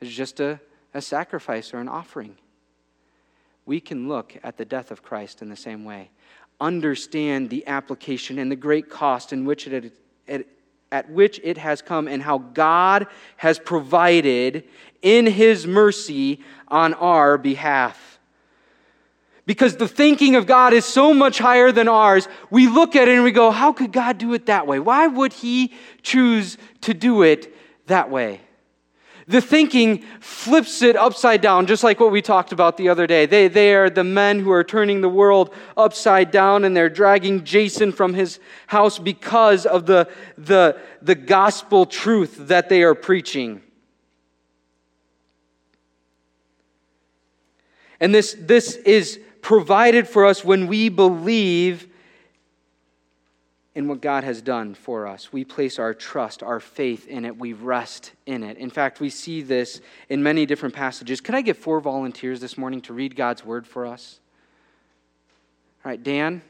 It 0.00 0.04
was 0.06 0.14
just 0.14 0.40
a, 0.40 0.60
a 0.94 1.02
sacrifice 1.02 1.74
or 1.74 1.78
an 1.78 1.88
offering. 1.88 2.36
We 3.66 3.80
can 3.80 4.08
look 4.08 4.34
at 4.42 4.56
the 4.56 4.64
death 4.64 4.90
of 4.90 5.02
Christ 5.02 5.42
in 5.42 5.50
the 5.50 5.56
same 5.56 5.84
way, 5.84 6.10
understand 6.58 7.50
the 7.50 7.66
application 7.66 8.38
and 8.38 8.50
the 8.50 8.56
great 8.56 8.88
cost 8.88 9.32
in 9.32 9.44
which 9.44 9.66
it, 9.66 9.92
it 10.26 10.48
at 10.92 11.10
which 11.10 11.40
it 11.42 11.58
has 11.58 11.82
come 11.82 12.06
and 12.06 12.22
how 12.22 12.38
God 12.38 13.08
has 13.36 13.58
provided 13.58 14.64
in 15.02 15.26
his 15.26 15.66
mercy 15.66 16.40
on 16.68 16.94
our 16.94 17.36
behalf 17.36 18.13
because 19.46 19.76
the 19.76 19.88
thinking 19.88 20.36
of 20.36 20.46
God 20.46 20.72
is 20.72 20.84
so 20.84 21.12
much 21.12 21.38
higher 21.38 21.70
than 21.70 21.88
ours, 21.88 22.28
we 22.50 22.66
look 22.66 22.96
at 22.96 23.08
it 23.08 23.14
and 23.14 23.24
we 23.24 23.32
go, 23.32 23.50
How 23.50 23.72
could 23.72 23.92
God 23.92 24.18
do 24.18 24.32
it 24.34 24.46
that 24.46 24.66
way? 24.66 24.78
Why 24.78 25.06
would 25.06 25.32
He 25.32 25.72
choose 26.02 26.56
to 26.82 26.94
do 26.94 27.22
it 27.22 27.54
that 27.86 28.10
way? 28.10 28.40
The 29.26 29.40
thinking 29.40 30.04
flips 30.20 30.82
it 30.82 30.96
upside 30.96 31.40
down, 31.40 31.66
just 31.66 31.82
like 31.82 31.98
what 31.98 32.12
we 32.12 32.20
talked 32.20 32.52
about 32.52 32.76
the 32.76 32.90
other 32.90 33.06
day. 33.06 33.24
They, 33.24 33.48
they 33.48 33.74
are 33.74 33.88
the 33.88 34.04
men 34.04 34.38
who 34.38 34.52
are 34.52 34.64
turning 34.64 35.00
the 35.00 35.08
world 35.08 35.54
upside 35.78 36.30
down 36.30 36.64
and 36.64 36.76
they're 36.76 36.90
dragging 36.90 37.44
Jason 37.44 37.90
from 37.90 38.12
his 38.12 38.38
house 38.66 38.98
because 38.98 39.64
of 39.64 39.86
the, 39.86 40.10
the, 40.36 40.78
the 41.00 41.14
gospel 41.14 41.86
truth 41.86 42.48
that 42.48 42.68
they 42.68 42.82
are 42.82 42.94
preaching. 42.94 43.62
And 47.98 48.14
this, 48.14 48.36
this 48.38 48.74
is 48.74 49.20
provided 49.44 50.08
for 50.08 50.24
us 50.24 50.42
when 50.42 50.66
we 50.66 50.88
believe 50.88 51.86
in 53.74 53.86
what 53.86 54.00
God 54.00 54.24
has 54.24 54.40
done 54.40 54.74
for 54.74 55.06
us. 55.06 55.34
We 55.34 55.44
place 55.44 55.78
our 55.78 55.92
trust, 55.92 56.42
our 56.42 56.60
faith 56.60 57.06
in 57.06 57.26
it. 57.26 57.36
We 57.36 57.52
rest 57.52 58.12
in 58.24 58.42
it. 58.42 58.56
In 58.56 58.70
fact, 58.70 59.00
we 59.00 59.10
see 59.10 59.42
this 59.42 59.82
in 60.08 60.22
many 60.22 60.46
different 60.46 60.74
passages. 60.74 61.20
Could 61.20 61.34
I 61.34 61.42
get 61.42 61.58
four 61.58 61.78
volunteers 61.80 62.40
this 62.40 62.56
morning 62.56 62.80
to 62.82 62.94
read 62.94 63.16
God's 63.16 63.44
word 63.44 63.66
for 63.66 63.84
us? 63.84 64.18
All 65.84 65.90
right, 65.90 66.02
Dan, 66.02 66.40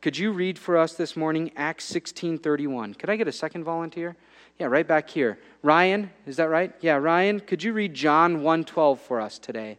could 0.00 0.18
you 0.18 0.32
read 0.32 0.58
for 0.58 0.76
us 0.76 0.94
this 0.94 1.16
morning 1.16 1.52
Acts 1.54 1.84
16:31? 1.84 2.98
Could 2.98 3.10
I 3.10 3.16
get 3.16 3.28
a 3.28 3.32
second 3.32 3.62
volunteer? 3.62 4.16
Yeah, 4.58 4.66
right 4.66 4.88
back 4.88 5.08
here. 5.08 5.38
Ryan, 5.62 6.10
is 6.26 6.36
that 6.38 6.48
right? 6.48 6.72
Yeah, 6.80 6.96
Ryan, 6.96 7.38
could 7.38 7.62
you 7.62 7.72
read 7.72 7.94
John 7.94 8.42
1:12 8.42 8.98
for 8.98 9.20
us 9.20 9.38
today? 9.38 9.78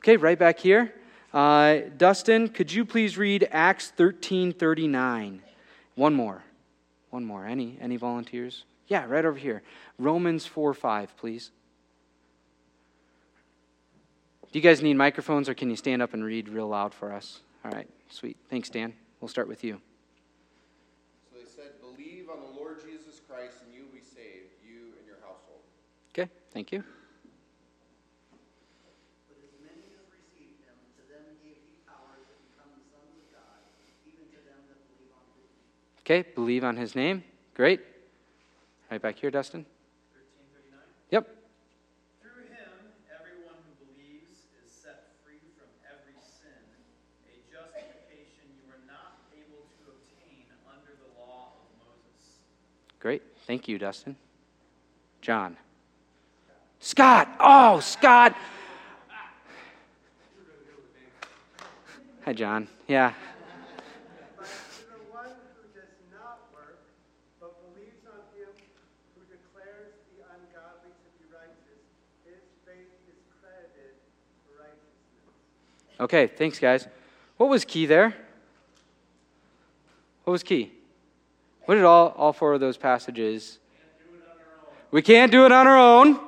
Okay, 0.00 0.18
right 0.18 0.38
back 0.38 0.58
here. 0.58 0.92
Uh, 1.36 1.80
Dustin, 1.98 2.48
could 2.48 2.72
you 2.72 2.86
please 2.86 3.18
read 3.18 3.46
Acts 3.52 3.90
13 3.90 4.54
39? 4.54 5.42
One 5.94 6.14
more. 6.14 6.42
One 7.10 7.26
more. 7.26 7.44
Any, 7.44 7.76
any 7.78 7.96
volunteers? 7.96 8.64
Yeah, 8.88 9.04
right 9.04 9.22
over 9.22 9.38
here. 9.38 9.60
Romans 9.98 10.46
4 10.46 10.72
5, 10.72 11.14
please. 11.18 11.50
Do 14.50 14.58
you 14.58 14.62
guys 14.62 14.80
need 14.80 14.94
microphones 14.94 15.50
or 15.50 15.52
can 15.52 15.68
you 15.68 15.76
stand 15.76 16.00
up 16.00 16.14
and 16.14 16.24
read 16.24 16.48
real 16.48 16.68
loud 16.68 16.94
for 16.94 17.12
us? 17.12 17.40
All 17.66 17.70
right, 17.70 17.88
sweet. 18.08 18.38
Thanks, 18.48 18.70
Dan. 18.70 18.94
We'll 19.20 19.28
start 19.28 19.46
with 19.46 19.62
you. 19.62 19.78
So 21.30 21.38
they 21.38 21.44
said, 21.44 21.72
Believe 21.82 22.30
on 22.30 22.40
the 22.40 22.58
Lord 22.58 22.78
Jesus 22.80 23.20
Christ 23.28 23.56
and 23.62 23.74
you 23.74 23.82
will 23.82 23.92
be 23.92 24.00
saved, 24.00 24.54
you 24.66 24.94
and 24.98 25.06
your 25.06 25.16
household. 25.16 25.60
Okay, 26.14 26.30
thank 26.54 26.72
you. 26.72 26.82
Okay, 36.06 36.22
believe 36.36 36.62
on 36.62 36.76
his 36.76 36.94
name. 36.94 37.24
Great. 37.54 37.80
Right 38.92 39.02
back 39.02 39.18
here, 39.18 39.28
Dustin. 39.28 39.66
1339. 40.14 40.78
Yep. 41.10 41.26
Through 42.22 42.46
him, 42.46 42.70
everyone 43.10 43.58
who 43.66 43.74
believes 43.90 44.46
is 44.62 44.70
set 44.70 45.10
free 45.26 45.42
from 45.58 45.66
every 45.82 46.14
sin, 46.22 46.62
a 47.26 47.34
justification 47.50 48.46
you 48.54 48.62
were 48.70 48.86
not 48.86 49.18
able 49.34 49.66
to 49.66 49.98
obtain 49.98 50.46
under 50.70 50.94
the 50.94 51.10
law 51.18 51.58
of 51.58 51.66
Moses. 51.82 52.38
Great. 53.00 53.22
Thank 53.48 53.66
you, 53.66 53.76
Dustin. 53.76 54.14
John. 55.22 55.56
Scott. 56.78 57.26
Oh, 57.40 57.80
Scott. 57.80 58.36
Ah. 59.10 59.34
Hi, 62.24 62.32
John. 62.32 62.68
Yeah. 62.86 63.12
But 64.38 64.46
to 64.46 64.86
the 64.86 65.02
one 65.10 65.34
who 65.58 65.66
does 65.74 65.90
not 66.14 66.46
work, 66.54 66.78
but 67.40 67.58
believes 67.58 68.06
on 68.06 68.22
him 68.38 68.54
who 69.18 69.26
declares 69.26 69.98
the 70.14 70.22
ungodly 70.30 70.94
to 70.94 71.08
be 71.18 71.26
righteous, 71.26 71.82
his 72.22 72.42
faith 72.62 72.92
is 73.10 73.18
credited 73.42 73.98
for 74.46 74.62
righteousness. 74.62 75.34
Okay, 75.98 76.26
thanks, 76.26 76.58
guys. 76.58 76.86
What 77.36 77.48
was 77.48 77.64
key 77.64 77.86
there? 77.86 78.14
What 80.24 80.32
was 80.32 80.42
key? 80.42 80.72
What 81.64 81.76
did 81.76 81.84
all, 81.84 82.08
all 82.16 82.32
four 82.32 82.54
of 82.54 82.60
those 82.60 82.76
passages? 82.76 83.58
We 84.90 85.02
can't 85.02 85.32
do 85.32 85.46
it 85.46 85.52
on 85.52 85.66
our 85.66 85.78
own, 85.78 86.20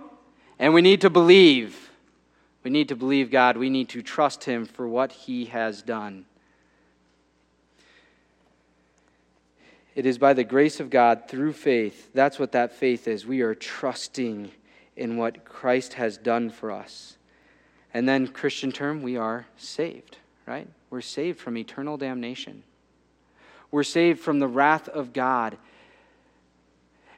and 0.59 0.73
we 0.73 0.83
need 0.83 1.03
to 1.03 1.11
believe. 1.11 1.91
We 2.65 2.71
need 2.71 2.89
to 2.89 2.97
believe 2.97 3.31
God. 3.31 3.57
We 3.57 3.71
need 3.71 3.89
to 3.91 4.03
trust 4.03 4.45
Him 4.45 4.65
for 4.65 4.89
what 4.89 5.13
He 5.13 5.47
has 5.47 5.83
done. 5.83 6.25
It 9.95 10.07
is 10.07 10.17
by 10.17 10.33
the 10.33 10.45
grace 10.45 10.81
of 10.81 10.91
God 10.91 11.25
through 11.29 11.53
faith. 11.53 12.11
That's 12.15 12.39
what 12.39 12.53
that 12.53 12.73
faith 12.73 13.09
is. 13.09 13.27
We 13.27 13.43
are 13.43 13.55
trusting 13.55 14.51
in 14.97 15.17
what 15.17 15.45
Christ 15.45 15.95
has 15.95 16.17
done 16.17 16.51
for 16.51 16.71
us. 16.71 17.18
And 17.95 18.09
then, 18.09 18.29
Christian 18.29 18.71
term, 18.71 19.03
we 19.03 19.17
are 19.17 19.47
saved, 19.57 20.19
right? 20.47 20.69
We're 20.91 21.01
saved 21.01 21.39
from 21.39 21.57
eternal 21.57 21.97
damnation. 21.97 22.63
We're 23.71 23.83
saved 23.83 24.21
from 24.21 24.39
the 24.39 24.49
wrath 24.49 24.89
of 24.89 25.13
God. 25.13 25.57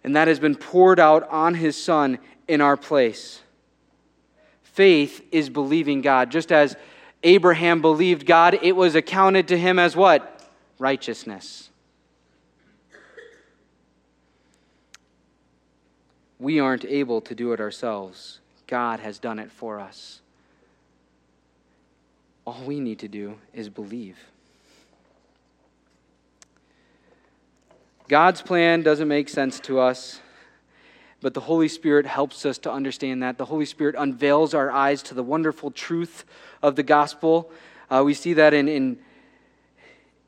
And 0.02 0.16
that 0.16 0.28
has 0.28 0.40
been 0.40 0.54
poured 0.54 0.98
out 0.98 1.28
on 1.28 1.54
His 1.54 1.82
Son 1.82 2.18
in 2.48 2.60
our 2.60 2.76
place. 2.76 3.40
Faith 4.62 5.26
is 5.30 5.50
believing 5.50 6.00
God. 6.00 6.30
Just 6.30 6.52
as 6.52 6.76
Abraham 7.22 7.82
believed 7.82 8.24
God, 8.24 8.58
it 8.62 8.74
was 8.74 8.94
accounted 8.94 9.48
to 9.48 9.58
him 9.58 9.78
as 9.78 9.94
what? 9.94 10.42
Righteousness. 10.78 11.70
We 16.38 16.58
aren't 16.58 16.86
able 16.86 17.20
to 17.22 17.34
do 17.34 17.52
it 17.52 17.60
ourselves. 17.60 18.40
God 18.66 19.00
has 19.00 19.18
done 19.18 19.38
it 19.38 19.52
for 19.52 19.78
us. 19.78 20.22
All 22.46 22.62
we 22.64 22.80
need 22.80 22.98
to 23.00 23.08
do 23.08 23.38
is 23.52 23.68
believe. 23.68 24.16
God's 28.08 28.42
plan 28.42 28.82
doesn't 28.82 29.06
make 29.06 29.28
sense 29.28 29.60
to 29.60 29.78
us, 29.78 30.20
but 31.20 31.32
the 31.32 31.40
Holy 31.40 31.68
Spirit 31.68 32.06
helps 32.06 32.44
us 32.44 32.58
to 32.58 32.72
understand 32.72 33.22
that. 33.22 33.38
The 33.38 33.44
Holy 33.44 33.66
Spirit 33.66 33.94
unveils 33.96 34.52
our 34.52 34.70
eyes 34.70 35.02
to 35.04 35.14
the 35.14 35.22
wonderful 35.22 35.70
truth 35.70 36.24
of 36.60 36.74
the 36.74 36.82
gospel. 36.82 37.52
Uh, 37.88 38.02
we 38.04 38.14
see 38.14 38.32
that 38.32 38.52
in, 38.52 38.66
in, 38.66 38.98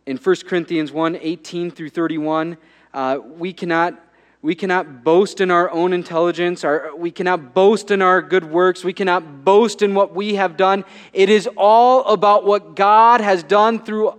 in 0.07 0.17
1 0.17 0.37
Corinthians 0.47 0.93
1 0.93 1.17
18 1.21 1.71
through 1.73 1.91
31. 1.91 2.57
Uh, 2.95 3.19
we 3.25 3.53
cannot 3.53 4.01
we 4.43 4.57
cannot 4.57 5.05
boast 5.05 5.41
in 5.41 5.53
our 5.53 5.71
own 5.71 5.93
intelligence. 5.93 6.65
Our, 6.65 6.95
we 6.97 7.13
cannot 7.13 7.55
boast 7.55 7.93
in 7.93 8.03
our 8.03 8.21
good 8.21 8.45
works. 8.45 8.83
We 8.83 8.93
cannot 8.93 9.45
boast 9.45 9.83
in 9.83 9.95
what 9.95 10.15
we 10.15 10.35
have 10.35 10.57
done. 10.57 10.85
It 11.13 11.31
is 11.31 11.49
all 11.57 12.05
about 12.07 12.45
what 12.45 12.75
God 12.75 13.21
has 13.21 13.45
done 13.45 13.79
through, 13.85 14.19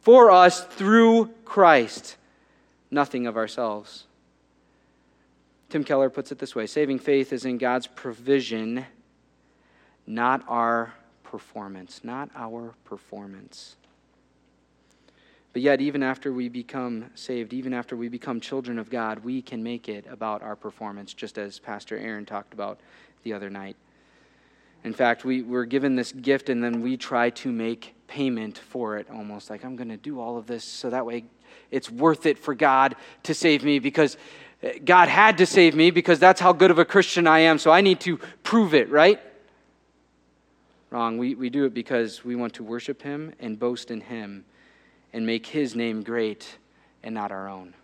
for 0.00 0.30
us 0.30 0.64
through 0.64 1.26
Christ, 1.44 2.16
nothing 2.90 3.26
of 3.26 3.36
ourselves. 3.36 4.06
Tim 5.68 5.84
Keller 5.84 6.10
puts 6.10 6.32
it 6.32 6.38
this 6.38 6.54
way 6.54 6.66
saving 6.66 6.98
faith 6.98 7.32
is 7.32 7.44
in 7.44 7.58
God's 7.58 7.86
provision, 7.86 8.86
not 10.06 10.42
our 10.48 10.94
performance. 11.32 12.02
Not 12.04 12.28
our 12.36 12.74
performance. 12.84 13.76
But 15.52 15.60
yet, 15.60 15.80
even 15.82 16.02
after 16.02 16.32
we 16.32 16.48
become 16.48 17.06
saved, 17.14 17.52
even 17.52 17.74
after 17.74 17.94
we 17.94 18.08
become 18.08 18.40
children 18.40 18.78
of 18.78 18.88
God, 18.88 19.18
we 19.22 19.42
can 19.42 19.62
make 19.62 19.88
it 19.88 20.06
about 20.08 20.42
our 20.42 20.56
performance, 20.56 21.12
just 21.12 21.36
as 21.36 21.58
Pastor 21.58 21.98
Aaron 21.98 22.24
talked 22.24 22.54
about 22.54 22.80
the 23.22 23.34
other 23.34 23.50
night. 23.50 23.76
In 24.84 24.94
fact, 24.94 25.24
we, 25.24 25.42
we're 25.42 25.66
given 25.66 25.94
this 25.94 26.10
gift 26.10 26.48
and 26.48 26.64
then 26.64 26.80
we 26.80 26.96
try 26.96 27.30
to 27.30 27.52
make 27.52 27.94
payment 28.08 28.58
for 28.58 28.96
it, 28.96 29.08
almost 29.10 29.50
like 29.50 29.64
I'm 29.64 29.76
going 29.76 29.90
to 29.90 29.96
do 29.96 30.20
all 30.20 30.38
of 30.38 30.46
this 30.46 30.64
so 30.64 30.90
that 30.90 31.06
way 31.06 31.24
it's 31.70 31.90
worth 31.90 32.26
it 32.26 32.38
for 32.38 32.54
God 32.54 32.96
to 33.22 33.34
save 33.34 33.62
me 33.62 33.78
because 33.78 34.16
eh, 34.62 34.78
God 34.84 35.08
had 35.08 35.38
to 35.38 35.46
save 35.46 35.74
me 35.74 35.90
because 35.90 36.18
that's 36.18 36.40
how 36.40 36.52
good 36.52 36.70
of 36.70 36.78
a 36.78 36.84
Christian 36.84 37.26
I 37.26 37.40
am, 37.40 37.58
so 37.58 37.70
I 37.70 37.80
need 37.80 38.00
to 38.00 38.18
prove 38.42 38.74
it, 38.74 38.90
right? 38.90 39.20
Wrong. 40.90 41.16
We, 41.16 41.34
we 41.34 41.48
do 41.48 41.64
it 41.64 41.74
because 41.74 42.24
we 42.24 42.36
want 42.36 42.54
to 42.54 42.64
worship 42.64 43.02
Him 43.02 43.32
and 43.38 43.58
boast 43.58 43.90
in 43.90 44.00
Him 44.00 44.44
and 45.12 45.26
make 45.26 45.46
his 45.46 45.74
name 45.74 46.02
great 46.02 46.58
and 47.02 47.14
not 47.14 47.32
our 47.32 47.48
own. 47.48 47.74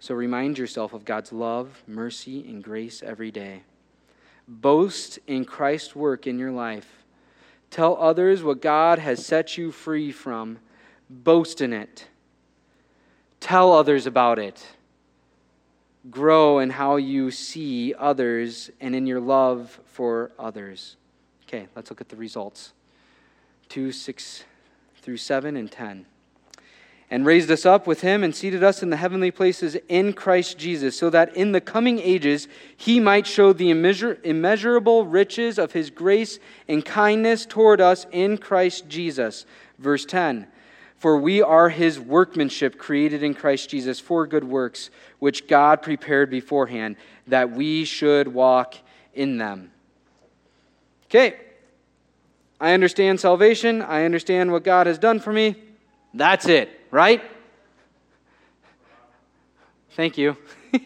So 0.00 0.14
remind 0.14 0.58
yourself 0.58 0.92
of 0.92 1.04
God's 1.04 1.32
love, 1.32 1.82
mercy, 1.86 2.44
and 2.48 2.62
grace 2.62 3.02
every 3.02 3.30
day. 3.30 3.62
Boast 4.48 5.18
in 5.26 5.44
Christ's 5.44 5.94
work 5.94 6.26
in 6.26 6.38
your 6.38 6.50
life. 6.50 7.04
Tell 7.70 7.96
others 7.96 8.42
what 8.42 8.60
God 8.60 8.98
has 8.98 9.24
set 9.24 9.56
you 9.56 9.70
free 9.70 10.10
from. 10.10 10.58
Boast 11.08 11.60
in 11.60 11.72
it. 11.72 12.08
Tell 13.38 13.72
others 13.72 14.06
about 14.06 14.38
it. 14.38 14.66
Grow 16.10 16.58
in 16.58 16.70
how 16.70 16.96
you 16.96 17.30
see 17.30 17.94
others 17.94 18.70
and 18.80 18.94
in 18.94 19.06
your 19.06 19.20
love 19.20 19.80
for 19.86 20.32
others. 20.38 20.96
Okay, 21.46 21.68
let's 21.76 21.90
look 21.90 22.00
at 22.00 22.08
the 22.08 22.16
results. 22.16 22.72
2 23.68 23.92
6 23.92 24.44
through 25.02 25.18
7 25.18 25.56
and 25.56 25.70
10. 25.70 26.06
And 27.10 27.26
raised 27.26 27.50
us 27.50 27.66
up 27.66 27.86
with 27.86 28.00
him 28.00 28.24
and 28.24 28.34
seated 28.34 28.64
us 28.64 28.82
in 28.82 28.88
the 28.88 28.96
heavenly 28.96 29.30
places 29.30 29.76
in 29.88 30.14
Christ 30.14 30.56
Jesus, 30.56 30.96
so 30.96 31.10
that 31.10 31.36
in 31.36 31.52
the 31.52 31.60
coming 31.60 31.98
ages 31.98 32.48
he 32.74 33.00
might 33.00 33.26
show 33.26 33.52
the 33.52 33.70
immeasur- 33.70 34.24
immeasurable 34.24 35.04
riches 35.04 35.58
of 35.58 35.72
his 35.72 35.90
grace 35.90 36.38
and 36.68 36.82
kindness 36.82 37.44
toward 37.44 37.82
us 37.82 38.06
in 38.12 38.38
Christ 38.38 38.88
Jesus. 38.88 39.44
Verse 39.78 40.06
10 40.06 40.46
For 40.96 41.18
we 41.18 41.42
are 41.42 41.68
his 41.68 42.00
workmanship, 42.00 42.78
created 42.78 43.22
in 43.22 43.34
Christ 43.34 43.68
Jesus 43.68 44.00
for 44.00 44.26
good 44.26 44.44
works, 44.44 44.88
which 45.18 45.46
God 45.46 45.82
prepared 45.82 46.30
beforehand, 46.30 46.96
that 47.26 47.50
we 47.50 47.84
should 47.84 48.28
walk 48.28 48.76
in 49.12 49.36
them. 49.36 49.70
Okay, 51.06 51.36
I 52.62 52.74
understand 52.74 53.18
salvation. 53.18 53.82
I 53.82 54.04
understand 54.04 54.52
what 54.52 54.62
God 54.62 54.86
has 54.86 54.96
done 54.96 55.18
for 55.18 55.32
me. 55.32 55.56
That's 56.14 56.46
it, 56.46 56.70
right? 56.92 57.20
Thank 59.96 60.16
you. 60.16 60.36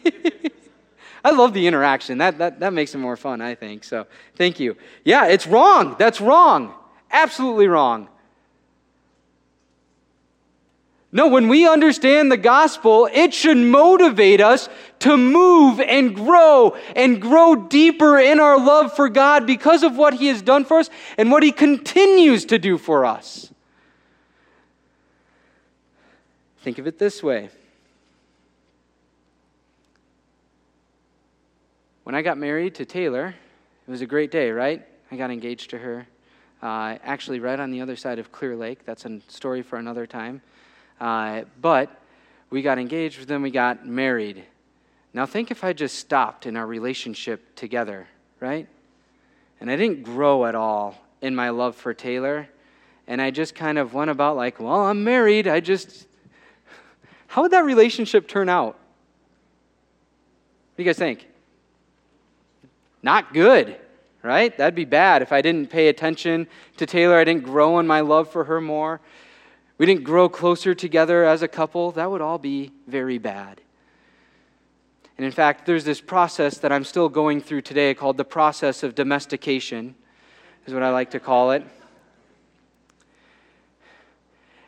I 1.23 1.29
love 1.29 1.53
the 1.53 1.67
interaction. 1.67 2.17
That, 2.17 2.39
that, 2.39 2.61
that 2.61 2.73
makes 2.73 2.95
it 2.95 2.97
more 2.97 3.15
fun, 3.15 3.41
I 3.41 3.53
think. 3.53 3.83
So, 3.83 4.07
thank 4.35 4.59
you. 4.59 4.75
Yeah, 5.05 5.27
it's 5.27 5.45
wrong. 5.45 5.95
That's 5.99 6.19
wrong. 6.19 6.73
Absolutely 7.11 7.67
wrong. 7.67 8.09
No, 11.11 11.29
when 11.29 11.47
we 11.47 11.67
understand 11.67 12.31
the 12.31 12.37
gospel, 12.37 13.09
it 13.13 13.33
should 13.33 13.57
motivate 13.57 14.41
us 14.41 14.67
to 14.99 15.15
move 15.15 15.79
and 15.79 16.13
grow 16.13 16.75
and 16.95 17.21
grow 17.21 17.55
deeper 17.55 18.19
in 18.19 18.39
our 18.41 18.59
love 18.59 18.93
for 18.93 19.07
God 19.07 19.47
because 19.47 19.83
of 19.83 19.95
what 19.95 20.15
He 20.15 20.27
has 20.27 20.41
done 20.41 20.65
for 20.65 20.79
us 20.79 20.89
and 21.17 21.31
what 21.31 21.43
He 21.43 21.51
continues 21.51 22.45
to 22.45 22.59
do 22.59 22.77
for 22.77 23.05
us. 23.05 23.51
Think 26.61 26.77
of 26.77 26.87
it 26.87 26.99
this 26.99 27.23
way 27.23 27.49
When 32.03 32.15
I 32.15 32.21
got 32.21 32.37
married 32.37 32.75
to 32.75 32.85
Taylor, 32.85 33.35
it 33.85 33.91
was 33.91 33.99
a 33.99 34.05
great 34.05 34.31
day, 34.31 34.51
right? 34.51 34.81
I 35.11 35.17
got 35.17 35.29
engaged 35.29 35.71
to 35.71 35.77
her. 35.77 36.07
Uh, 36.61 36.97
actually, 37.03 37.41
right 37.41 37.59
on 37.59 37.69
the 37.69 37.81
other 37.81 37.97
side 37.97 38.17
of 38.17 38.31
Clear 38.31 38.55
Lake. 38.55 38.85
That's 38.85 39.03
a 39.05 39.19
story 39.27 39.61
for 39.61 39.77
another 39.77 40.07
time. 40.07 40.41
Uh, 40.99 41.43
but 41.61 42.01
we 42.49 42.61
got 42.61 42.79
engaged, 42.79 43.27
then 43.27 43.41
we 43.41 43.51
got 43.51 43.85
married. 43.85 44.43
Now, 45.13 45.25
think 45.25 45.51
if 45.51 45.63
I 45.63 45.73
just 45.73 45.99
stopped 45.99 46.45
in 46.45 46.55
our 46.55 46.65
relationship 46.65 47.55
together, 47.55 48.07
right? 48.39 48.67
And 49.59 49.71
I 49.71 49.75
didn't 49.75 50.03
grow 50.03 50.45
at 50.45 50.55
all 50.55 50.95
in 51.21 51.35
my 51.35 51.49
love 51.49 51.75
for 51.75 51.93
Taylor. 51.93 52.47
And 53.07 53.21
I 53.21 53.31
just 53.31 53.55
kind 53.55 53.77
of 53.77 53.93
went 53.93 54.11
about 54.11 54.35
like, 54.35 54.59
well, 54.59 54.81
I'm 54.81 55.03
married. 55.03 55.47
I 55.47 55.59
just. 55.59 56.05
How 57.27 57.41
would 57.41 57.51
that 57.51 57.65
relationship 57.65 58.27
turn 58.27 58.49
out? 58.49 58.75
What 58.75 58.75
do 60.77 60.83
you 60.83 60.89
guys 60.89 60.97
think? 60.97 61.27
Not 63.01 63.33
good, 63.33 63.77
right? 64.23 64.55
That'd 64.57 64.75
be 64.75 64.85
bad 64.85 65.21
if 65.21 65.31
I 65.31 65.41
didn't 65.41 65.69
pay 65.69 65.87
attention 65.87 66.47
to 66.77 66.85
Taylor. 66.85 67.17
I 67.17 67.23
didn't 67.23 67.43
grow 67.43 67.79
in 67.79 67.87
my 67.87 68.01
love 68.01 68.31
for 68.31 68.43
her 68.45 68.61
more 68.61 69.01
we 69.77 69.85
didn't 69.85 70.03
grow 70.03 70.27
closer 70.27 70.73
together 70.73 71.23
as 71.23 71.41
a 71.41 71.47
couple, 71.47 71.91
that 71.91 72.09
would 72.09 72.21
all 72.21 72.37
be 72.37 72.71
very 72.87 73.17
bad. 73.17 73.61
And 75.17 75.25
in 75.25 75.31
fact, 75.31 75.65
there's 75.65 75.83
this 75.83 76.01
process 76.01 76.57
that 76.59 76.71
I'm 76.71 76.83
still 76.83 77.09
going 77.09 77.41
through 77.41 77.61
today 77.61 77.93
called 77.93 78.17
the 78.17 78.25
process 78.25 78.83
of 78.83 78.95
domestication, 78.95 79.95
is 80.65 80.73
what 80.73 80.83
I 80.83 80.89
like 80.89 81.11
to 81.11 81.19
call 81.19 81.51
it. 81.51 81.63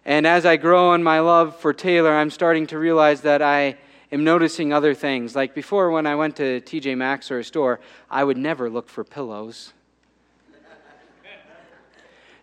And 0.06 0.26
as 0.26 0.46
I 0.46 0.58
grow 0.58 0.94
in 0.94 1.04
my 1.04 1.20
love 1.20 1.56
for 1.56 1.72
Taylor, 1.72 2.12
I'm 2.12 2.32
starting 2.32 2.66
to 2.68 2.80
realize 2.80 3.22
that 3.22 3.44
I 3.44 3.78
am 4.12 4.24
noticing 4.24 4.74
other 4.74 4.96
things. 4.96 5.36
Like 5.36 5.54
before, 5.54 5.92
when 5.92 6.08
I 6.08 6.16
went 6.16 6.36
to 6.38 6.62
TJ 6.62 6.98
Maxx 6.98 7.30
or 7.30 7.40
a 7.40 7.44
store, 7.44 7.80
I 8.10 8.24
would 8.24 8.38
never 8.38 8.70
look 8.72 8.90
for 8.90 9.04
pillows. 9.04 9.74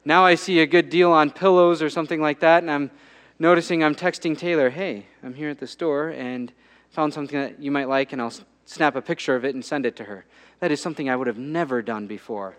Now 0.06 0.24
I 0.24 0.36
see 0.36 0.60
a 0.60 0.66
good 0.66 0.88
deal 0.88 1.10
on 1.10 1.30
pillows 1.32 1.82
or 1.82 1.90
something 1.90 2.20
like 2.20 2.38
that, 2.38 2.62
and 2.62 2.70
I'm 2.70 2.92
noticing 3.40 3.82
I'm 3.82 3.96
texting 3.96 4.38
Taylor, 4.38 4.70
hey, 4.70 5.06
I'm 5.24 5.34
here 5.34 5.50
at 5.50 5.58
the 5.58 5.66
store 5.66 6.10
and 6.10 6.52
found 6.90 7.12
something 7.12 7.38
that 7.38 7.60
you 7.60 7.72
might 7.72 7.88
like, 7.88 8.12
and 8.12 8.22
I'll 8.22 8.32
snap 8.66 8.94
a 8.94 9.02
picture 9.02 9.34
of 9.34 9.44
it 9.44 9.56
and 9.56 9.64
send 9.64 9.84
it 9.84 9.96
to 9.96 10.04
her. 10.04 10.24
That 10.60 10.70
is 10.70 10.80
something 10.80 11.10
I 11.10 11.16
would 11.16 11.26
have 11.26 11.38
never 11.38 11.82
done 11.82 12.06
before. 12.06 12.56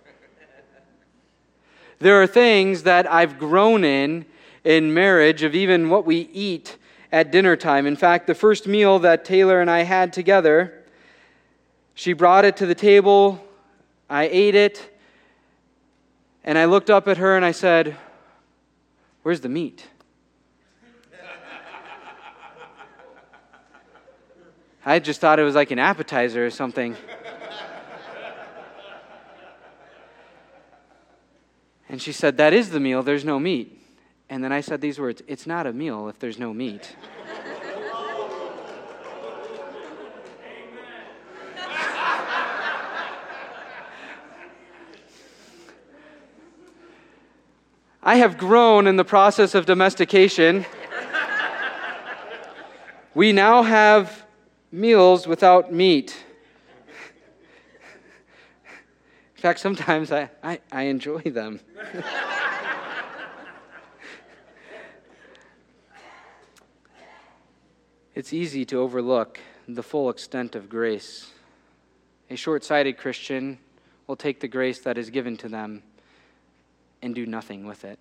There 1.99 2.21
are 2.21 2.27
things 2.27 2.83
that 2.83 3.09
I've 3.09 3.39
grown 3.39 3.85
in 3.85 4.25
in 4.65 4.93
marriage 4.93 5.41
of 5.41 5.55
even 5.55 5.89
what 5.89 6.05
we 6.05 6.29
eat 6.33 6.77
at 7.13 7.31
dinner 7.31 7.55
time. 7.55 7.87
In 7.87 7.95
fact, 7.95 8.27
the 8.27 8.35
first 8.35 8.67
meal 8.67 8.99
that 8.99 9.23
Taylor 9.23 9.61
and 9.61 9.71
I 9.71 9.83
had 9.83 10.11
together, 10.11 10.83
she 11.93 12.11
brought 12.11 12.43
it 12.43 12.57
to 12.57 12.65
the 12.65 12.75
table, 12.75 13.41
I 14.09 14.27
ate 14.27 14.53
it, 14.53 14.96
and 16.47 16.57
I 16.57 16.63
looked 16.63 16.89
up 16.89 17.09
at 17.09 17.17
her 17.17 17.35
and 17.35 17.43
I 17.43 17.51
said, 17.51 17.97
Where's 19.21 19.41
the 19.41 19.49
meat? 19.49 19.85
I 24.85 24.99
just 24.99 25.19
thought 25.19 25.39
it 25.39 25.43
was 25.43 25.55
like 25.55 25.71
an 25.71 25.79
appetizer 25.79 26.45
or 26.45 26.49
something. 26.49 26.95
and 31.89 32.01
she 32.01 32.13
said, 32.13 32.37
That 32.37 32.53
is 32.53 32.69
the 32.69 32.79
meal, 32.79 33.03
there's 33.03 33.25
no 33.25 33.37
meat. 33.37 33.81
And 34.29 34.41
then 34.41 34.53
I 34.53 34.61
said 34.61 34.79
these 34.79 34.97
words 34.97 35.21
It's 35.27 35.45
not 35.45 35.67
a 35.67 35.73
meal 35.73 36.07
if 36.07 36.17
there's 36.17 36.39
no 36.39 36.53
meat. 36.53 36.95
I 48.07 48.15
have 48.15 48.37
grown 48.37 48.87
in 48.87 48.95
the 48.95 49.03
process 49.03 49.53
of 49.53 49.65
domestication. 49.65 50.65
we 53.13 53.33
now 53.33 53.63
have 53.63 54.25
meals 54.71 55.27
without 55.27 55.73
meat. 55.73 56.15
In 59.35 59.41
fact, 59.41 59.59
sometimes 59.59 60.13
I, 60.13 60.29
I, 60.41 60.61
I 60.71 60.83
enjoy 60.83 61.19
them. 61.19 61.59
it's 68.15 68.31
easy 68.31 68.63
to 68.63 68.77
overlook 68.77 69.37
the 69.67 69.83
full 69.83 70.09
extent 70.09 70.55
of 70.55 70.69
grace. 70.69 71.29
A 72.29 72.37
short 72.37 72.63
sighted 72.63 72.97
Christian 72.97 73.59
will 74.07 74.15
take 74.15 74.39
the 74.39 74.47
grace 74.47 74.79
that 74.79 74.97
is 74.97 75.09
given 75.09 75.35
to 75.35 75.49
them 75.49 75.83
and 77.01 77.13
do 77.13 77.25
nothing 77.25 77.65
with 77.65 77.85
it. 77.85 77.99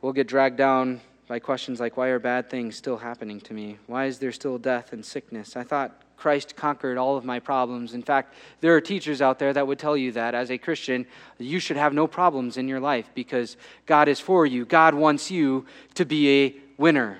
We'll 0.00 0.12
get 0.12 0.28
dragged 0.28 0.56
down 0.56 1.00
by 1.26 1.38
questions 1.38 1.80
like 1.80 1.96
why 1.96 2.08
are 2.08 2.18
bad 2.18 2.48
things 2.48 2.76
still 2.76 2.96
happening 2.96 3.40
to 3.42 3.54
me? 3.54 3.78
Why 3.86 4.06
is 4.06 4.18
there 4.18 4.32
still 4.32 4.58
death 4.58 4.92
and 4.92 5.04
sickness? 5.04 5.56
I 5.56 5.64
thought 5.64 6.02
Christ 6.16 6.56
conquered 6.56 6.98
all 6.98 7.16
of 7.16 7.24
my 7.24 7.38
problems. 7.38 7.94
In 7.94 8.02
fact, 8.02 8.34
there 8.60 8.74
are 8.74 8.80
teachers 8.80 9.22
out 9.22 9.38
there 9.38 9.52
that 9.52 9.66
would 9.66 9.78
tell 9.78 9.96
you 9.96 10.12
that 10.12 10.34
as 10.34 10.50
a 10.50 10.58
Christian, 10.58 11.06
you 11.38 11.60
should 11.60 11.76
have 11.76 11.92
no 11.92 12.06
problems 12.06 12.56
in 12.56 12.66
your 12.66 12.80
life 12.80 13.10
because 13.14 13.56
God 13.86 14.08
is 14.08 14.18
for 14.18 14.44
you. 14.44 14.64
God 14.64 14.94
wants 14.94 15.30
you 15.30 15.66
to 15.94 16.04
be 16.04 16.44
a 16.44 16.56
winner, 16.76 17.18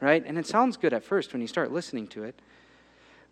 right? 0.00 0.24
And 0.26 0.36
it 0.36 0.46
sounds 0.46 0.76
good 0.76 0.92
at 0.92 1.04
first 1.04 1.32
when 1.32 1.42
you 1.42 1.48
start 1.48 1.70
listening 1.70 2.08
to 2.08 2.24
it. 2.24 2.40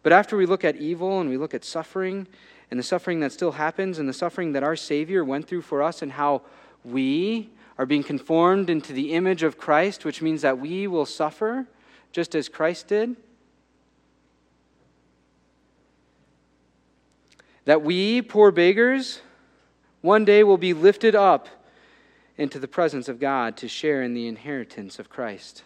But 0.02 0.12
after 0.12 0.36
we 0.36 0.46
look 0.46 0.64
at 0.64 0.76
evil 0.76 1.20
and 1.20 1.28
we 1.28 1.36
look 1.36 1.54
at 1.54 1.64
suffering 1.64 2.26
and 2.70 2.78
the 2.78 2.84
suffering 2.84 3.20
that 3.20 3.32
still 3.32 3.52
happens 3.52 3.98
and 3.98 4.08
the 4.08 4.12
suffering 4.12 4.52
that 4.52 4.62
our 4.62 4.76
Savior 4.76 5.24
went 5.24 5.48
through 5.48 5.62
for 5.62 5.82
us 5.82 6.02
and 6.02 6.12
how 6.12 6.42
we 6.84 7.50
are 7.76 7.86
being 7.86 8.02
conformed 8.02 8.70
into 8.70 8.92
the 8.92 9.12
image 9.12 9.42
of 9.42 9.58
Christ, 9.58 10.04
which 10.04 10.22
means 10.22 10.42
that 10.42 10.58
we 10.58 10.86
will 10.86 11.06
suffer 11.06 11.66
just 12.12 12.34
as 12.34 12.48
Christ 12.48 12.88
did 12.88 13.16
that 17.68 17.82
we, 17.82 18.22
poor 18.22 18.50
beggars, 18.50 19.20
one 20.00 20.24
day 20.24 20.42
will 20.42 20.56
be 20.56 20.72
lifted 20.72 21.14
up 21.14 21.48
into 22.38 22.58
the 22.58 22.66
presence 22.66 23.10
of 23.10 23.20
God 23.20 23.58
to 23.58 23.68
share 23.68 24.02
in 24.02 24.14
the 24.14 24.26
inheritance 24.26 24.98
of 24.98 25.10
Christ. 25.10 25.64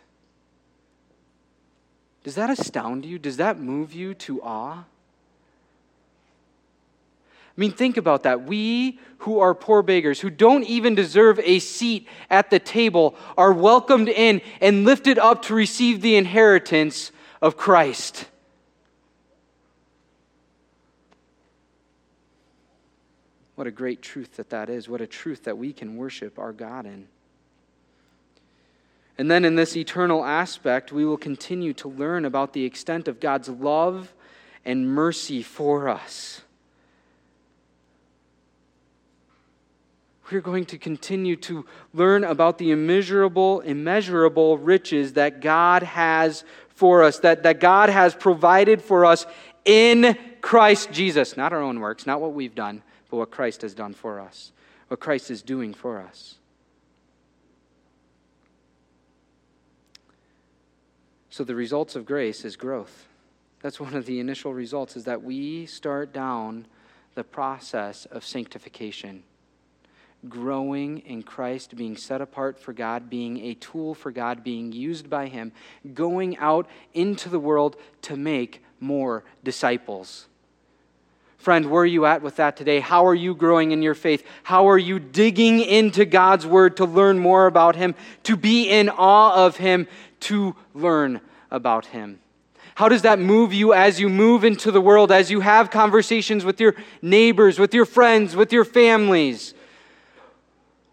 Does 2.24 2.34
that 2.36 2.50
astound 2.50 3.04
you? 3.04 3.18
Does 3.18 3.36
that 3.38 3.58
move 3.58 3.92
you 3.92 4.14
to 4.14 4.42
awe? 4.42 4.84
I 7.56 7.60
mean, 7.60 7.72
think 7.72 7.96
about 7.96 8.22
that. 8.22 8.44
We 8.44 8.98
who 9.18 9.40
are 9.40 9.54
poor 9.54 9.82
beggars, 9.82 10.20
who 10.20 10.30
don't 10.30 10.64
even 10.64 10.94
deserve 10.94 11.38
a 11.40 11.58
seat 11.58 12.08
at 12.30 12.48
the 12.50 12.58
table, 12.58 13.14
are 13.36 13.52
welcomed 13.52 14.08
in 14.08 14.40
and 14.60 14.84
lifted 14.84 15.18
up 15.18 15.42
to 15.42 15.54
receive 15.54 16.00
the 16.00 16.16
inheritance 16.16 17.12
of 17.42 17.56
Christ. 17.56 18.26
What 23.54 23.66
a 23.66 23.70
great 23.70 24.00
truth 24.00 24.36
that 24.36 24.50
that 24.50 24.70
is. 24.70 24.88
What 24.88 25.02
a 25.02 25.06
truth 25.06 25.44
that 25.44 25.58
we 25.58 25.72
can 25.72 25.96
worship 25.96 26.38
our 26.38 26.52
God 26.52 26.86
in. 26.86 27.06
And 29.22 29.30
then 29.30 29.44
in 29.44 29.54
this 29.54 29.76
eternal 29.76 30.24
aspect, 30.24 30.90
we 30.90 31.04
will 31.04 31.16
continue 31.16 31.72
to 31.74 31.88
learn 31.88 32.24
about 32.24 32.54
the 32.54 32.64
extent 32.64 33.06
of 33.06 33.20
God's 33.20 33.48
love 33.48 34.12
and 34.64 34.92
mercy 34.92 35.44
for 35.44 35.88
us. 35.88 36.40
We're 40.28 40.40
going 40.40 40.64
to 40.64 40.76
continue 40.76 41.36
to 41.36 41.64
learn 41.94 42.24
about 42.24 42.58
the 42.58 42.72
immeasurable, 42.72 43.60
immeasurable 43.60 44.58
riches 44.58 45.12
that 45.12 45.40
God 45.40 45.84
has 45.84 46.42
for 46.70 47.04
us, 47.04 47.20
that, 47.20 47.44
that 47.44 47.60
God 47.60 47.90
has 47.90 48.16
provided 48.16 48.82
for 48.82 49.04
us 49.04 49.24
in 49.64 50.18
Christ 50.40 50.90
Jesus. 50.90 51.36
Not 51.36 51.52
our 51.52 51.62
own 51.62 51.78
works, 51.78 52.06
not 52.06 52.20
what 52.20 52.32
we've 52.32 52.56
done, 52.56 52.82
but 53.08 53.18
what 53.18 53.30
Christ 53.30 53.62
has 53.62 53.72
done 53.72 53.94
for 53.94 54.18
us, 54.18 54.50
what 54.88 54.98
Christ 54.98 55.30
is 55.30 55.42
doing 55.42 55.74
for 55.74 56.00
us. 56.00 56.38
So 61.32 61.44
the 61.44 61.54
results 61.54 61.96
of 61.96 62.04
grace 62.04 62.44
is 62.44 62.56
growth. 62.56 63.08
That's 63.62 63.80
one 63.80 63.94
of 63.94 64.04
the 64.04 64.20
initial 64.20 64.52
results 64.52 64.96
is 64.96 65.04
that 65.04 65.22
we 65.22 65.64
start 65.64 66.12
down 66.12 66.66
the 67.14 67.24
process 67.24 68.04
of 68.04 68.22
sanctification. 68.22 69.22
Growing 70.28 70.98
in 70.98 71.22
Christ, 71.22 71.74
being 71.74 71.96
set 71.96 72.20
apart 72.20 72.58
for 72.58 72.74
God, 72.74 73.08
being 73.08 73.38
a 73.46 73.54
tool 73.54 73.94
for 73.94 74.10
God, 74.10 74.44
being 74.44 74.72
used 74.72 75.08
by 75.08 75.28
Him, 75.28 75.52
going 75.94 76.36
out 76.36 76.68
into 76.92 77.30
the 77.30 77.40
world 77.40 77.76
to 78.02 78.14
make 78.14 78.62
more 78.78 79.24
disciples. 79.42 80.26
Friend, 81.42 81.68
where 81.68 81.82
are 81.82 81.86
you 81.86 82.06
at 82.06 82.22
with 82.22 82.36
that 82.36 82.56
today? 82.56 82.78
How 82.78 83.04
are 83.04 83.16
you 83.16 83.34
growing 83.34 83.72
in 83.72 83.82
your 83.82 83.96
faith? 83.96 84.24
How 84.44 84.68
are 84.68 84.78
you 84.78 85.00
digging 85.00 85.58
into 85.58 86.04
God's 86.04 86.46
Word 86.46 86.76
to 86.76 86.84
learn 86.84 87.18
more 87.18 87.48
about 87.48 87.74
Him, 87.74 87.96
to 88.22 88.36
be 88.36 88.68
in 88.68 88.88
awe 88.88 89.44
of 89.44 89.56
Him, 89.56 89.88
to 90.20 90.54
learn 90.72 91.20
about 91.50 91.86
Him? 91.86 92.20
How 92.76 92.88
does 92.88 93.02
that 93.02 93.18
move 93.18 93.52
you 93.52 93.72
as 93.72 93.98
you 93.98 94.08
move 94.08 94.44
into 94.44 94.70
the 94.70 94.80
world, 94.80 95.10
as 95.10 95.32
you 95.32 95.40
have 95.40 95.68
conversations 95.68 96.44
with 96.44 96.60
your 96.60 96.76
neighbors, 97.02 97.58
with 97.58 97.74
your 97.74 97.86
friends, 97.86 98.36
with 98.36 98.52
your 98.52 98.64
families? 98.64 99.52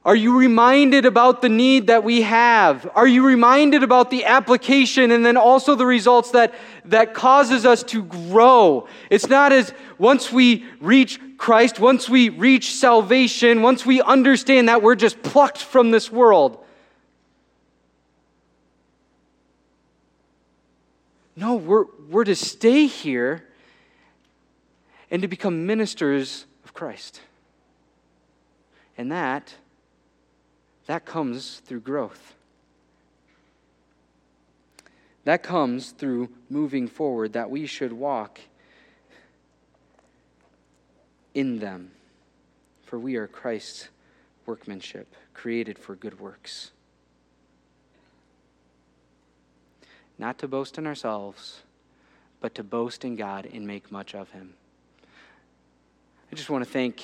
Are 0.10 0.16
you 0.16 0.40
reminded 0.40 1.06
about 1.06 1.44
the 1.44 1.50
need 1.50 1.86
that 1.86 2.04
we 2.04 2.24
have? 2.24 2.90
Are 2.96 3.06
you 3.06 3.24
reminded 3.24 3.84
about 3.84 4.10
the 4.10 4.26
application 4.26 5.12
and 5.12 5.24
then 5.24 5.38
also 5.38 5.76
the 5.76 5.86
results 5.86 6.32
that, 6.32 6.56
that 6.86 7.14
causes 7.14 7.64
us 7.64 7.84
to 7.84 8.02
grow? 8.02 8.88
It's 9.12 9.30
not 9.30 9.54
as 9.54 9.72
once 10.00 10.32
we 10.32 10.66
reach 10.82 11.20
Christ, 11.38 11.80
once 11.80 12.10
we 12.10 12.30
reach 12.30 12.74
salvation, 12.74 13.62
once 13.62 13.86
we 13.86 14.02
understand 14.02 14.68
that 14.68 14.82
we're 14.82 14.96
just 14.96 15.22
plucked 15.22 15.60
from 15.60 15.92
this 15.92 16.12
world. 16.12 16.66
No, 21.36 21.54
we're, 21.54 21.86
we're 22.10 22.24
to 22.24 22.36
stay 22.36 22.88
here 22.88 23.48
and 25.12 25.22
to 25.22 25.28
become 25.28 25.68
ministers 25.68 26.48
of 26.66 26.74
Christ. 26.74 27.22
And 28.98 29.12
that 29.12 29.54
that 30.90 31.06
comes 31.06 31.62
through 31.68 31.82
growth. 31.82 32.34
That 35.24 35.44
comes 35.44 35.92
through 35.92 36.30
moving 36.50 36.88
forward, 36.88 37.34
that 37.34 37.52
we 37.52 37.68
should 37.68 37.94
walk 37.94 38.40
in 41.36 41.60
them. 41.60 41.92
For 42.86 42.98
we 42.98 43.18
are 43.18 43.28
Christ's 43.28 43.90
workmanship, 44.48 45.14
created 45.36 45.78
for 45.78 45.94
good 45.94 46.20
works. 46.20 46.72
Not 50.18 50.40
to 50.40 50.48
boast 50.48 50.80
in 50.80 50.88
ourselves, 50.88 51.60
but 52.42 52.56
to 52.56 52.64
boast 52.64 53.06
in 53.06 53.16
God 53.16 53.48
and 53.54 53.68
make 53.68 53.92
much 53.92 54.16
of 54.16 54.32
Him. 54.32 54.56
I 56.32 56.36
just 56.36 56.50
want 56.50 56.66
to 56.66 56.72
thank 56.72 57.04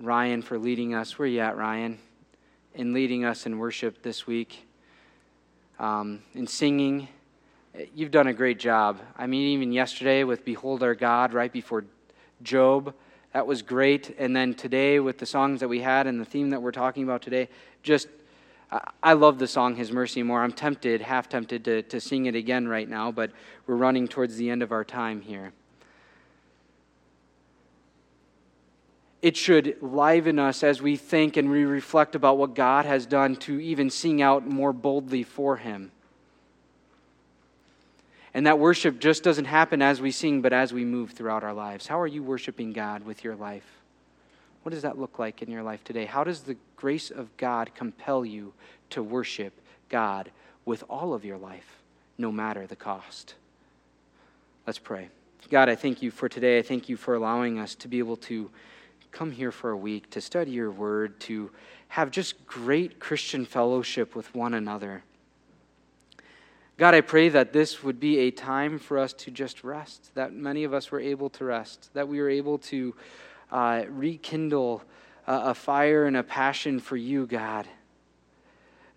Ryan 0.00 0.40
for 0.40 0.56
leading 0.56 0.94
us. 0.94 1.18
Where 1.18 1.28
you 1.28 1.40
at, 1.40 1.58
Ryan? 1.58 1.98
In 2.76 2.92
leading 2.92 3.24
us 3.24 3.46
in 3.46 3.58
worship 3.58 4.02
this 4.02 4.26
week, 4.26 4.66
um, 5.78 6.20
in 6.34 6.46
singing. 6.46 7.08
You've 7.94 8.10
done 8.10 8.26
a 8.26 8.34
great 8.34 8.58
job. 8.58 9.00
I 9.16 9.26
mean, 9.26 9.48
even 9.54 9.72
yesterday 9.72 10.24
with 10.24 10.44
Behold 10.44 10.82
Our 10.82 10.94
God, 10.94 11.32
right 11.32 11.50
before 11.50 11.86
Job, 12.42 12.92
that 13.32 13.46
was 13.46 13.62
great. 13.62 14.14
And 14.18 14.36
then 14.36 14.52
today 14.52 15.00
with 15.00 15.16
the 15.16 15.24
songs 15.24 15.60
that 15.60 15.68
we 15.68 15.80
had 15.80 16.06
and 16.06 16.20
the 16.20 16.26
theme 16.26 16.50
that 16.50 16.60
we're 16.60 16.70
talking 16.70 17.02
about 17.02 17.22
today, 17.22 17.48
just 17.82 18.08
I 19.02 19.14
love 19.14 19.38
the 19.38 19.46
song 19.46 19.74
His 19.76 19.90
Mercy 19.90 20.22
More. 20.22 20.42
I'm 20.42 20.52
tempted, 20.52 21.00
half 21.00 21.30
tempted 21.30 21.64
to, 21.64 21.80
to 21.80 21.98
sing 21.98 22.26
it 22.26 22.34
again 22.34 22.68
right 22.68 22.90
now, 22.90 23.10
but 23.10 23.30
we're 23.66 23.76
running 23.76 24.06
towards 24.06 24.36
the 24.36 24.50
end 24.50 24.62
of 24.62 24.70
our 24.70 24.84
time 24.84 25.22
here. 25.22 25.54
It 29.22 29.36
should 29.36 29.76
liven 29.80 30.38
us 30.38 30.62
as 30.62 30.82
we 30.82 30.96
think 30.96 31.36
and 31.36 31.50
we 31.50 31.64
reflect 31.64 32.14
about 32.14 32.38
what 32.38 32.54
God 32.54 32.84
has 32.84 33.06
done 33.06 33.36
to 33.36 33.58
even 33.60 33.90
sing 33.90 34.22
out 34.22 34.46
more 34.46 34.72
boldly 34.72 35.22
for 35.22 35.56
Him. 35.56 35.90
And 38.34 38.46
that 38.46 38.58
worship 38.58 38.98
just 38.98 39.22
doesn't 39.22 39.46
happen 39.46 39.80
as 39.80 40.00
we 40.00 40.10
sing, 40.10 40.42
but 40.42 40.52
as 40.52 40.70
we 40.70 40.84
move 40.84 41.12
throughout 41.12 41.42
our 41.42 41.54
lives. 41.54 41.86
How 41.86 41.98
are 41.98 42.06
you 42.06 42.22
worshiping 42.22 42.74
God 42.74 43.04
with 43.04 43.24
your 43.24 43.34
life? 43.34 43.64
What 44.62 44.72
does 44.72 44.82
that 44.82 44.98
look 44.98 45.18
like 45.18 45.40
in 45.40 45.50
your 45.50 45.62
life 45.62 45.82
today? 45.84 46.04
How 46.04 46.22
does 46.22 46.40
the 46.40 46.56
grace 46.76 47.10
of 47.10 47.34
God 47.38 47.74
compel 47.74 48.26
you 48.26 48.52
to 48.90 49.02
worship 49.02 49.54
God 49.88 50.30
with 50.66 50.84
all 50.90 51.14
of 51.14 51.24
your 51.24 51.38
life, 51.38 51.78
no 52.18 52.30
matter 52.30 52.66
the 52.66 52.76
cost? 52.76 53.36
Let's 54.66 54.78
pray. 54.78 55.08
God, 55.48 55.68
I 55.68 55.76
thank 55.76 56.02
you 56.02 56.10
for 56.10 56.28
today. 56.28 56.58
I 56.58 56.62
thank 56.62 56.88
you 56.88 56.96
for 56.96 57.14
allowing 57.14 57.58
us 57.58 57.74
to 57.76 57.88
be 57.88 58.00
able 58.00 58.16
to 58.16 58.50
come 59.16 59.30
here 59.30 59.50
for 59.50 59.70
a 59.70 59.76
week, 59.76 60.10
to 60.10 60.20
study 60.20 60.50
your 60.50 60.70
word, 60.70 61.18
to 61.18 61.50
have 61.88 62.10
just 62.10 62.46
great 62.46 63.00
Christian 63.00 63.46
fellowship 63.46 64.14
with 64.14 64.34
one 64.34 64.52
another. 64.52 65.02
God, 66.76 66.92
I 66.94 67.00
pray 67.00 67.30
that 67.30 67.54
this 67.54 67.82
would 67.82 67.98
be 67.98 68.18
a 68.18 68.30
time 68.30 68.78
for 68.78 68.98
us 68.98 69.14
to 69.14 69.30
just 69.30 69.64
rest, 69.64 70.10
that 70.16 70.34
many 70.34 70.64
of 70.64 70.74
us 70.74 70.90
were 70.90 71.00
able 71.00 71.30
to 71.30 71.46
rest, 71.46 71.88
that 71.94 72.06
we 72.06 72.20
were 72.20 72.28
able 72.28 72.58
to 72.58 72.94
uh, 73.50 73.84
rekindle 73.88 74.82
a, 75.26 75.32
a 75.32 75.54
fire 75.54 76.04
and 76.04 76.18
a 76.18 76.22
passion 76.22 76.78
for 76.78 76.98
you, 76.98 77.26
God. 77.26 77.66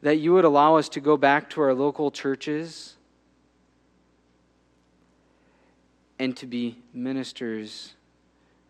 That 0.01 0.17
you 0.17 0.33
would 0.33 0.43
allow 0.43 0.75
us 0.75 0.89
to 0.89 0.99
go 0.99 1.15
back 1.15 1.49
to 1.51 1.61
our 1.61 1.73
local 1.73 2.11
churches 2.11 2.97
and 6.19 6.35
to 6.35 6.45
be 6.45 6.77
ministers 6.93 7.93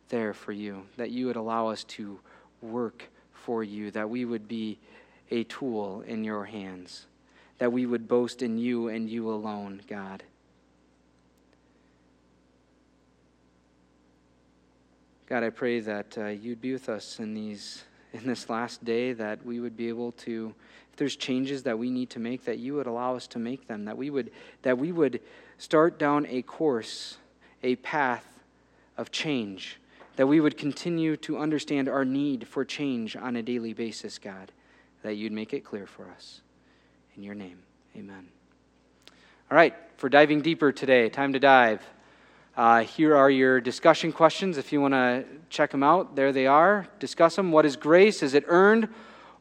there 0.09 0.33
for 0.33 0.51
you, 0.51 0.83
that 0.97 1.11
you 1.11 1.27
would 1.27 1.35
allow 1.35 1.67
us 1.67 1.83
to 1.85 2.19
work 2.61 3.05
for 3.33 3.63
you, 3.63 3.91
that 3.91 4.09
we 4.09 4.25
would 4.25 4.47
be 4.47 4.77
a 5.31 5.43
tool 5.45 6.01
in 6.01 6.23
your 6.23 6.45
hands, 6.45 7.05
that 7.59 7.71
we 7.71 7.85
would 7.85 8.07
boast 8.07 8.41
in 8.41 8.57
you 8.57 8.89
and 8.89 9.09
you 9.09 9.29
alone, 9.29 9.81
God. 9.87 10.23
God, 15.27 15.43
I 15.43 15.51
pray 15.51 15.79
that 15.79 16.17
uh, 16.17 16.25
you'd 16.27 16.61
be 16.61 16.73
with 16.73 16.89
us 16.89 17.19
in 17.19 17.35
these 17.35 17.83
in 18.13 18.25
this 18.25 18.49
last 18.49 18.83
day, 18.83 19.13
that 19.13 19.45
we 19.45 19.59
would 19.59 19.77
be 19.77 19.87
able 19.87 20.11
to, 20.13 20.53
if 20.91 20.97
there's 20.97 21.15
changes 21.15 21.61
that 21.63 21.77
we 21.77 21.91
need 21.91 22.09
to 22.09 22.19
make, 22.19 22.43
that 22.45 22.57
you 22.57 22.73
would 22.73 22.87
allow 22.87 23.15
us 23.15 23.27
to 23.27 23.37
make 23.37 23.67
them, 23.67 23.85
that 23.85 23.95
we 23.95 24.09
would 24.09 24.31
that 24.63 24.77
we 24.79 24.91
would 24.91 25.21
start 25.59 25.99
down 25.99 26.25
a 26.27 26.41
course, 26.41 27.17
a 27.61 27.75
path 27.77 28.25
of 28.97 29.11
change 29.11 29.79
that 30.19 30.27
we 30.27 30.41
would 30.41 30.57
continue 30.57 31.15
to 31.15 31.37
understand 31.37 31.87
our 31.87 32.03
need 32.03 32.45
for 32.45 32.65
change 32.65 33.15
on 33.15 33.37
a 33.37 33.41
daily 33.41 33.71
basis, 33.71 34.17
God, 34.17 34.51
that 35.01 35.13
you'd 35.13 35.31
make 35.31 35.53
it 35.53 35.61
clear 35.61 35.87
for 35.87 36.09
us. 36.09 36.41
In 37.15 37.23
your 37.23 37.35
name, 37.35 37.59
amen. 37.95 38.27
All 39.49 39.55
right, 39.55 39.73
for 39.95 40.09
diving 40.09 40.41
deeper 40.41 40.73
today, 40.73 41.07
time 41.07 41.31
to 41.31 41.39
dive. 41.39 41.81
Uh, 42.57 42.81
here 42.81 43.15
are 43.15 43.29
your 43.29 43.61
discussion 43.61 44.11
questions. 44.11 44.57
If 44.57 44.73
you 44.73 44.81
want 44.81 44.93
to 44.93 45.23
check 45.49 45.71
them 45.71 45.83
out, 45.83 46.17
there 46.17 46.33
they 46.33 46.47
are. 46.47 46.85
Discuss 46.99 47.37
them. 47.37 47.53
What 47.53 47.65
is 47.65 47.77
grace? 47.77 48.21
Is 48.21 48.33
it 48.33 48.43
earned? 48.47 48.89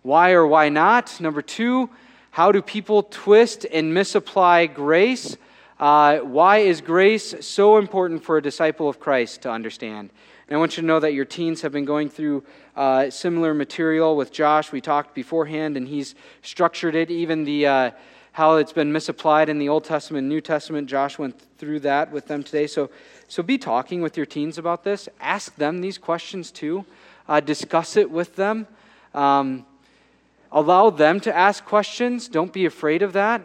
Why 0.02 0.30
or 0.30 0.46
why 0.46 0.68
not? 0.68 1.20
Number 1.20 1.42
two, 1.42 1.90
how 2.30 2.52
do 2.52 2.62
people 2.62 3.02
twist 3.02 3.66
and 3.72 3.92
misapply 3.92 4.66
grace? 4.66 5.36
Uh, 5.80 6.18
why 6.18 6.58
is 6.58 6.80
grace 6.80 7.34
so 7.40 7.78
important 7.78 8.22
for 8.22 8.36
a 8.36 8.42
disciple 8.42 8.88
of 8.88 9.00
Christ 9.00 9.42
to 9.42 9.50
understand? 9.50 10.10
And 10.48 10.56
I 10.56 10.58
want 10.58 10.78
you 10.78 10.80
to 10.80 10.86
know 10.86 10.98
that 11.00 11.12
your 11.12 11.26
teens 11.26 11.60
have 11.60 11.72
been 11.72 11.84
going 11.84 12.08
through 12.08 12.42
uh, 12.74 13.10
similar 13.10 13.52
material 13.52 14.16
with 14.16 14.32
Josh. 14.32 14.72
We 14.72 14.80
talked 14.80 15.14
beforehand, 15.14 15.76
and 15.76 15.86
he's 15.86 16.14
structured 16.40 16.94
it. 16.94 17.10
Even 17.10 17.44
the 17.44 17.66
uh, 17.66 17.90
how 18.32 18.54
it's 18.56 18.72
been 18.72 18.92
misapplied 18.92 19.48
in 19.48 19.58
the 19.58 19.68
Old 19.68 19.84
Testament, 19.84 20.26
New 20.26 20.40
Testament. 20.40 20.88
Josh 20.88 21.18
went 21.18 21.38
through 21.58 21.80
that 21.80 22.10
with 22.12 22.28
them 22.28 22.42
today. 22.42 22.66
So, 22.66 22.88
so 23.26 23.42
be 23.42 23.58
talking 23.58 24.00
with 24.00 24.16
your 24.16 24.26
teens 24.26 24.56
about 24.56 24.84
this. 24.84 25.08
Ask 25.20 25.54
them 25.56 25.80
these 25.80 25.98
questions 25.98 26.50
too. 26.50 26.84
Uh, 27.28 27.40
discuss 27.40 27.96
it 27.96 28.10
with 28.10 28.36
them. 28.36 28.66
Um, 29.12 29.66
allow 30.50 30.88
them 30.88 31.20
to 31.20 31.36
ask 31.36 31.64
questions. 31.64 32.28
Don't 32.28 32.52
be 32.52 32.64
afraid 32.64 33.02
of 33.02 33.12
that. 33.12 33.42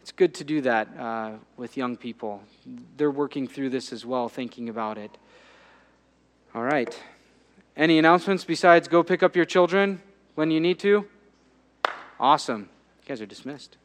It's 0.00 0.12
good 0.12 0.32
to 0.34 0.44
do 0.44 0.60
that 0.60 0.88
uh, 0.96 1.32
with 1.56 1.76
young 1.76 1.96
people. 1.96 2.40
They're 2.96 3.10
working 3.10 3.48
through 3.48 3.70
this 3.70 3.92
as 3.92 4.06
well, 4.06 4.28
thinking 4.28 4.68
about 4.68 4.96
it. 4.96 5.10
All 6.56 6.62
right. 6.62 6.98
Any 7.76 7.98
announcements 7.98 8.46
besides 8.46 8.88
go 8.88 9.02
pick 9.02 9.22
up 9.22 9.36
your 9.36 9.44
children 9.44 10.00
when 10.36 10.50
you 10.50 10.58
need 10.58 10.78
to? 10.78 11.04
Awesome. 12.18 12.70
You 13.02 13.08
guys 13.08 13.20
are 13.20 13.26
dismissed. 13.26 13.76